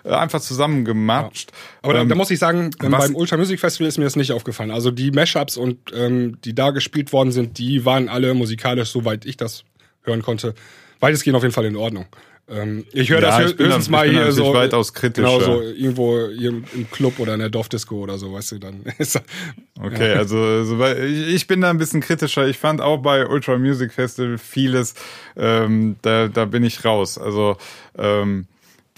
Äh, 0.03 0.09
einfach 0.09 0.41
zusammengematscht. 0.41 1.51
Ja. 1.51 1.57
Aber 1.83 1.95
ähm, 1.95 2.09
da, 2.09 2.13
da, 2.13 2.17
muss 2.17 2.31
ich 2.31 2.39
sagen, 2.39 2.71
ähm, 2.81 2.91
beim 2.91 3.15
Ultra 3.15 3.37
Music 3.37 3.59
Festival 3.59 3.87
ist 3.87 3.97
mir 3.97 4.03
das 4.03 4.15
nicht 4.15 4.31
aufgefallen. 4.31 4.71
Also 4.71 4.91
die 4.91 5.11
Mashups 5.11 5.55
und 5.55 5.77
ähm, 5.93 6.37
die 6.43 6.53
da 6.53 6.71
gespielt 6.71 7.13
worden 7.13 7.31
sind, 7.31 7.57
die 7.57 7.85
waren 7.85 8.09
alle 8.09 8.33
musikalisch, 8.33 8.89
soweit 8.89 9.25
ich 9.25 9.37
das 9.37 9.63
hören 10.03 10.21
konnte, 10.21 10.55
weitestgehend 10.99 11.37
auf 11.37 11.43
jeden 11.43 11.53
Fall 11.53 11.65
in 11.65 11.77
Ordnung. 11.77 12.05
Ähm, 12.49 12.85
ich 12.91 13.09
höre 13.09 13.21
ja, 13.21 13.39
das 13.39 13.53
höchstens 13.53 13.89
mal 13.89 14.09
hier 14.09 14.31
so. 14.33 14.53
weitaus 14.53 14.93
kritisch. 14.93 15.23
Genau, 15.23 15.39
so 15.39 15.61
irgendwo 15.61 16.19
im 16.19 16.65
Club 16.91 17.19
oder 17.19 17.33
in 17.33 17.39
der 17.39 17.49
Dorfdisco 17.49 17.95
oder 17.95 18.17
so, 18.17 18.33
weißt 18.33 18.53
du, 18.53 18.59
dann 18.59 18.83
ist 18.97 19.21
Okay, 19.81 20.11
ja. 20.11 20.17
also, 20.17 20.37
also 20.37 20.85
ich, 20.85 21.35
ich 21.35 21.47
bin 21.47 21.61
da 21.61 21.69
ein 21.69 21.77
bisschen 21.77 22.01
kritischer. 22.01 22.47
Ich 22.47 22.57
fand 22.57 22.81
auch 22.81 22.97
bei 22.97 23.25
Ultra 23.25 23.57
Music 23.57 23.93
Festival 23.93 24.37
vieles, 24.37 24.93
ähm, 25.37 25.95
da, 26.01 26.27
da 26.27 26.45
bin 26.45 26.63
ich 26.63 26.83
raus. 26.83 27.17
Also, 27.17 27.57
ähm, 27.97 28.47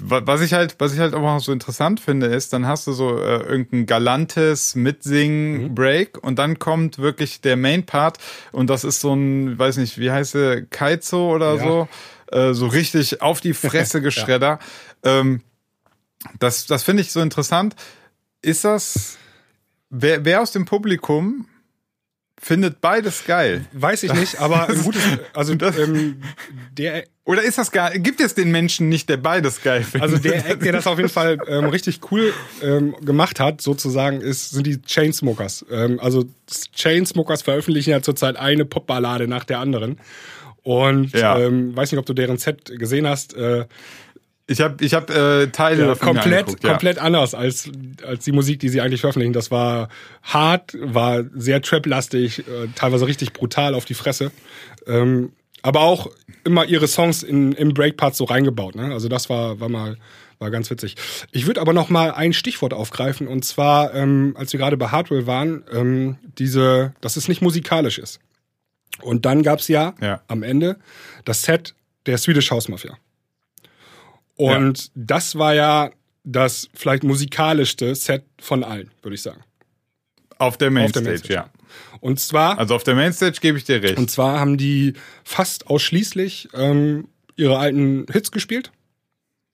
was 0.02 0.42
ich 0.42 0.54
halt, 0.54 0.76
was 0.80 0.94
ich 0.94 1.00
halt 1.00 1.14
auch 1.14 1.22
noch 1.22 1.40
so 1.40 1.54
interessant 1.54 2.02
finde, 2.02 2.28
ist, 2.28 2.52
dann 2.52 2.68
hast 2.68 2.86
du 2.86 2.92
so 2.92 3.18
äh, 3.18 3.38
irgendein 3.44 3.86
galantes 3.86 4.76
Mitsing-Break 4.76 6.18
mhm. 6.18 6.28
und 6.28 6.40
dann 6.40 6.60
kommt 6.60 7.00
wirklich 7.00 7.40
der 7.40 7.56
Main-Part 7.56 8.18
und 8.52 8.70
das 8.70 8.84
ist 8.84 9.00
so 9.00 9.14
ein, 9.14 9.58
weiß 9.58 9.78
nicht, 9.78 9.98
wie 9.98 10.12
heißt 10.12 10.36
der, 10.36 10.66
Kaizo 10.66 11.34
oder 11.34 11.56
ja. 11.56 11.64
so, 11.64 11.88
äh, 12.36 12.54
so 12.54 12.68
richtig 12.68 13.22
auf 13.22 13.42
die 13.42 13.54
Fresse 13.54 14.02
geschredder. 14.02 14.60
ja. 15.06 15.20
ähm, 15.20 15.42
das 16.40 16.66
das 16.66 16.84
finde 16.84 17.02
ich 17.02 17.12
so 17.12 17.22
interessant. 17.22 17.76
Ist 18.42 18.64
das, 18.64 19.18
wer, 19.90 20.26
wer 20.26 20.42
aus 20.42 20.52
dem 20.52 20.66
Publikum 20.66 21.48
findet 22.42 22.82
beides 22.82 23.26
geil. 23.26 23.66
Weiß 23.72 24.04
ich 24.04 24.14
nicht, 24.14 24.40
aber 24.40 24.70
ein 24.70 24.84
gutes, 24.84 25.02
also 25.34 25.56
das, 25.56 25.78
ähm, 25.78 26.22
der 26.78 27.06
oder 27.24 27.42
ist 27.42 27.58
das 27.58 27.72
gar, 27.72 27.92
gibt 27.92 28.22
es 28.22 28.36
den 28.36 28.52
Menschen 28.52 28.88
nicht, 28.88 29.10
der 29.10 29.18
beides 29.18 29.64
geil 29.64 29.84
findet? 29.84 30.02
Also 30.04 30.22
der 30.22 30.48
Eck, 30.48 30.60
der 30.60 30.74
das 30.74 30.86
auf 30.86 30.98
jeden 30.98 31.10
Fall 31.10 31.40
ähm, 31.48 31.66
richtig 31.66 32.02
cool 32.12 32.34
ähm, 32.62 32.96
gemacht 33.02 33.40
hat, 33.40 33.62
sozusagen, 33.62 34.22
ist, 34.22 34.52
sind 34.52 34.68
die 34.68 34.80
Chainsmokers. 34.80 35.66
Ähm, 35.72 36.00
also 36.00 36.26
Chainsmokers 36.76 37.42
veröffentlichen 37.42 37.90
ja 37.90 38.02
zurzeit 38.04 38.36
eine 38.36 38.66
Popballade 38.66 39.28
nach 39.28 39.44
der 39.44 39.60
anderen. 39.60 39.98
Und 40.66 41.14
ja. 41.14 41.38
ähm, 41.38 41.78
weiß 41.78 41.92
nicht, 41.92 42.00
ob 42.00 42.08
du 42.08 42.16
deren 42.16 42.40
Set 42.40 42.66
gesehen 42.80 43.08
hast. 43.08 43.36
Äh, 43.36 43.66
ich 44.48 44.62
habe 44.62 44.84
ich 44.84 44.96
hab, 44.96 45.12
äh, 45.12 45.48
Teile 45.48 45.82
ja, 45.82 45.88
davon 45.90 46.16
komplett 46.16 46.64
ja. 46.64 46.70
komplett 46.72 46.98
anders 46.98 47.36
als 47.36 47.70
als 48.04 48.24
die 48.24 48.32
Musik, 48.32 48.60
die 48.62 48.70
sie 48.70 48.82
eigentlich 48.82 49.02
veröffentlichen. 49.02 49.34
Das 49.34 49.52
war 49.52 49.90
hart, 50.24 50.76
war 50.82 51.24
sehr 51.36 51.62
trap-lastig, 51.62 52.40
äh, 52.40 52.68
teilweise 52.74 53.06
richtig 53.06 53.34
brutal 53.34 53.76
auf 53.76 53.86
die 53.86 53.94
Fresse. 53.94 54.32
Ähm, 54.88 55.34
aber 55.62 55.82
auch 55.82 56.10
immer 56.44 56.66
ihre 56.66 56.88
Songs 56.88 57.22
in, 57.22 57.52
im 57.52 57.76
Breakpart 57.76 58.16
so 58.16 58.24
reingebaut. 58.24 58.74
Ne? 58.74 58.92
Also 58.92 59.08
das 59.08 59.30
war 59.30 59.60
war 59.60 59.70
mal 59.70 59.98
war 60.40 60.50
ganz 60.50 60.72
witzig. 60.72 60.96
Ich 61.32 61.46
würde 61.46 61.62
aber 61.62 61.74
noch 61.74 61.90
mal 61.90 62.10
ein 62.10 62.34
Stichwort 62.34 62.74
aufgreifen 62.74 63.28
und 63.28 63.46
zwar, 63.46 63.94
ähm, 63.94 64.34
als 64.36 64.52
wir 64.52 64.60
gerade 64.60 64.78
bei 64.78 64.88
Hardware 64.88 65.28
waren, 65.28 65.64
ähm, 65.72 66.18
diese, 66.40 66.96
dass 67.02 67.18
es 67.18 67.28
nicht 67.28 67.44
musikalisch 67.44 68.00
ist. 68.00 68.20
Und 69.02 69.26
dann 69.26 69.44
gab's 69.44 69.68
ja, 69.68 69.94
ja, 70.02 70.22
am 70.28 70.44
Ende 70.44 70.78
das 71.26 71.42
Set 71.42 71.76
der 72.06 72.18
Swedish 72.18 72.52
House 72.52 72.68
Mafia. 72.68 72.98
Und 74.36 74.86
ja. 74.86 74.92
das 74.96 75.36
war 75.38 75.54
ja 75.54 75.92
das 76.24 76.70
vielleicht 76.74 77.04
musikalischste 77.04 77.96
Set 77.96 78.24
von 78.40 78.64
allen, 78.64 78.92
würde 79.02 79.16
ich 79.16 79.22
sagen. 79.22 79.44
Auf 80.38 80.58
der 80.58 80.72
Mainstage, 80.72 81.10
Main 81.10 81.22
ja. 81.30 81.50
Und 82.02 82.20
zwar. 82.20 82.58
Also 82.58 82.76
auf 82.76 82.84
der 82.84 82.96
Mainstage 82.96 83.38
gebe 83.40 83.58
ich 83.58 83.64
dir 83.64 83.82
recht. 83.82 83.98
Und 83.98 84.12
zwar 84.12 84.40
haben 84.40 84.58
die 84.58 84.94
fast 85.24 85.68
ausschließlich 85.68 86.50
ähm, 86.54 87.08
ihre 87.36 87.58
alten 87.58 88.06
Hits 88.12 88.32
gespielt. 88.32 88.72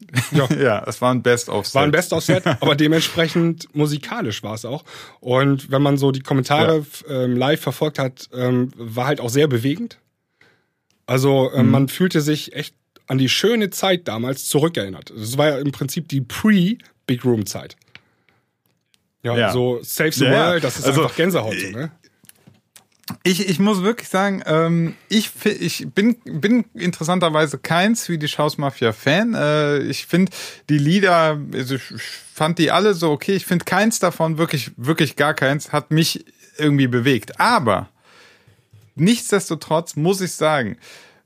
Ja, 0.32 0.48
ja 0.54 0.84
es 0.88 1.02
war 1.02 1.14
ein 1.14 1.22
Best-of-Set. 1.22 1.76
War 1.76 1.84
ein 1.84 1.92
Best-of-Set, 1.92 2.46
aber 2.46 2.76
dementsprechend 2.76 3.68
musikalisch 3.76 4.44
war 4.44 4.54
es 4.54 4.66
auch. 4.66 4.84
Und 5.20 5.72
wenn 5.72 5.82
man 5.82 5.98
so 5.98 6.12
die 6.12 6.22
Kommentare 6.22 6.86
ja. 7.08 7.24
ähm, 7.24 7.36
live 7.36 7.62
verfolgt 7.62 8.00
hat, 8.00 8.30
ähm, 8.34 8.72
war 8.76 9.08
halt 9.08 9.20
auch 9.20 9.30
sehr 9.30 9.48
bewegend. 9.48 9.98
Also 11.06 11.52
ähm, 11.54 11.66
mhm. 11.66 11.72
man 11.72 11.88
fühlte 11.88 12.22
sich 12.22 12.54
echt 12.54 12.76
an 13.08 13.18
die 13.18 13.30
schöne 13.30 13.70
Zeit 13.70 14.08
damals 14.08 14.48
zurückerinnert. 14.48 15.12
Das 15.16 15.38
war 15.38 15.50
ja 15.50 15.58
im 15.58 15.72
Prinzip 15.72 16.08
die 16.08 16.22
Pre-Big 16.22 17.26
Room-Zeit. 17.26 17.76
Ja, 19.24 19.38
ja, 19.38 19.52
so 19.52 19.80
Save 19.84 20.12
the 20.14 20.26
ja, 20.26 20.32
World, 20.32 20.64
das 20.64 20.80
ist 20.80 20.86
also, 20.86 21.04
einfach 21.04 21.16
Gänsehaut, 21.16 21.54
so, 21.54 21.78
ne? 21.78 21.92
Ich, 23.24 23.48
ich 23.50 23.60
muss 23.60 23.82
wirklich 23.82 24.10
sagen, 24.10 24.42
ähm, 24.46 24.96
ich, 25.10 25.32
ich 25.46 25.88
bin, 25.94 26.16
bin 26.24 26.66
interessanterweise 26.74 27.58
kein 27.58 27.96
Swedish 27.96 28.38
House 28.38 28.58
Mafia 28.58 28.94
Fan. 28.94 29.34
Äh, 29.34 29.80
ich 29.80 30.06
finde 30.06 30.32
die 30.70 30.78
Lieder, 30.78 31.40
also 31.54 31.76
ich 31.76 31.84
fand 32.34 32.58
die 32.60 32.72
alle 32.72 32.94
so 32.94 33.12
okay. 33.12 33.36
Ich 33.36 33.46
finde 33.46 33.66
keins 33.66 34.00
davon 34.00 34.38
wirklich, 34.38 34.72
wirklich 34.78 35.16
gar 35.16 35.34
keins, 35.34 35.72
hat 35.72 35.92
mich 35.92 36.26
irgendwie 36.58 36.88
bewegt. 36.88 37.40
Aber 37.40 37.90
nichtsdestotrotz 38.96 39.96
muss 39.96 40.22
ich 40.22 40.34
sagen, 40.34 40.78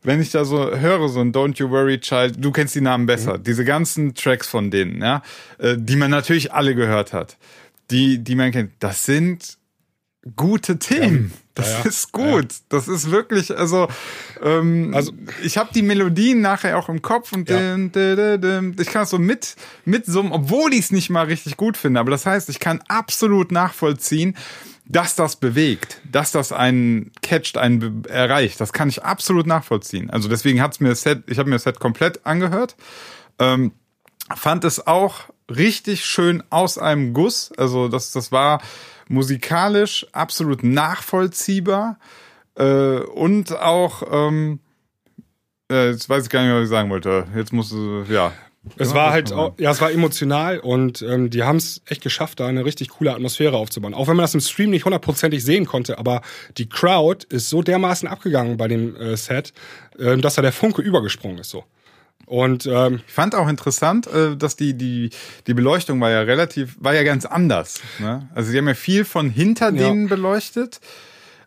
wenn 0.03 0.21
ich 0.21 0.31
da 0.31 0.45
so 0.45 0.75
höre, 0.75 1.09
so 1.09 1.19
ein 1.19 1.33
Don't 1.33 1.57
You 1.57 1.69
Worry 1.69 1.99
Child, 1.99 2.35
du 2.43 2.51
kennst 2.51 2.75
die 2.75 2.81
Namen 2.81 3.05
besser, 3.05 3.37
mhm. 3.37 3.43
diese 3.43 3.65
ganzen 3.65 4.13
Tracks 4.13 4.47
von 4.47 4.69
denen, 4.69 5.01
ja, 5.01 5.23
äh, 5.57 5.75
die 5.77 5.95
man 5.95 6.11
natürlich 6.11 6.53
alle 6.53 6.75
gehört 6.75 7.11
hat, 7.11 7.37
die, 7.89 8.19
die 8.19 8.35
man 8.35 8.51
kennt, 8.51 8.71
das 8.79 9.05
sind 9.05 9.57
gute 10.35 10.79
Themen. 10.79 11.31
Ja 11.33 11.44
Das 11.55 11.71
ja, 11.71 11.89
ist 11.89 12.11
gut. 12.11 12.51
Ja. 12.51 12.59
Das 12.69 12.87
ist 12.89 13.09
wirklich, 13.09 13.57
also, 13.57 13.87
ähm, 14.43 14.91
also 14.93 15.13
ich 15.41 15.57
habe 15.57 15.69
die 15.73 15.81
Melodien 15.81 16.41
nachher 16.41 16.77
auch 16.77 16.89
im 16.89 17.01
Kopf 17.01 17.31
und 17.31 17.49
ja. 17.49 17.57
din, 17.57 17.91
din, 17.93 18.41
din, 18.41 18.75
ich 18.77 18.87
kann 18.87 19.03
das 19.03 19.09
so 19.09 19.17
mit 19.17 19.55
mitsummen, 19.85 20.33
obwohl 20.33 20.73
ich 20.73 20.81
es 20.81 20.91
nicht 20.91 21.09
mal 21.09 21.25
richtig 21.25 21.55
gut 21.55 21.77
finde. 21.77 22.01
Aber 22.01 22.11
das 22.11 22.25
heißt, 22.25 22.49
ich 22.49 22.59
kann 22.59 22.81
absolut 22.89 23.53
nachvollziehen, 23.53 24.35
dass 24.87 25.15
das 25.15 25.37
bewegt, 25.37 26.01
dass 26.11 26.31
das 26.31 26.51
einen 26.51 27.11
catcht, 27.21 27.57
einen 27.57 28.03
erreicht. 28.05 28.59
Das 28.59 28.73
kann 28.73 28.89
ich 28.89 29.03
absolut 29.03 29.47
nachvollziehen. 29.47 30.09
Also 30.09 30.27
deswegen 30.27 30.61
hat's 30.61 30.79
mir 30.79 30.89
das 30.89 31.01
Set, 31.01 31.23
ich 31.27 31.39
habe 31.39 31.49
mir 31.49 31.55
das 31.55 31.63
Set 31.63 31.79
komplett 31.79 32.25
angehört. 32.25 32.75
Ähm, 33.39 33.71
fand 34.35 34.63
es 34.65 34.85
auch 34.85 35.21
richtig 35.49 36.05
schön 36.05 36.43
aus 36.49 36.77
einem 36.77 37.13
Guss. 37.13 37.51
Also 37.57 37.87
das, 37.87 38.11
das 38.11 38.31
war 38.31 38.61
musikalisch 39.07 40.05
absolut 40.11 40.63
nachvollziehbar 40.63 41.97
äh, 42.55 42.99
und 42.99 43.57
auch, 43.57 44.03
ähm, 44.11 44.59
äh, 45.71 45.91
jetzt 45.91 46.09
weiß 46.09 46.23
ich 46.23 46.29
gar 46.29 46.41
nicht 46.41 46.49
mehr, 46.49 46.57
was 46.57 46.65
ich 46.65 46.69
sagen 46.69 46.89
wollte. 46.89 47.25
Jetzt 47.35 47.53
muss, 47.53 47.71
äh, 47.73 48.03
ja. 48.11 48.31
Es 48.77 48.95
war 48.95 49.11
halt, 49.11 49.31
auch, 49.31 49.53
ja, 49.59 49.69
es 49.69 49.79
war 49.79 49.91
emotional 49.91 50.57
und 50.59 51.03
ähm, 51.03 51.29
die 51.29 51.43
haben 51.43 51.57
es 51.57 51.83
echt 51.85 52.01
geschafft, 52.01 52.39
da 52.39 52.47
eine 52.47 52.65
richtig 52.65 52.89
coole 52.89 53.13
Atmosphäre 53.13 53.57
aufzubauen. 53.57 53.93
Auch 53.93 54.07
wenn 54.07 54.15
man 54.15 54.23
das 54.23 54.33
im 54.33 54.39
Stream 54.39 54.71
nicht 54.71 54.85
hundertprozentig 54.85 55.43
sehen 55.43 55.67
konnte, 55.67 55.99
aber 55.99 56.21
die 56.57 56.67
Crowd 56.67 57.27
ist 57.29 57.49
so 57.49 57.61
dermaßen 57.61 58.07
abgegangen 58.07 58.57
bei 58.57 58.67
dem 58.67 58.95
äh, 58.95 59.15
Set, 59.17 59.53
äh, 59.99 60.17
dass 60.17 60.35
da 60.35 60.41
der 60.41 60.51
Funke 60.51 60.81
übergesprungen 60.81 61.37
ist 61.37 61.51
so. 61.51 61.63
Und 62.25 62.65
ähm, 62.65 63.01
ich 63.05 63.13
fand 63.13 63.35
auch 63.35 63.47
interessant, 63.47 64.07
äh, 64.07 64.35
dass 64.35 64.55
die 64.55 64.73
die 64.73 65.11
die 65.47 65.53
Beleuchtung 65.53 65.99
war 66.01 66.09
ja 66.09 66.21
relativ 66.21 66.75
war 66.79 66.93
ja 66.93 67.03
ganz 67.03 67.25
anders. 67.25 67.81
Ne? 67.99 68.27
Also 68.33 68.51
sie 68.51 68.57
haben 68.57 68.67
ja 68.67 68.73
viel 68.73 69.05
von 69.05 69.29
hinter 69.29 69.71
denen 69.71 70.03
ja. 70.03 70.15
beleuchtet. 70.15 70.79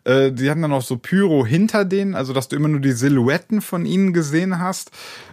Äh, 0.05 0.31
die 0.31 0.49
hatten 0.49 0.61
dann 0.61 0.71
auch 0.71 0.81
so 0.81 0.97
Pyro 0.97 1.45
hinter 1.45 1.83
denen, 1.83 2.15
also 2.15 2.31
dass 2.31 2.47
du 2.47 2.55
immer 2.55 2.69
nur 2.69 2.79
die 2.79 2.93
Silhouetten 2.93 3.61
von 3.61 3.85
ihnen 3.85 4.13
gesehen 4.13 4.59
hast. 4.59 4.91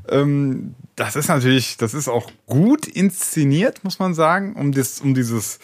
Ähm, 0.08 0.74
das 0.96 1.14
ist 1.14 1.28
natürlich, 1.28 1.76
das 1.76 1.94
ist 1.94 2.08
auch 2.08 2.30
gut 2.46 2.86
inszeniert, 2.86 3.84
muss 3.84 3.98
man 3.98 4.14
sagen, 4.14 4.56
um 4.56 4.72
das 4.72 5.00
um 5.00 5.14
dieses 5.14 5.60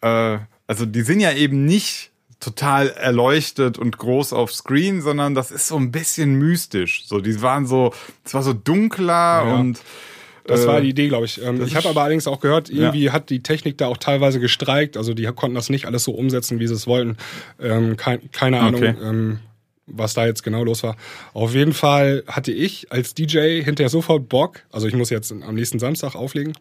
äh, 0.00 0.38
also 0.68 0.84
die 0.84 1.02
sind 1.02 1.20
ja 1.20 1.32
eben 1.32 1.64
nicht 1.64 2.07
total 2.40 2.90
erleuchtet 2.90 3.78
und 3.78 3.98
groß 3.98 4.32
auf 4.32 4.52
Screen, 4.52 5.02
sondern 5.02 5.34
das 5.34 5.50
ist 5.50 5.66
so 5.66 5.76
ein 5.76 5.90
bisschen 5.90 6.34
mystisch. 6.34 7.04
So, 7.06 7.20
die 7.20 7.42
waren 7.42 7.66
so, 7.66 7.92
es 8.24 8.34
war 8.34 8.42
so 8.42 8.52
dunkler 8.52 9.44
ja. 9.44 9.54
und 9.54 9.80
das 10.44 10.66
war 10.66 10.78
äh, 10.78 10.82
die 10.82 10.88
Idee, 10.90 11.08
glaube 11.08 11.26
ich. 11.26 11.42
Ähm, 11.42 11.62
ich 11.62 11.76
habe 11.76 11.88
aber 11.88 12.02
allerdings 12.02 12.26
auch 12.26 12.40
gehört, 12.40 12.70
irgendwie 12.70 13.04
ja. 13.04 13.12
hat 13.12 13.28
die 13.28 13.42
Technik 13.42 13.76
da 13.76 13.86
auch 13.86 13.98
teilweise 13.98 14.40
gestreikt. 14.40 14.96
Also 14.96 15.12
die 15.14 15.24
konnten 15.24 15.54
das 15.54 15.68
nicht 15.68 15.84
alles 15.84 16.04
so 16.04 16.12
umsetzen, 16.12 16.58
wie 16.58 16.66
sie 16.66 16.74
es 16.74 16.86
wollten. 16.86 17.16
Ähm, 17.60 17.96
kein, 17.96 18.30
keine 18.32 18.60
Ahnung, 18.60 18.82
okay. 18.82 18.94
ähm, 19.02 19.40
was 19.86 20.14
da 20.14 20.26
jetzt 20.26 20.42
genau 20.42 20.64
los 20.64 20.82
war. 20.82 20.96
Auf 21.34 21.54
jeden 21.54 21.74
Fall 21.74 22.24
hatte 22.26 22.52
ich 22.52 22.90
als 22.90 23.14
DJ 23.14 23.62
hinterher 23.62 23.90
sofort 23.90 24.28
Bock. 24.28 24.60
Also 24.72 24.86
ich 24.86 24.94
muss 24.94 25.10
jetzt 25.10 25.32
am 25.32 25.54
nächsten 25.54 25.78
Samstag 25.78 26.14
auflegen 26.14 26.54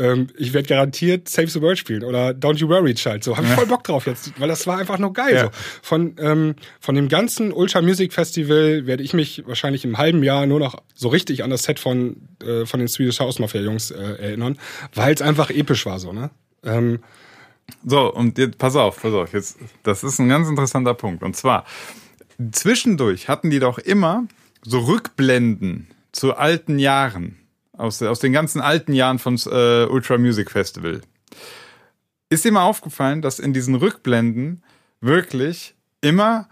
ähm, 0.00 0.28
ich 0.36 0.54
werde 0.54 0.66
garantiert 0.66 1.28
Save 1.28 1.48
the 1.48 1.60
World 1.60 1.78
spielen 1.78 2.04
oder 2.04 2.30
Don't 2.30 2.56
You 2.56 2.68
Worry 2.68 2.94
Child. 2.94 3.22
So, 3.22 3.36
habe 3.36 3.46
ich 3.46 3.52
voll 3.52 3.66
Bock 3.66 3.84
drauf 3.84 4.06
jetzt, 4.06 4.32
weil 4.40 4.48
das 4.48 4.66
war 4.66 4.78
einfach 4.78 4.98
nur 4.98 5.12
geil. 5.12 5.34
Ja. 5.34 5.44
So. 5.44 5.50
Von, 5.82 6.16
ähm, 6.18 6.54
von 6.80 6.94
dem 6.94 7.08
ganzen 7.08 7.52
Ultra 7.52 7.82
Music 7.82 8.12
Festival 8.12 8.86
werde 8.86 9.02
ich 9.02 9.12
mich 9.12 9.44
wahrscheinlich 9.46 9.84
im 9.84 9.98
halben 9.98 10.22
Jahr 10.22 10.46
nur 10.46 10.58
noch 10.58 10.82
so 10.94 11.08
richtig 11.08 11.44
an 11.44 11.50
das 11.50 11.64
Set 11.64 11.78
von, 11.78 12.16
äh, 12.42 12.64
von 12.64 12.80
den 12.80 12.88
Swedish 12.88 13.20
House 13.20 13.38
Mafia 13.38 13.60
Jungs 13.60 13.90
äh, 13.90 13.96
erinnern, 13.98 14.58
weil 14.94 15.12
es 15.12 15.20
einfach 15.20 15.50
episch 15.50 15.84
war 15.84 15.98
so, 15.98 16.12
ne? 16.12 16.30
Ähm, 16.64 17.00
so, 17.84 18.12
und 18.12 18.38
jetzt, 18.38 18.58
pass 18.58 18.76
auf, 18.76 19.00
pass 19.00 19.12
auf, 19.12 19.32
jetzt, 19.32 19.58
das 19.82 20.02
ist 20.02 20.18
ein 20.18 20.28
ganz 20.28 20.48
interessanter 20.48 20.94
Punkt. 20.94 21.22
Und 21.22 21.36
zwar, 21.36 21.64
zwischendurch 22.52 23.28
hatten 23.28 23.50
die 23.50 23.60
doch 23.60 23.78
immer 23.78 24.24
so 24.62 24.80
Rückblenden 24.80 25.88
zu 26.12 26.34
alten 26.34 26.78
Jahren 26.78 27.39
aus, 27.80 28.02
aus 28.02 28.20
den 28.20 28.32
ganzen 28.32 28.60
alten 28.60 28.92
Jahren 28.92 29.18
von 29.18 29.36
äh, 29.46 29.84
Ultra 29.86 30.18
Music 30.18 30.50
Festival. 30.50 31.00
Ist 32.28 32.44
dir 32.44 32.52
mal 32.52 32.64
aufgefallen, 32.64 33.22
dass 33.22 33.38
in 33.38 33.52
diesen 33.52 33.74
Rückblenden 33.74 34.62
wirklich 35.00 35.74
immer 36.00 36.48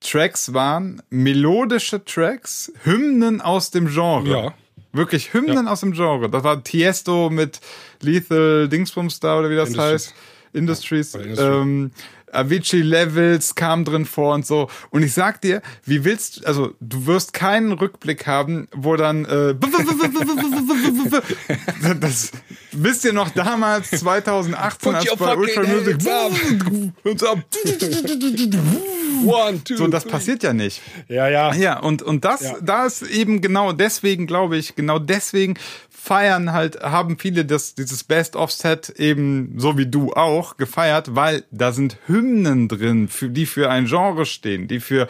Tracks 0.00 0.54
waren, 0.54 1.02
melodische 1.10 2.02
Tracks, 2.04 2.72
Hymnen 2.84 3.40
aus 3.40 3.70
dem 3.70 3.88
Genre. 3.88 4.30
Ja. 4.30 4.54
Wirklich 4.92 5.34
Hymnen 5.34 5.66
ja. 5.66 5.72
aus 5.72 5.80
dem 5.80 5.92
Genre. 5.92 6.30
Das 6.30 6.42
war 6.42 6.64
Tiesto 6.64 7.28
mit 7.28 7.60
Lethal 8.00 8.68
Dingsbums 8.68 9.20
da 9.20 9.38
oder 9.38 9.50
wie 9.50 9.56
das 9.56 9.70
Industries. 9.70 9.92
heißt. 9.92 10.14
Industries. 10.52 11.12
Ja. 11.12 11.60
Ähm, 11.60 11.92
Avicii 12.32 12.82
Levels 12.82 13.54
kam 13.54 13.84
drin 13.84 14.06
vor 14.06 14.34
und 14.34 14.46
so. 14.46 14.68
Und 14.90 15.02
ich 15.02 15.12
sag 15.12 15.40
dir, 15.40 15.62
wie 15.84 16.04
willst 16.04 16.38
du, 16.38 16.46
also 16.46 16.74
du 16.80 17.06
wirst 17.06 17.32
keinen 17.32 17.72
Rückblick 17.72 18.26
haben, 18.26 18.68
wo 18.74 18.96
dann 18.96 19.24
äh, 19.24 19.54
das 22.00 22.32
wisst 22.72 23.04
ihr 23.04 23.12
noch 23.12 23.30
damals 23.30 23.90
2018 23.90 24.94
als 24.94 25.16
bei 25.16 25.36
Ultra 25.36 25.62
Music 25.62 25.98
One, 29.26 29.62
two, 29.64 29.76
so 29.76 29.86
das 29.88 30.04
three. 30.04 30.12
passiert 30.12 30.42
ja 30.42 30.52
nicht. 30.52 30.80
Ja, 31.08 31.28
ja. 31.28 31.54
Ja, 31.54 31.80
und 31.80 32.02
und 32.02 32.24
das 32.24 32.42
ja. 32.42 32.56
da 32.62 32.86
ist 32.86 33.02
eben 33.02 33.40
genau 33.40 33.72
deswegen 33.72 34.26
glaube 34.26 34.56
ich, 34.56 34.76
genau 34.76 34.98
deswegen 34.98 35.56
feiern 36.00 36.52
halt, 36.52 36.80
haben 36.82 37.18
viele 37.18 37.44
das, 37.44 37.74
dieses 37.74 38.04
Best-of-Set 38.04 38.88
eben, 38.96 39.54
so 39.58 39.76
wie 39.76 39.86
du 39.86 40.12
auch, 40.14 40.56
gefeiert, 40.56 41.14
weil 41.14 41.44
da 41.50 41.72
sind 41.72 41.98
Hymnen 42.06 42.68
drin, 42.68 43.08
für, 43.08 43.28
die 43.28 43.44
für 43.44 43.70
ein 43.70 43.84
Genre 43.84 44.24
stehen, 44.24 44.66
die 44.66 44.80
für, 44.80 45.08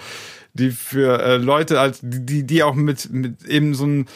die 0.52 0.72
für 0.72 1.22
äh, 1.22 1.36
Leute, 1.36 1.78
als, 1.78 2.00
die, 2.02 2.44
die 2.44 2.62
auch 2.64 2.74
mit, 2.74 3.08
mit 3.12 3.44
eben 3.44 3.74
so 3.74 3.86
ein, 3.86 4.06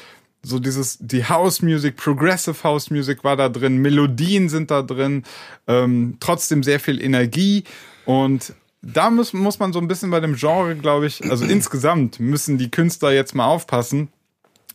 so 0.42 0.59
dieses, 0.59 0.99
die 1.01 1.24
House 1.24 1.62
Music, 1.62 1.97
Progressive 1.97 2.64
House 2.64 2.90
Music 2.90 3.22
war 3.22 3.36
da 3.36 3.49
drin, 3.49 3.78
Melodien 3.78 4.49
sind 4.49 4.72
da 4.72 4.82
drin, 4.82 5.22
ähm, 5.68 6.16
trotzdem 6.18 6.64
sehr 6.64 6.80
viel 6.80 7.01
Energie 7.01 7.62
und 8.05 8.53
da 8.93 9.11
muss, 9.11 9.32
muss 9.32 9.59
man 9.59 9.72
so 9.72 9.78
ein 9.78 9.89
bisschen 9.89 10.11
bei 10.11 10.20
dem 10.20 10.37
Genre, 10.37 10.76
glaube 10.76 11.07
ich, 11.07 11.30
also 11.30 11.45
insgesamt 11.45 12.20
müssen 12.20 12.59
die 12.59 12.70
Künstler 12.70 13.12
jetzt 13.12 13.35
mal 13.35 13.47
aufpassen, 13.47 14.09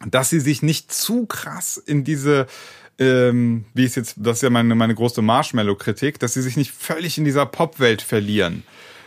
dass 0.05 0.29
sie 0.29 0.39
sich 0.39 0.61
nicht 0.61 0.91
zu 0.93 1.25
krass 1.25 1.77
in 1.77 2.03
diese 2.03 2.47
ähm, 2.99 3.65
wie 3.73 3.85
ist 3.85 3.95
jetzt, 3.95 4.15
das 4.17 4.37
ist 4.37 4.43
ja 4.43 4.49
meine, 4.49 4.75
meine 4.75 4.93
große 4.93 5.21
Marshmallow-Kritik, 5.21 6.19
dass 6.19 6.33
sie 6.33 6.41
sich 6.41 6.57
nicht 6.57 6.71
völlig 6.71 7.17
in 7.17 7.23
dieser 7.23 7.45
Popwelt 7.45 8.01
verlieren. 8.01 8.63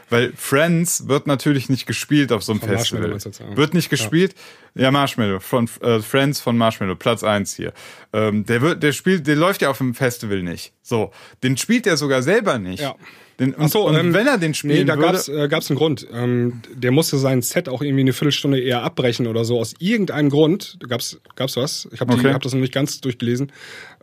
Weil 0.08 0.32
Friends 0.36 1.08
wird 1.08 1.26
natürlich 1.26 1.70
nicht 1.70 1.86
gespielt 1.86 2.32
auf 2.32 2.42
so 2.42 2.52
einem 2.52 2.60
von 2.60 2.68
Festival. 2.68 3.18
Wird 3.54 3.72
nicht 3.72 3.88
gespielt. 3.88 4.34
Ja, 4.74 4.82
ja 4.82 4.90
Marshmallow, 4.90 5.40
von 5.40 5.68
äh, 5.80 6.00
Friends 6.00 6.40
von 6.40 6.56
Marshmallow, 6.58 6.96
Platz 6.96 7.24
eins 7.24 7.54
hier. 7.54 7.72
Ähm, 8.12 8.44
der 8.44 8.60
wird, 8.60 8.82
der 8.82 8.92
spielt, 8.92 9.26
der 9.26 9.36
läuft 9.36 9.62
ja 9.62 9.70
auf 9.70 9.78
dem 9.78 9.94
Festival 9.94 10.42
nicht. 10.42 10.74
So, 10.82 11.12
den 11.42 11.56
spielt 11.56 11.86
er 11.86 11.96
sogar 11.96 12.22
selber 12.22 12.58
nicht. 12.58 12.82
Ja. 12.82 12.94
Den, 13.42 13.54
und, 13.54 13.70
so, 13.72 13.88
und 13.88 13.96
ähm, 13.96 14.14
wenn 14.14 14.28
er 14.28 14.38
den 14.38 14.54
spielen 14.54 14.78
nee, 14.78 14.84
da 14.84 14.96
würde, 14.96 15.14
gab's, 15.14 15.28
äh, 15.28 15.48
gab's 15.48 15.68
einen 15.68 15.76
Grund. 15.76 16.06
Ähm, 16.12 16.62
der 16.72 16.92
musste 16.92 17.18
sein 17.18 17.42
Set 17.42 17.68
auch 17.68 17.82
irgendwie 17.82 18.02
eine 18.02 18.12
Viertelstunde 18.12 18.60
eher 18.60 18.84
abbrechen 18.84 19.26
oder 19.26 19.44
so 19.44 19.58
aus 19.58 19.74
irgendeinem 19.80 20.30
Grund. 20.30 20.78
Gab's 20.88 21.20
gab's 21.34 21.56
was? 21.56 21.88
Ich 21.92 22.00
habe 22.00 22.12
okay. 22.12 22.32
hab 22.32 22.42
das 22.42 22.54
noch 22.54 22.60
nicht 22.60 22.72
ganz 22.72 23.00
durchgelesen, 23.00 23.50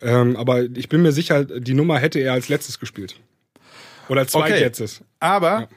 ähm, 0.01 0.35
aber 0.35 0.63
ich 0.63 0.89
bin 0.89 1.01
mir 1.01 1.13
sicher, 1.13 1.45
die 1.45 1.73
Nummer 1.73 1.99
hätte 1.99 2.19
er 2.19 2.33
als 2.33 2.49
letztes 2.49 2.81
gespielt 2.81 3.15
oder 4.09 4.21
als 4.21 4.31
zweitletztes. 4.33 4.97
Okay. 4.97 5.05
Aber 5.21 5.59
ja. 5.61 5.69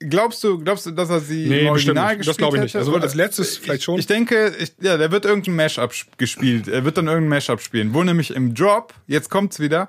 Glaubst 0.00 0.42
du, 0.44 0.58
glaubst 0.58 0.84
du, 0.84 0.90
dass 0.90 1.08
er 1.08 1.20
sie 1.20 1.46
nee, 1.46 1.60
im 1.60 1.68
Original 1.68 2.16
gespielt 2.16 2.28
Das 2.28 2.36
glaube 2.36 2.56
ich 2.56 2.62
nicht. 2.64 2.76
Also 2.76 2.94
als 2.94 3.14
letztes 3.14 3.56
vielleicht 3.56 3.84
schon. 3.84 3.98
Ich 3.98 4.06
denke, 4.06 4.52
ich, 4.58 4.74
ja, 4.80 4.98
der 4.98 5.12
wird 5.12 5.24
irgendein 5.24 5.54
Mashup 5.54 5.92
gespielt. 6.18 6.68
Er 6.68 6.84
wird 6.84 6.98
dann 6.98 7.06
irgendein 7.06 7.28
Mashup 7.28 7.60
spielen. 7.60 7.94
Wo 7.94 8.02
nämlich 8.02 8.34
im 8.34 8.54
Drop, 8.54 8.92
jetzt 9.06 9.30
kommt's 9.30 9.60
wieder, 9.60 9.88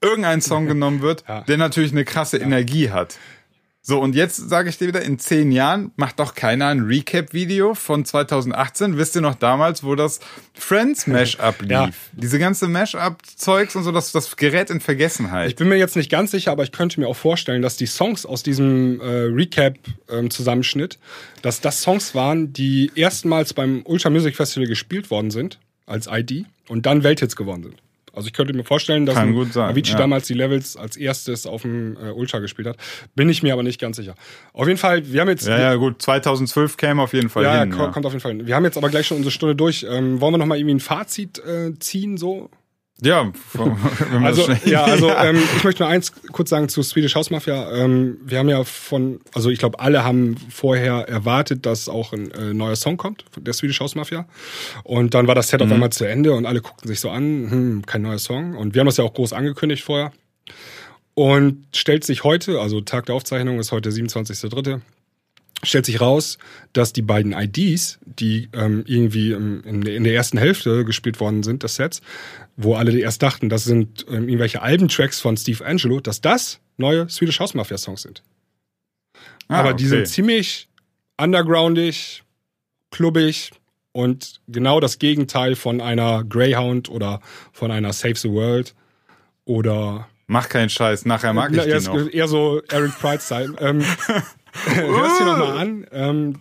irgendein 0.00 0.40
Song 0.40 0.66
genommen 0.68 1.02
wird, 1.02 1.24
ja. 1.28 1.42
der 1.42 1.56
natürlich 1.56 1.92
eine 1.92 2.04
krasse 2.04 2.38
ja. 2.38 2.44
Energie 2.44 2.90
hat. 2.90 3.18
So, 3.88 4.00
und 4.00 4.16
jetzt 4.16 4.48
sage 4.48 4.68
ich 4.68 4.78
dir 4.78 4.88
wieder, 4.88 5.02
in 5.02 5.20
zehn 5.20 5.52
Jahren 5.52 5.92
macht 5.94 6.18
doch 6.18 6.34
keiner 6.34 6.66
ein 6.66 6.80
Recap-Video 6.80 7.74
von 7.74 8.04
2018. 8.04 8.98
Wisst 8.98 9.14
ihr 9.14 9.20
noch 9.20 9.36
damals, 9.36 9.84
wo 9.84 9.94
das 9.94 10.18
Friends 10.54 11.06
Mashup 11.06 11.60
lief? 11.62 11.70
Ja. 11.70 11.90
Diese 12.10 12.40
ganze 12.40 12.66
Mashup-Zeugs 12.66 13.76
und 13.76 13.84
so, 13.84 13.92
das, 13.92 14.10
das 14.10 14.34
gerät 14.36 14.70
in 14.70 14.80
Vergessenheit. 14.80 15.50
Ich 15.50 15.54
bin 15.54 15.68
mir 15.68 15.76
jetzt 15.76 15.94
nicht 15.94 16.10
ganz 16.10 16.32
sicher, 16.32 16.50
aber 16.50 16.64
ich 16.64 16.72
könnte 16.72 16.98
mir 16.98 17.06
auch 17.06 17.14
vorstellen, 17.14 17.62
dass 17.62 17.76
die 17.76 17.86
Songs 17.86 18.26
aus 18.26 18.42
diesem 18.42 19.00
äh, 19.00 19.04
Recap-Zusammenschnitt, 19.04 20.94
ähm, 20.94 21.40
dass 21.42 21.60
das 21.60 21.80
Songs 21.80 22.12
waren, 22.12 22.52
die 22.52 22.90
erstmals 22.96 23.54
beim 23.54 23.82
Ultra 23.84 24.10
Music 24.10 24.34
Festival 24.34 24.66
gespielt 24.66 25.12
worden 25.12 25.30
sind, 25.30 25.60
als 25.86 26.08
ID, 26.10 26.44
und 26.66 26.86
dann 26.86 27.04
Welthits 27.04 27.36
geworden 27.36 27.62
sind. 27.62 27.85
Also 28.16 28.28
ich 28.28 28.32
könnte 28.32 28.54
mir 28.54 28.64
vorstellen, 28.64 29.04
dass 29.04 29.14
Kann 29.14 29.36
ein 29.36 29.56
Avicii 29.56 29.92
ja. 29.92 29.98
damals 29.98 30.26
die 30.26 30.34
Levels 30.34 30.76
als 30.76 30.96
erstes 30.96 31.46
auf 31.46 31.62
dem 31.62 31.96
äh, 31.96 32.10
Ultra 32.10 32.38
gespielt 32.38 32.66
hat. 32.66 32.76
Bin 33.14 33.28
ich 33.28 33.42
mir 33.42 33.52
aber 33.52 33.62
nicht 33.62 33.78
ganz 33.78 33.96
sicher. 33.96 34.14
Auf 34.54 34.66
jeden 34.66 34.78
Fall, 34.78 35.12
wir 35.12 35.20
haben 35.20 35.28
jetzt... 35.28 35.46
Ja, 35.46 35.58
ja 35.58 35.74
gut, 35.74 36.00
2012 36.00 36.78
käme 36.78 37.02
auf 37.02 37.12
jeden 37.12 37.28
Fall 37.28 37.44
ja, 37.44 37.60
hin. 37.60 37.72
Ja, 37.72 37.88
kommt 37.88 38.06
auf 38.06 38.12
jeden 38.12 38.22
Fall 38.22 38.32
hin. 38.32 38.46
Wir 38.46 38.56
haben 38.56 38.64
jetzt 38.64 38.78
aber 38.78 38.88
gleich 38.88 39.06
schon 39.06 39.18
unsere 39.18 39.30
Stunde 39.30 39.54
durch. 39.54 39.86
Ähm, 39.88 40.20
wollen 40.20 40.32
wir 40.32 40.38
noch 40.38 40.46
mal 40.46 40.56
irgendwie 40.56 40.76
ein 40.76 40.80
Fazit 40.80 41.38
äh, 41.40 41.78
ziehen 41.78 42.16
so? 42.16 42.50
Ja, 43.02 43.30
also 44.22 44.50
ja, 44.64 44.84
also 44.84 45.10
ähm, 45.10 45.38
ich 45.56 45.64
möchte 45.64 45.82
nur 45.82 45.90
eins 45.90 46.12
kurz 46.32 46.48
sagen 46.48 46.68
zu 46.70 46.82
Swedish 46.82 47.14
House 47.14 47.30
Mafia. 47.30 47.70
Ähm, 47.72 48.18
wir 48.24 48.38
haben 48.38 48.48
ja 48.48 48.64
von, 48.64 49.20
also 49.34 49.50
ich 49.50 49.58
glaube, 49.58 49.80
alle 49.80 50.02
haben 50.02 50.36
vorher 50.48 51.06
erwartet, 51.08 51.66
dass 51.66 51.88
auch 51.88 52.14
ein 52.14 52.30
äh, 52.30 52.54
neuer 52.54 52.76
Song 52.76 52.96
kommt, 52.96 53.24
der 53.36 53.52
Swedish 53.52 53.80
House 53.80 53.96
Mafia. 53.96 54.26
Und 54.82 55.12
dann 55.12 55.26
war 55.26 55.34
das 55.34 55.48
Set 55.48 55.60
mhm. 55.60 55.66
auf 55.66 55.72
einmal 55.72 55.90
zu 55.90 56.04
Ende 56.04 56.32
und 56.32 56.46
alle 56.46 56.62
guckten 56.62 56.88
sich 56.88 57.00
so 57.00 57.10
an, 57.10 57.50
hm, 57.50 57.86
kein 57.86 58.02
neuer 58.02 58.18
Song. 58.18 58.56
Und 58.56 58.74
wir 58.74 58.80
haben 58.80 58.86
das 58.86 58.96
ja 58.96 59.04
auch 59.04 59.14
groß 59.14 59.34
angekündigt 59.34 59.84
vorher. 59.84 60.12
Und 61.14 61.66
stellt 61.74 62.04
sich 62.04 62.24
heute, 62.24 62.60
also 62.60 62.80
Tag 62.80 63.06
der 63.06 63.14
Aufzeichnung 63.14 63.58
ist 63.58 63.72
heute 63.72 63.90
27.3., 63.90 64.80
stellt 65.62 65.86
sich 65.86 66.00
raus, 66.00 66.38
dass 66.72 66.92
die 66.92 67.02
beiden 67.02 67.32
IDs, 67.32 67.98
die 68.04 68.48
ähm, 68.52 68.84
irgendwie 68.86 69.32
im, 69.32 69.62
in, 69.64 69.82
in, 69.82 70.04
der 70.04 70.14
ersten 70.14 70.38
Hälfte 70.38 70.84
gespielt 70.84 71.18
worden 71.20 71.42
sind, 71.42 71.62
des 71.62 71.76
Sets, 71.76 72.02
wo 72.56 72.74
alle 72.74 72.96
erst 72.98 73.22
dachten, 73.22 73.48
das 73.48 73.64
sind 73.64 74.06
ähm, 74.08 74.28
irgendwelche 74.28 74.62
Albentracks 74.62 75.20
von 75.20 75.36
Steve 75.36 75.64
Angelo, 75.64 76.00
dass 76.00 76.20
das 76.20 76.60
neue 76.76 77.08
Swedish 77.08 77.40
House 77.40 77.54
Mafia 77.54 77.78
Songs 77.78 78.02
sind. 78.02 78.22
Ah, 79.48 79.60
Aber 79.60 79.70
okay. 79.70 79.78
die 79.78 79.86
sind 79.86 80.08
ziemlich 80.08 80.68
undergroundig, 81.16 82.22
klubbig 82.90 83.50
und 83.92 84.40
genau 84.48 84.80
das 84.80 84.98
Gegenteil 84.98 85.56
von 85.56 85.80
einer 85.80 86.24
Greyhound 86.24 86.90
oder 86.90 87.20
von 87.52 87.70
einer 87.70 87.92
Save 87.92 88.16
the 88.16 88.30
World 88.30 88.74
oder 89.44 90.08
Mach 90.28 90.48
keinen 90.48 90.68
Scheiß, 90.68 91.04
nachher 91.04 91.32
mag 91.32 91.52
ich 91.52 91.64
ja, 91.64 91.78
die 91.78 91.86
noch. 91.86 92.12
Eher 92.12 92.26
so 92.26 92.60
Eric 92.68 92.98
Pride-Style. 92.98 93.54
ähm, 93.60 93.84
Hörst 94.74 95.20
du 95.20 95.24
nochmal 95.24 95.58
an. 95.58 95.86
Ähm, 95.92 96.34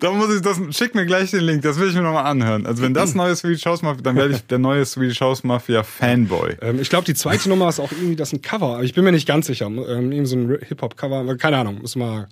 da 0.00 0.12
muss 0.12 0.34
ich 0.34 0.40
das, 0.40 0.60
schick 0.70 0.94
mir 0.94 1.04
gleich 1.04 1.30
den 1.30 1.40
Link, 1.40 1.62
das 1.62 1.78
will 1.78 1.88
ich 1.88 1.94
mir 1.94 2.02
nochmal 2.02 2.26
anhören. 2.26 2.64
Also 2.66 2.82
wenn 2.82 2.94
das 2.94 3.14
neue 3.14 3.34
Swedish 3.34 3.66
House 3.66 3.82
Mafia, 3.82 4.02
dann 4.02 4.16
werde 4.16 4.34
ich 4.34 4.46
der 4.46 4.58
neue 4.58 4.84
Swedish 4.84 5.20
House 5.20 5.44
Mafia 5.44 5.82
Fanboy. 5.82 6.56
Ähm, 6.62 6.80
ich 6.80 6.88
glaube, 6.88 7.04
die 7.04 7.14
zweite 7.14 7.48
Nummer 7.48 7.68
ist 7.68 7.80
auch 7.80 7.90
irgendwie 7.92 8.16
das 8.16 8.32
ein 8.32 8.40
Cover, 8.40 8.74
aber 8.74 8.84
ich 8.84 8.94
bin 8.94 9.04
mir 9.04 9.12
nicht 9.12 9.26
ganz 9.26 9.46
sicher. 9.46 9.66
Ähm, 9.66 10.12
irgendwie 10.12 10.26
so 10.26 10.36
ein 10.36 10.58
Hip-Hop-Cover, 10.60 11.36
keine 11.36 11.58
Ahnung, 11.58 11.80
muss 11.82 11.96
mal 11.96 12.28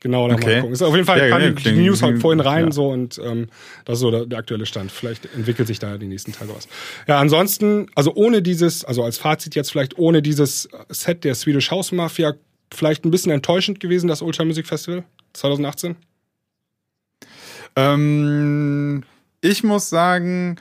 genau 0.00 0.28
da 0.28 0.34
okay. 0.34 0.46
mal 0.46 0.60
gucken. 0.60 0.72
Ist 0.72 0.82
auf 0.82 0.94
jeden 0.94 1.06
Fall 1.06 1.18
ja, 1.18 1.28
kam 1.28 1.54
die, 1.54 1.62
die 1.62 1.72
News 1.72 2.02
heute 2.02 2.18
vorhin 2.18 2.40
rein 2.40 2.66
ja. 2.66 2.72
so 2.72 2.88
und 2.88 3.20
ähm, 3.22 3.48
das 3.84 3.94
ist 3.94 4.00
so 4.00 4.10
der, 4.10 4.26
der, 4.26 4.38
aktuelle 4.38 4.66
Stand. 4.66 4.90
Vielleicht 4.90 5.26
entwickelt 5.34 5.68
sich 5.68 5.78
da 5.78 5.98
die 5.98 6.06
nächsten 6.06 6.32
Tage 6.32 6.50
was. 6.54 6.68
Ja, 7.06 7.18
ansonsten, 7.18 7.88
also 7.94 8.14
ohne 8.14 8.42
dieses, 8.42 8.84
also 8.84 9.02
als 9.04 9.18
Fazit 9.18 9.54
jetzt 9.54 9.70
vielleicht 9.70 9.98
ohne 9.98 10.22
dieses 10.22 10.68
Set 10.88 11.24
der 11.24 11.34
Swedish 11.34 11.70
House 11.70 11.92
Mafia, 11.92 12.34
vielleicht 12.72 13.04
ein 13.04 13.10
bisschen 13.10 13.32
enttäuschend 13.32 13.80
gewesen, 13.80 14.08
das 14.08 14.22
Ultra 14.22 14.44
Music 14.44 14.66
Festival 14.66 15.04
2018? 15.32 15.96
Ähm, 17.76 19.04
ich 19.40 19.62
muss 19.62 19.88
sagen, 19.88 20.56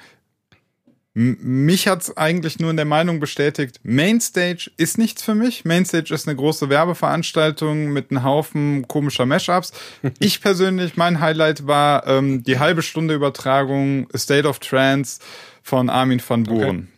mich 1.17 1.87
hat 1.87 2.01
es 2.01 2.17
eigentlich 2.17 2.59
nur 2.59 2.71
in 2.71 2.75
der 2.75 2.85
Meinung 2.85 3.21
bestätigt, 3.21 3.79
Mainstage 3.83 4.69
ist 4.75 4.97
nichts 4.97 5.23
für 5.23 5.33
mich. 5.33 5.63
Mainstage 5.63 6.13
ist 6.13 6.27
eine 6.27 6.35
große 6.35 6.67
Werbeveranstaltung 6.67 7.93
mit 7.93 8.11
einem 8.11 8.23
Haufen 8.23 8.85
komischer 8.89 9.25
Mashups. 9.25 9.71
ich 10.19 10.41
persönlich, 10.41 10.97
mein 10.97 11.21
Highlight 11.21 11.67
war 11.67 12.05
ähm, 12.05 12.43
die 12.43 12.59
halbe 12.59 12.81
Stunde 12.81 13.13
Übertragung 13.13 14.07
State 14.13 14.45
of 14.45 14.59
Trance 14.59 15.21
von 15.63 15.89
Armin 15.89 16.21
van 16.25 16.43
Buren. 16.43 16.77
Okay. 16.79 16.94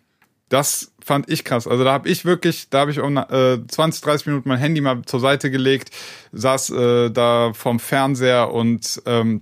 Das 0.50 0.92
fand 1.04 1.30
ich 1.30 1.44
krass. 1.44 1.68
Also 1.68 1.84
da 1.84 1.92
habe 1.92 2.10
ich 2.10 2.26
wirklich, 2.26 2.70
da 2.70 2.80
habe 2.80 2.92
ich 2.92 3.00
um 3.00 3.18
äh, 3.18 3.60
20, 3.68 4.02
30 4.02 4.28
Minuten 4.28 4.50
mein 4.50 4.60
Handy 4.60 4.82
mal 4.82 5.02
zur 5.06 5.20
Seite 5.20 5.52
gelegt, 5.52 5.92
saß 6.32 6.70
äh, 6.70 7.10
da 7.12 7.52
vorm 7.54 7.80
Fernseher 7.80 8.54
und 8.54 9.02
ähm, 9.06 9.42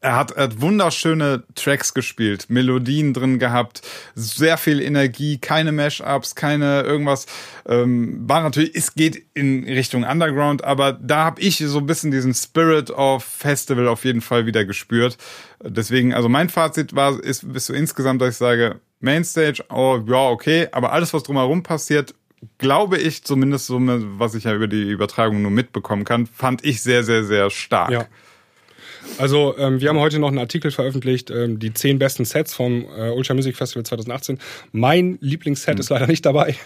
er 0.00 0.16
hat, 0.16 0.32
er 0.32 0.44
hat 0.44 0.60
wunderschöne 0.60 1.44
Tracks 1.54 1.94
gespielt, 1.94 2.46
Melodien 2.48 3.14
drin 3.14 3.38
gehabt, 3.38 3.82
sehr 4.14 4.56
viel 4.56 4.80
Energie, 4.80 5.38
keine 5.38 5.72
Mashups, 5.72 6.34
keine 6.34 6.82
irgendwas. 6.82 7.26
Ähm, 7.66 8.28
war 8.28 8.42
natürlich, 8.42 8.74
es 8.74 8.94
geht 8.94 9.24
in 9.34 9.64
Richtung 9.64 10.04
Underground, 10.04 10.64
aber 10.64 10.92
da 10.92 11.24
habe 11.24 11.40
ich 11.40 11.58
so 11.58 11.78
ein 11.78 11.86
bisschen 11.86 12.10
diesen 12.10 12.34
Spirit 12.34 12.90
of 12.90 13.24
Festival 13.24 13.88
auf 13.88 14.04
jeden 14.04 14.20
Fall 14.20 14.46
wieder 14.46 14.64
gespürt. 14.64 15.16
Deswegen, 15.62 16.14
also 16.14 16.28
mein 16.28 16.48
Fazit 16.48 16.94
war, 16.94 17.22
ist 17.22 17.52
bis 17.52 17.66
so 17.66 17.72
insgesamt, 17.72 18.20
dass 18.20 18.30
ich 18.34 18.38
sage, 18.38 18.80
Mainstage, 19.00 19.64
oh 19.70 20.00
ja, 20.06 20.28
okay, 20.28 20.68
aber 20.72 20.92
alles, 20.92 21.14
was 21.14 21.22
drumherum 21.22 21.62
passiert, 21.62 22.14
glaube 22.58 22.98
ich, 22.98 23.24
zumindest 23.24 23.66
so, 23.66 23.78
was 23.80 24.34
ich 24.34 24.44
ja 24.44 24.54
über 24.54 24.68
die 24.68 24.82
Übertragung 24.82 25.42
nur 25.42 25.50
mitbekommen 25.50 26.04
kann, 26.04 26.26
fand 26.26 26.64
ich 26.64 26.82
sehr, 26.82 27.04
sehr, 27.04 27.24
sehr 27.24 27.50
stark. 27.50 27.90
Ja. 27.90 28.06
Also 29.16 29.56
ähm, 29.56 29.80
wir 29.80 29.88
haben 29.88 29.98
heute 29.98 30.18
noch 30.18 30.28
einen 30.28 30.38
Artikel 30.38 30.70
veröffentlicht, 30.70 31.30
ähm, 31.30 31.58
die 31.58 31.72
zehn 31.72 31.98
besten 31.98 32.24
Sets 32.24 32.54
vom 32.54 32.84
äh, 32.96 33.10
Ultra 33.10 33.34
Music 33.34 33.56
Festival 33.56 33.84
2018. 33.84 34.38
Mein 34.72 35.18
Lieblingsset 35.20 35.74
mhm. 35.74 35.80
ist 35.80 35.88
leider 35.88 36.06
nicht 36.06 36.26
dabei. 36.26 36.56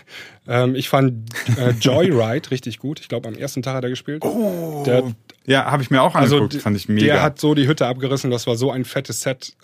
Ähm, 0.49 0.75
ich 0.75 0.89
fand 0.89 1.31
äh, 1.57 1.71
Joyride 1.71 2.51
richtig 2.51 2.79
gut. 2.79 3.01
Ich 3.01 3.09
glaube, 3.09 3.29
am 3.29 3.35
ersten 3.35 3.63
Tag 3.63 3.77
hat 3.77 3.85
er 3.85 3.91
gespielt. 3.91 4.25
Oh, 4.25 4.83
der, 4.85 5.15
ja, 5.47 5.71
habe 5.71 5.83
ich 5.83 5.91
mir 5.91 6.03
auch 6.03 6.15
also 6.15 6.37
angeguckt, 6.37 6.55
also, 6.55 6.63
fand 6.63 6.77
ich 6.77 6.89
mega. 6.89 7.07
Der 7.07 7.23
hat 7.23 7.39
so 7.39 7.55
die 7.55 7.69
Hütte 7.69 7.87
abgerissen, 7.87 8.31
das 8.31 8.47
war 8.47 8.57
so 8.57 8.71
ein 8.71 8.85
fettes 8.85 9.21
Set. 9.21 9.55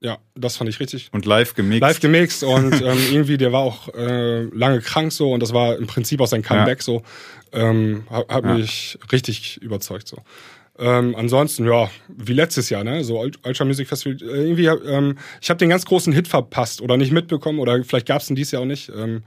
Ja, 0.00 0.18
das 0.36 0.56
fand 0.56 0.70
ich 0.70 0.78
richtig. 0.78 1.08
Und 1.12 1.26
live 1.26 1.54
gemixt. 1.54 1.80
Live 1.80 2.00
gemixt 2.00 2.44
und 2.44 2.80
ähm, 2.80 2.98
irgendwie, 3.10 3.36
der 3.36 3.52
war 3.52 3.60
auch 3.60 3.92
äh, 3.94 4.42
lange 4.44 4.80
krank 4.80 5.12
so 5.12 5.32
und 5.32 5.42
das 5.42 5.52
war 5.52 5.76
im 5.76 5.86
Prinzip 5.86 6.20
auch 6.20 6.26
sein 6.26 6.42
Comeback 6.42 6.78
ja. 6.78 6.84
so. 6.84 7.02
Ähm, 7.52 8.04
hat, 8.10 8.28
hat 8.28 8.44
ja. 8.44 8.54
mich 8.54 8.98
richtig 9.10 9.56
überzeugt 9.62 10.06
so. 10.06 10.18
Ähm, 10.78 11.16
ansonsten, 11.16 11.66
ja, 11.66 11.90
wie 12.06 12.34
letztes 12.34 12.70
Jahr, 12.70 12.84
ne? 12.84 13.02
So 13.02 13.20
Ultra 13.20 13.64
Music 13.64 13.88
Festival. 13.88 14.16
Äh, 14.22 14.42
irgendwie, 14.44 14.66
ähm, 14.66 15.18
ich 15.40 15.50
habe 15.50 15.58
den 15.58 15.70
ganz 15.70 15.84
großen 15.84 16.12
Hit 16.12 16.28
verpasst 16.28 16.80
oder 16.80 16.96
nicht 16.96 17.10
mitbekommen 17.10 17.58
oder 17.58 17.82
vielleicht 17.82 18.06
gab 18.06 18.22
es 18.22 18.30
ihn 18.30 18.36
dieses 18.36 18.52
Jahr 18.52 18.62
auch 18.62 18.66
nicht. 18.66 18.90
Ähm, 18.90 19.24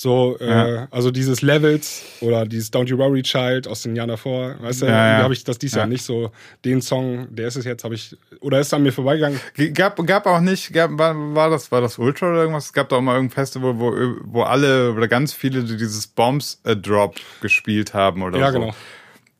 so, 0.00 0.36
äh, 0.38 0.48
ja. 0.48 0.88
also 0.92 1.10
dieses 1.10 1.42
Levels 1.42 2.04
oder 2.20 2.46
dieses 2.46 2.72
Don't 2.72 2.86
You 2.86 2.98
Worry 2.98 3.22
Child 3.22 3.66
aus 3.66 3.82
den 3.82 3.96
Jahren 3.96 4.10
davor, 4.10 4.54
weißt 4.60 4.82
du, 4.82 4.86
ja, 4.86 5.18
ja. 5.18 5.22
habe 5.24 5.34
ich 5.34 5.42
das 5.42 5.58
dieses 5.58 5.74
Jahr 5.74 5.88
nicht 5.88 6.04
so. 6.04 6.30
Den 6.64 6.80
Song, 6.82 7.26
der 7.34 7.48
ist 7.48 7.56
es 7.56 7.64
jetzt, 7.64 7.82
habe 7.82 7.96
ich, 7.96 8.16
oder 8.38 8.60
ist 8.60 8.72
an 8.72 8.84
mir 8.84 8.92
vorbeigegangen? 8.92 9.40
Gab, 9.74 10.06
gab 10.06 10.26
auch 10.26 10.38
nicht, 10.38 10.72
gab, 10.72 10.96
war, 10.96 11.16
war 11.34 11.50
das, 11.50 11.72
war 11.72 11.80
das 11.80 11.98
Ultra 11.98 12.30
oder 12.30 12.42
irgendwas? 12.42 12.66
Es 12.66 12.72
gab 12.72 12.88
da 12.90 12.94
auch 12.94 13.00
mal 13.00 13.14
irgendein 13.14 13.34
Festival, 13.34 13.80
wo, 13.80 13.92
wo 14.22 14.42
alle 14.42 14.92
oder 14.92 15.08
ganz 15.08 15.32
viele 15.32 15.64
dieses 15.64 16.06
Bombs 16.06 16.60
a 16.62 16.76
Drop 16.76 17.16
gespielt 17.40 17.92
haben 17.92 18.22
oder 18.22 18.38
ja, 18.38 18.52
so. 18.52 18.58
Ja, 18.58 18.66
genau. 18.66 18.76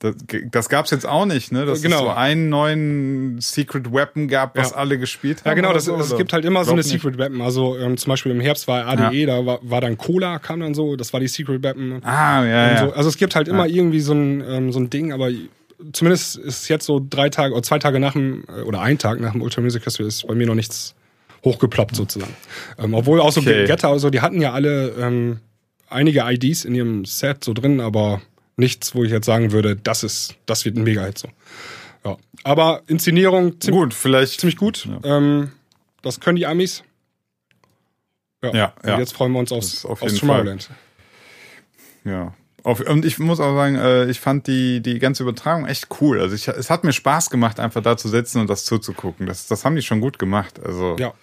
Das, 0.00 0.14
das 0.52 0.68
gab 0.68 0.84
es 0.84 0.92
jetzt 0.92 1.06
auch 1.06 1.26
nicht, 1.26 1.50
ne? 1.50 1.66
Dass 1.66 1.82
genau. 1.82 1.96
es 1.96 2.02
so 2.02 2.08
einen 2.10 2.48
neuen 2.48 3.40
Secret 3.40 3.92
Weapon 3.92 4.28
gab, 4.28 4.56
was 4.56 4.70
ja. 4.70 4.76
alle 4.76 4.96
gespielt 4.96 5.40
haben. 5.40 5.48
Ja, 5.48 5.54
genau, 5.54 5.72
das, 5.72 5.86
so, 5.86 5.96
es 5.96 6.16
gibt 6.16 6.32
halt 6.32 6.44
immer 6.44 6.64
so 6.64 6.70
eine 6.70 6.82
nicht. 6.82 6.90
Secret 6.90 7.18
Weapon. 7.18 7.40
Also 7.40 7.76
ähm, 7.76 7.96
zum 7.96 8.10
Beispiel 8.10 8.30
im 8.30 8.40
Herbst 8.40 8.68
war 8.68 8.86
ADE, 8.86 9.16
ja. 9.16 9.26
da 9.26 9.44
war, 9.44 9.58
war 9.62 9.80
dann 9.80 9.98
Cola, 9.98 10.38
kam 10.38 10.60
dann 10.60 10.74
so, 10.74 10.94
das 10.94 11.12
war 11.12 11.18
die 11.18 11.26
Secret 11.26 11.64
Weapon. 11.64 12.00
Ah, 12.04 12.44
ja. 12.44 12.70
ja. 12.70 12.86
So. 12.86 12.92
Also 12.92 13.08
es 13.08 13.16
gibt 13.16 13.34
halt 13.34 13.48
immer 13.48 13.66
irgendwie 13.66 14.00
so 14.00 14.12
ein, 14.12 14.44
ähm, 14.48 14.72
so 14.72 14.78
ein 14.78 14.88
Ding, 14.88 15.12
aber 15.12 15.30
zumindest 15.92 16.36
ist 16.36 16.68
jetzt 16.68 16.86
so 16.86 17.04
drei 17.08 17.28
Tage 17.28 17.54
oder 17.54 17.62
zwei 17.64 17.80
Tage 17.80 17.98
nach 17.98 18.12
dem, 18.12 18.44
äh, 18.48 18.62
oder 18.62 18.80
ein 18.80 18.98
Tag 18.98 19.20
nach 19.20 19.32
dem 19.32 19.42
Ultra 19.42 19.60
Music 19.62 19.82
Festival 19.82 20.06
ist 20.06 20.26
bei 20.28 20.34
mir 20.34 20.46
noch 20.46 20.54
nichts 20.54 20.94
hochgeploppt 21.44 21.96
sozusagen. 21.96 22.34
Ähm, 22.78 22.94
obwohl 22.94 23.20
auch 23.20 23.32
so 23.32 23.40
okay. 23.40 23.66
Getter, 23.66 23.88
also 23.88 24.10
die 24.10 24.20
hatten 24.20 24.40
ja 24.40 24.52
alle 24.52 24.90
ähm, 25.00 25.40
einige 25.88 26.24
IDs 26.24 26.64
in 26.64 26.74
ihrem 26.74 27.04
Set 27.04 27.44
so 27.44 27.52
drin, 27.52 27.80
aber 27.80 28.20
nichts, 28.58 28.94
wo 28.94 29.04
ich 29.04 29.10
jetzt 29.10 29.26
sagen 29.26 29.52
würde, 29.52 29.76
das 29.76 30.02
ist, 30.02 30.34
das 30.46 30.64
wird 30.64 30.76
ein 30.76 30.84
Mega-Hit 30.84 31.18
so. 31.18 31.28
Ja. 32.04 32.16
Aber 32.44 32.82
Inszenierung 32.86 33.60
ziemlich 33.60 33.82
gut, 33.82 33.94
vielleicht 33.94 34.40
ziemlich 34.40 34.56
gut. 34.56 34.86
Ja. 34.86 35.16
Ähm, 35.16 35.52
das 36.02 36.20
können 36.20 36.36
die 36.36 36.46
Amis. 36.46 36.82
Ja. 38.42 38.54
ja, 38.54 38.74
und 38.82 38.88
ja. 38.88 38.98
jetzt 38.98 39.14
freuen 39.14 39.32
wir 39.32 39.40
uns 39.40 39.50
aufs, 39.50 39.84
auf 39.84 40.02
aufs 40.02 40.14
Tomorrowland. 40.14 40.70
Ja. 42.04 42.34
Auf, 42.62 42.80
und 42.80 43.04
ich 43.04 43.18
muss 43.18 43.40
auch 43.40 43.54
sagen, 43.54 43.76
äh, 43.76 44.10
ich 44.10 44.20
fand 44.20 44.46
die, 44.46 44.80
die 44.80 44.98
ganze 44.98 45.22
Übertragung 45.22 45.66
echt 45.66 45.88
cool. 46.00 46.20
Also 46.20 46.34
ich, 46.34 46.46
es 46.48 46.70
hat 46.70 46.84
mir 46.84 46.92
Spaß 46.92 47.30
gemacht, 47.30 47.60
einfach 47.60 47.82
da 47.82 47.96
zu 47.96 48.08
sitzen 48.08 48.40
und 48.40 48.50
das 48.50 48.64
zuzugucken. 48.64 49.26
Das, 49.26 49.46
das 49.46 49.64
haben 49.64 49.74
die 49.74 49.82
schon 49.82 50.00
gut 50.00 50.18
gemacht. 50.18 50.60
Also 50.64 50.96
ja. 50.98 51.14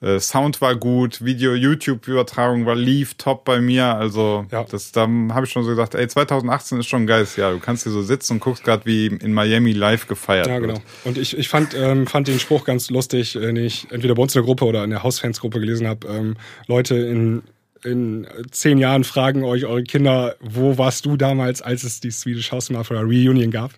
Äh, 0.00 0.20
Sound 0.20 0.60
war 0.60 0.76
gut, 0.76 1.24
Video, 1.24 1.54
YouTube-Übertragung 1.54 2.66
war 2.66 2.76
lief 2.76 3.14
top 3.14 3.44
bei 3.44 3.60
mir. 3.60 3.86
Also 3.96 4.46
ja. 4.50 4.64
das, 4.64 4.92
da 4.92 5.02
habe 5.02 5.46
ich 5.46 5.50
schon 5.50 5.64
so 5.64 5.70
gesagt, 5.70 5.94
ey, 5.94 6.06
2018 6.06 6.78
ist 6.78 6.86
schon 6.86 7.02
ein 7.02 7.06
geiles 7.06 7.36
Jahr. 7.36 7.52
Du 7.52 7.58
kannst 7.58 7.82
hier 7.82 7.92
so 7.92 8.02
sitzen 8.02 8.34
und 8.34 8.40
guckst 8.40 8.64
gerade, 8.64 8.86
wie 8.86 9.06
in 9.06 9.32
Miami 9.32 9.72
live 9.72 10.06
gefeiert 10.06 10.46
Ja, 10.46 10.58
genau. 10.58 10.74
Wird. 10.74 10.82
Und 11.04 11.18
ich, 11.18 11.36
ich 11.36 11.48
fand, 11.48 11.74
ähm, 11.74 12.06
fand 12.06 12.28
den 12.28 12.38
Spruch 12.38 12.64
ganz 12.64 12.90
lustig, 12.90 13.32
den 13.32 13.56
ich 13.56 13.90
entweder 13.90 14.14
bei 14.14 14.22
uns 14.22 14.34
in 14.34 14.40
der 14.42 14.46
Gruppe 14.46 14.66
oder 14.66 14.84
in 14.84 14.90
der 14.90 15.02
Hausfansgruppe 15.02 15.58
gelesen 15.58 15.86
habe. 15.86 16.06
Ähm, 16.08 16.36
Leute 16.66 16.94
in 16.94 17.42
in 17.84 18.26
zehn 18.50 18.78
Jahren 18.78 19.04
fragen 19.04 19.44
euch 19.44 19.64
eure 19.64 19.84
Kinder, 19.84 20.36
wo 20.40 20.78
warst 20.78 21.06
du 21.06 21.16
damals, 21.16 21.62
als 21.62 21.84
es 21.84 22.00
die 22.00 22.10
Swedish 22.10 22.50
House 22.50 22.70
Mafia 22.70 23.00
Reunion 23.00 23.50
gab? 23.50 23.72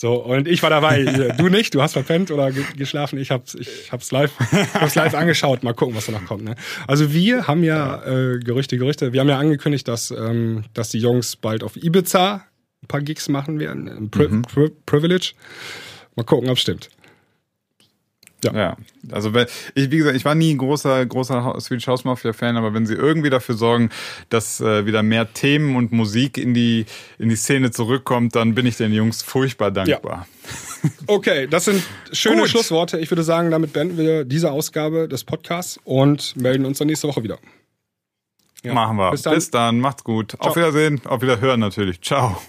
So, 0.00 0.14
und 0.14 0.48
ich 0.48 0.62
war 0.62 0.70
dabei. 0.70 1.04
Du 1.36 1.50
nicht, 1.50 1.74
du 1.74 1.82
hast 1.82 1.92
verpennt 1.92 2.30
oder 2.30 2.50
geschlafen. 2.52 3.18
Ich 3.18 3.30
hab's, 3.30 3.54
ich 3.54 3.92
hab's 3.92 4.10
live, 4.10 4.32
hab's 4.72 4.94
live 4.94 5.12
angeschaut. 5.12 5.62
Mal 5.62 5.74
gucken, 5.74 5.94
was 5.94 6.06
da 6.06 6.12
noch 6.12 6.24
kommt. 6.24 6.42
Ne? 6.42 6.54
Also 6.86 7.12
wir 7.12 7.46
haben 7.46 7.62
ja 7.62 8.02
äh, 8.06 8.38
Gerüchte, 8.38 8.78
Gerüchte. 8.78 9.12
Wir 9.12 9.20
haben 9.20 9.28
ja 9.28 9.38
angekündigt, 9.38 9.86
dass, 9.88 10.10
ähm, 10.10 10.64
dass 10.72 10.88
die 10.88 11.00
Jungs 11.00 11.36
bald 11.36 11.62
auf 11.62 11.76
Ibiza 11.76 12.46
ein 12.82 12.88
paar 12.88 13.02
Gigs 13.02 13.28
machen 13.28 13.60
werden. 13.60 14.10
Pri 14.10 14.28
mhm. 14.28 14.42
Pri 14.42 14.70
Privilege. 14.86 15.34
Mal 16.16 16.24
gucken, 16.24 16.48
ob 16.48 16.56
es 16.56 16.62
stimmt. 16.62 16.88
Ja. 18.44 18.52
ja. 18.54 18.76
Also 19.10 19.32
ich, 19.74 19.90
wie 19.90 19.98
gesagt, 19.98 20.16
ich 20.16 20.24
war 20.24 20.34
nie 20.34 20.54
ein 20.54 20.58
großer, 20.58 21.04
großer 21.06 21.56
Swedish 21.60 21.86
House 21.86 22.04
Mafia 22.04 22.32
Fan, 22.32 22.56
aber 22.56 22.74
wenn 22.74 22.86
sie 22.86 22.94
irgendwie 22.94 23.30
dafür 23.30 23.54
sorgen, 23.54 23.90
dass 24.28 24.60
äh, 24.60 24.86
wieder 24.86 25.02
mehr 25.02 25.32
Themen 25.32 25.76
und 25.76 25.92
Musik 25.92 26.38
in 26.38 26.54
die, 26.54 26.86
in 27.18 27.28
die 27.28 27.36
Szene 27.36 27.70
zurückkommt, 27.70 28.36
dann 28.36 28.54
bin 28.54 28.66
ich 28.66 28.76
den 28.76 28.92
Jungs 28.92 29.22
furchtbar 29.22 29.70
dankbar. 29.70 30.26
Ja. 30.26 30.26
Okay, 31.06 31.46
das 31.46 31.66
sind 31.66 31.82
schöne 32.10 32.48
Schlussworte. 32.48 32.98
Ich 32.98 33.10
würde 33.10 33.22
sagen, 33.22 33.50
damit 33.50 33.74
beenden 33.74 33.98
wir 33.98 34.24
diese 34.24 34.50
Ausgabe 34.50 35.08
des 35.08 35.24
Podcasts 35.24 35.78
und 35.84 36.34
melden 36.36 36.64
uns 36.64 36.78
dann 36.78 36.86
nächste 36.86 37.06
Woche 37.06 37.22
wieder. 37.22 37.38
Ja. 38.62 38.74
Machen 38.74 38.96
wir. 38.96 39.10
Bis 39.10 39.22
dann. 39.22 39.34
Bis 39.34 39.50
dann. 39.50 39.80
Macht's 39.80 40.04
gut. 40.04 40.32
Ciao. 40.32 40.48
Auf 40.48 40.56
Wiedersehen. 40.56 41.00
Auf 41.04 41.22
Wiederhören 41.22 41.60
natürlich. 41.60 42.00
Ciao. 42.00 42.40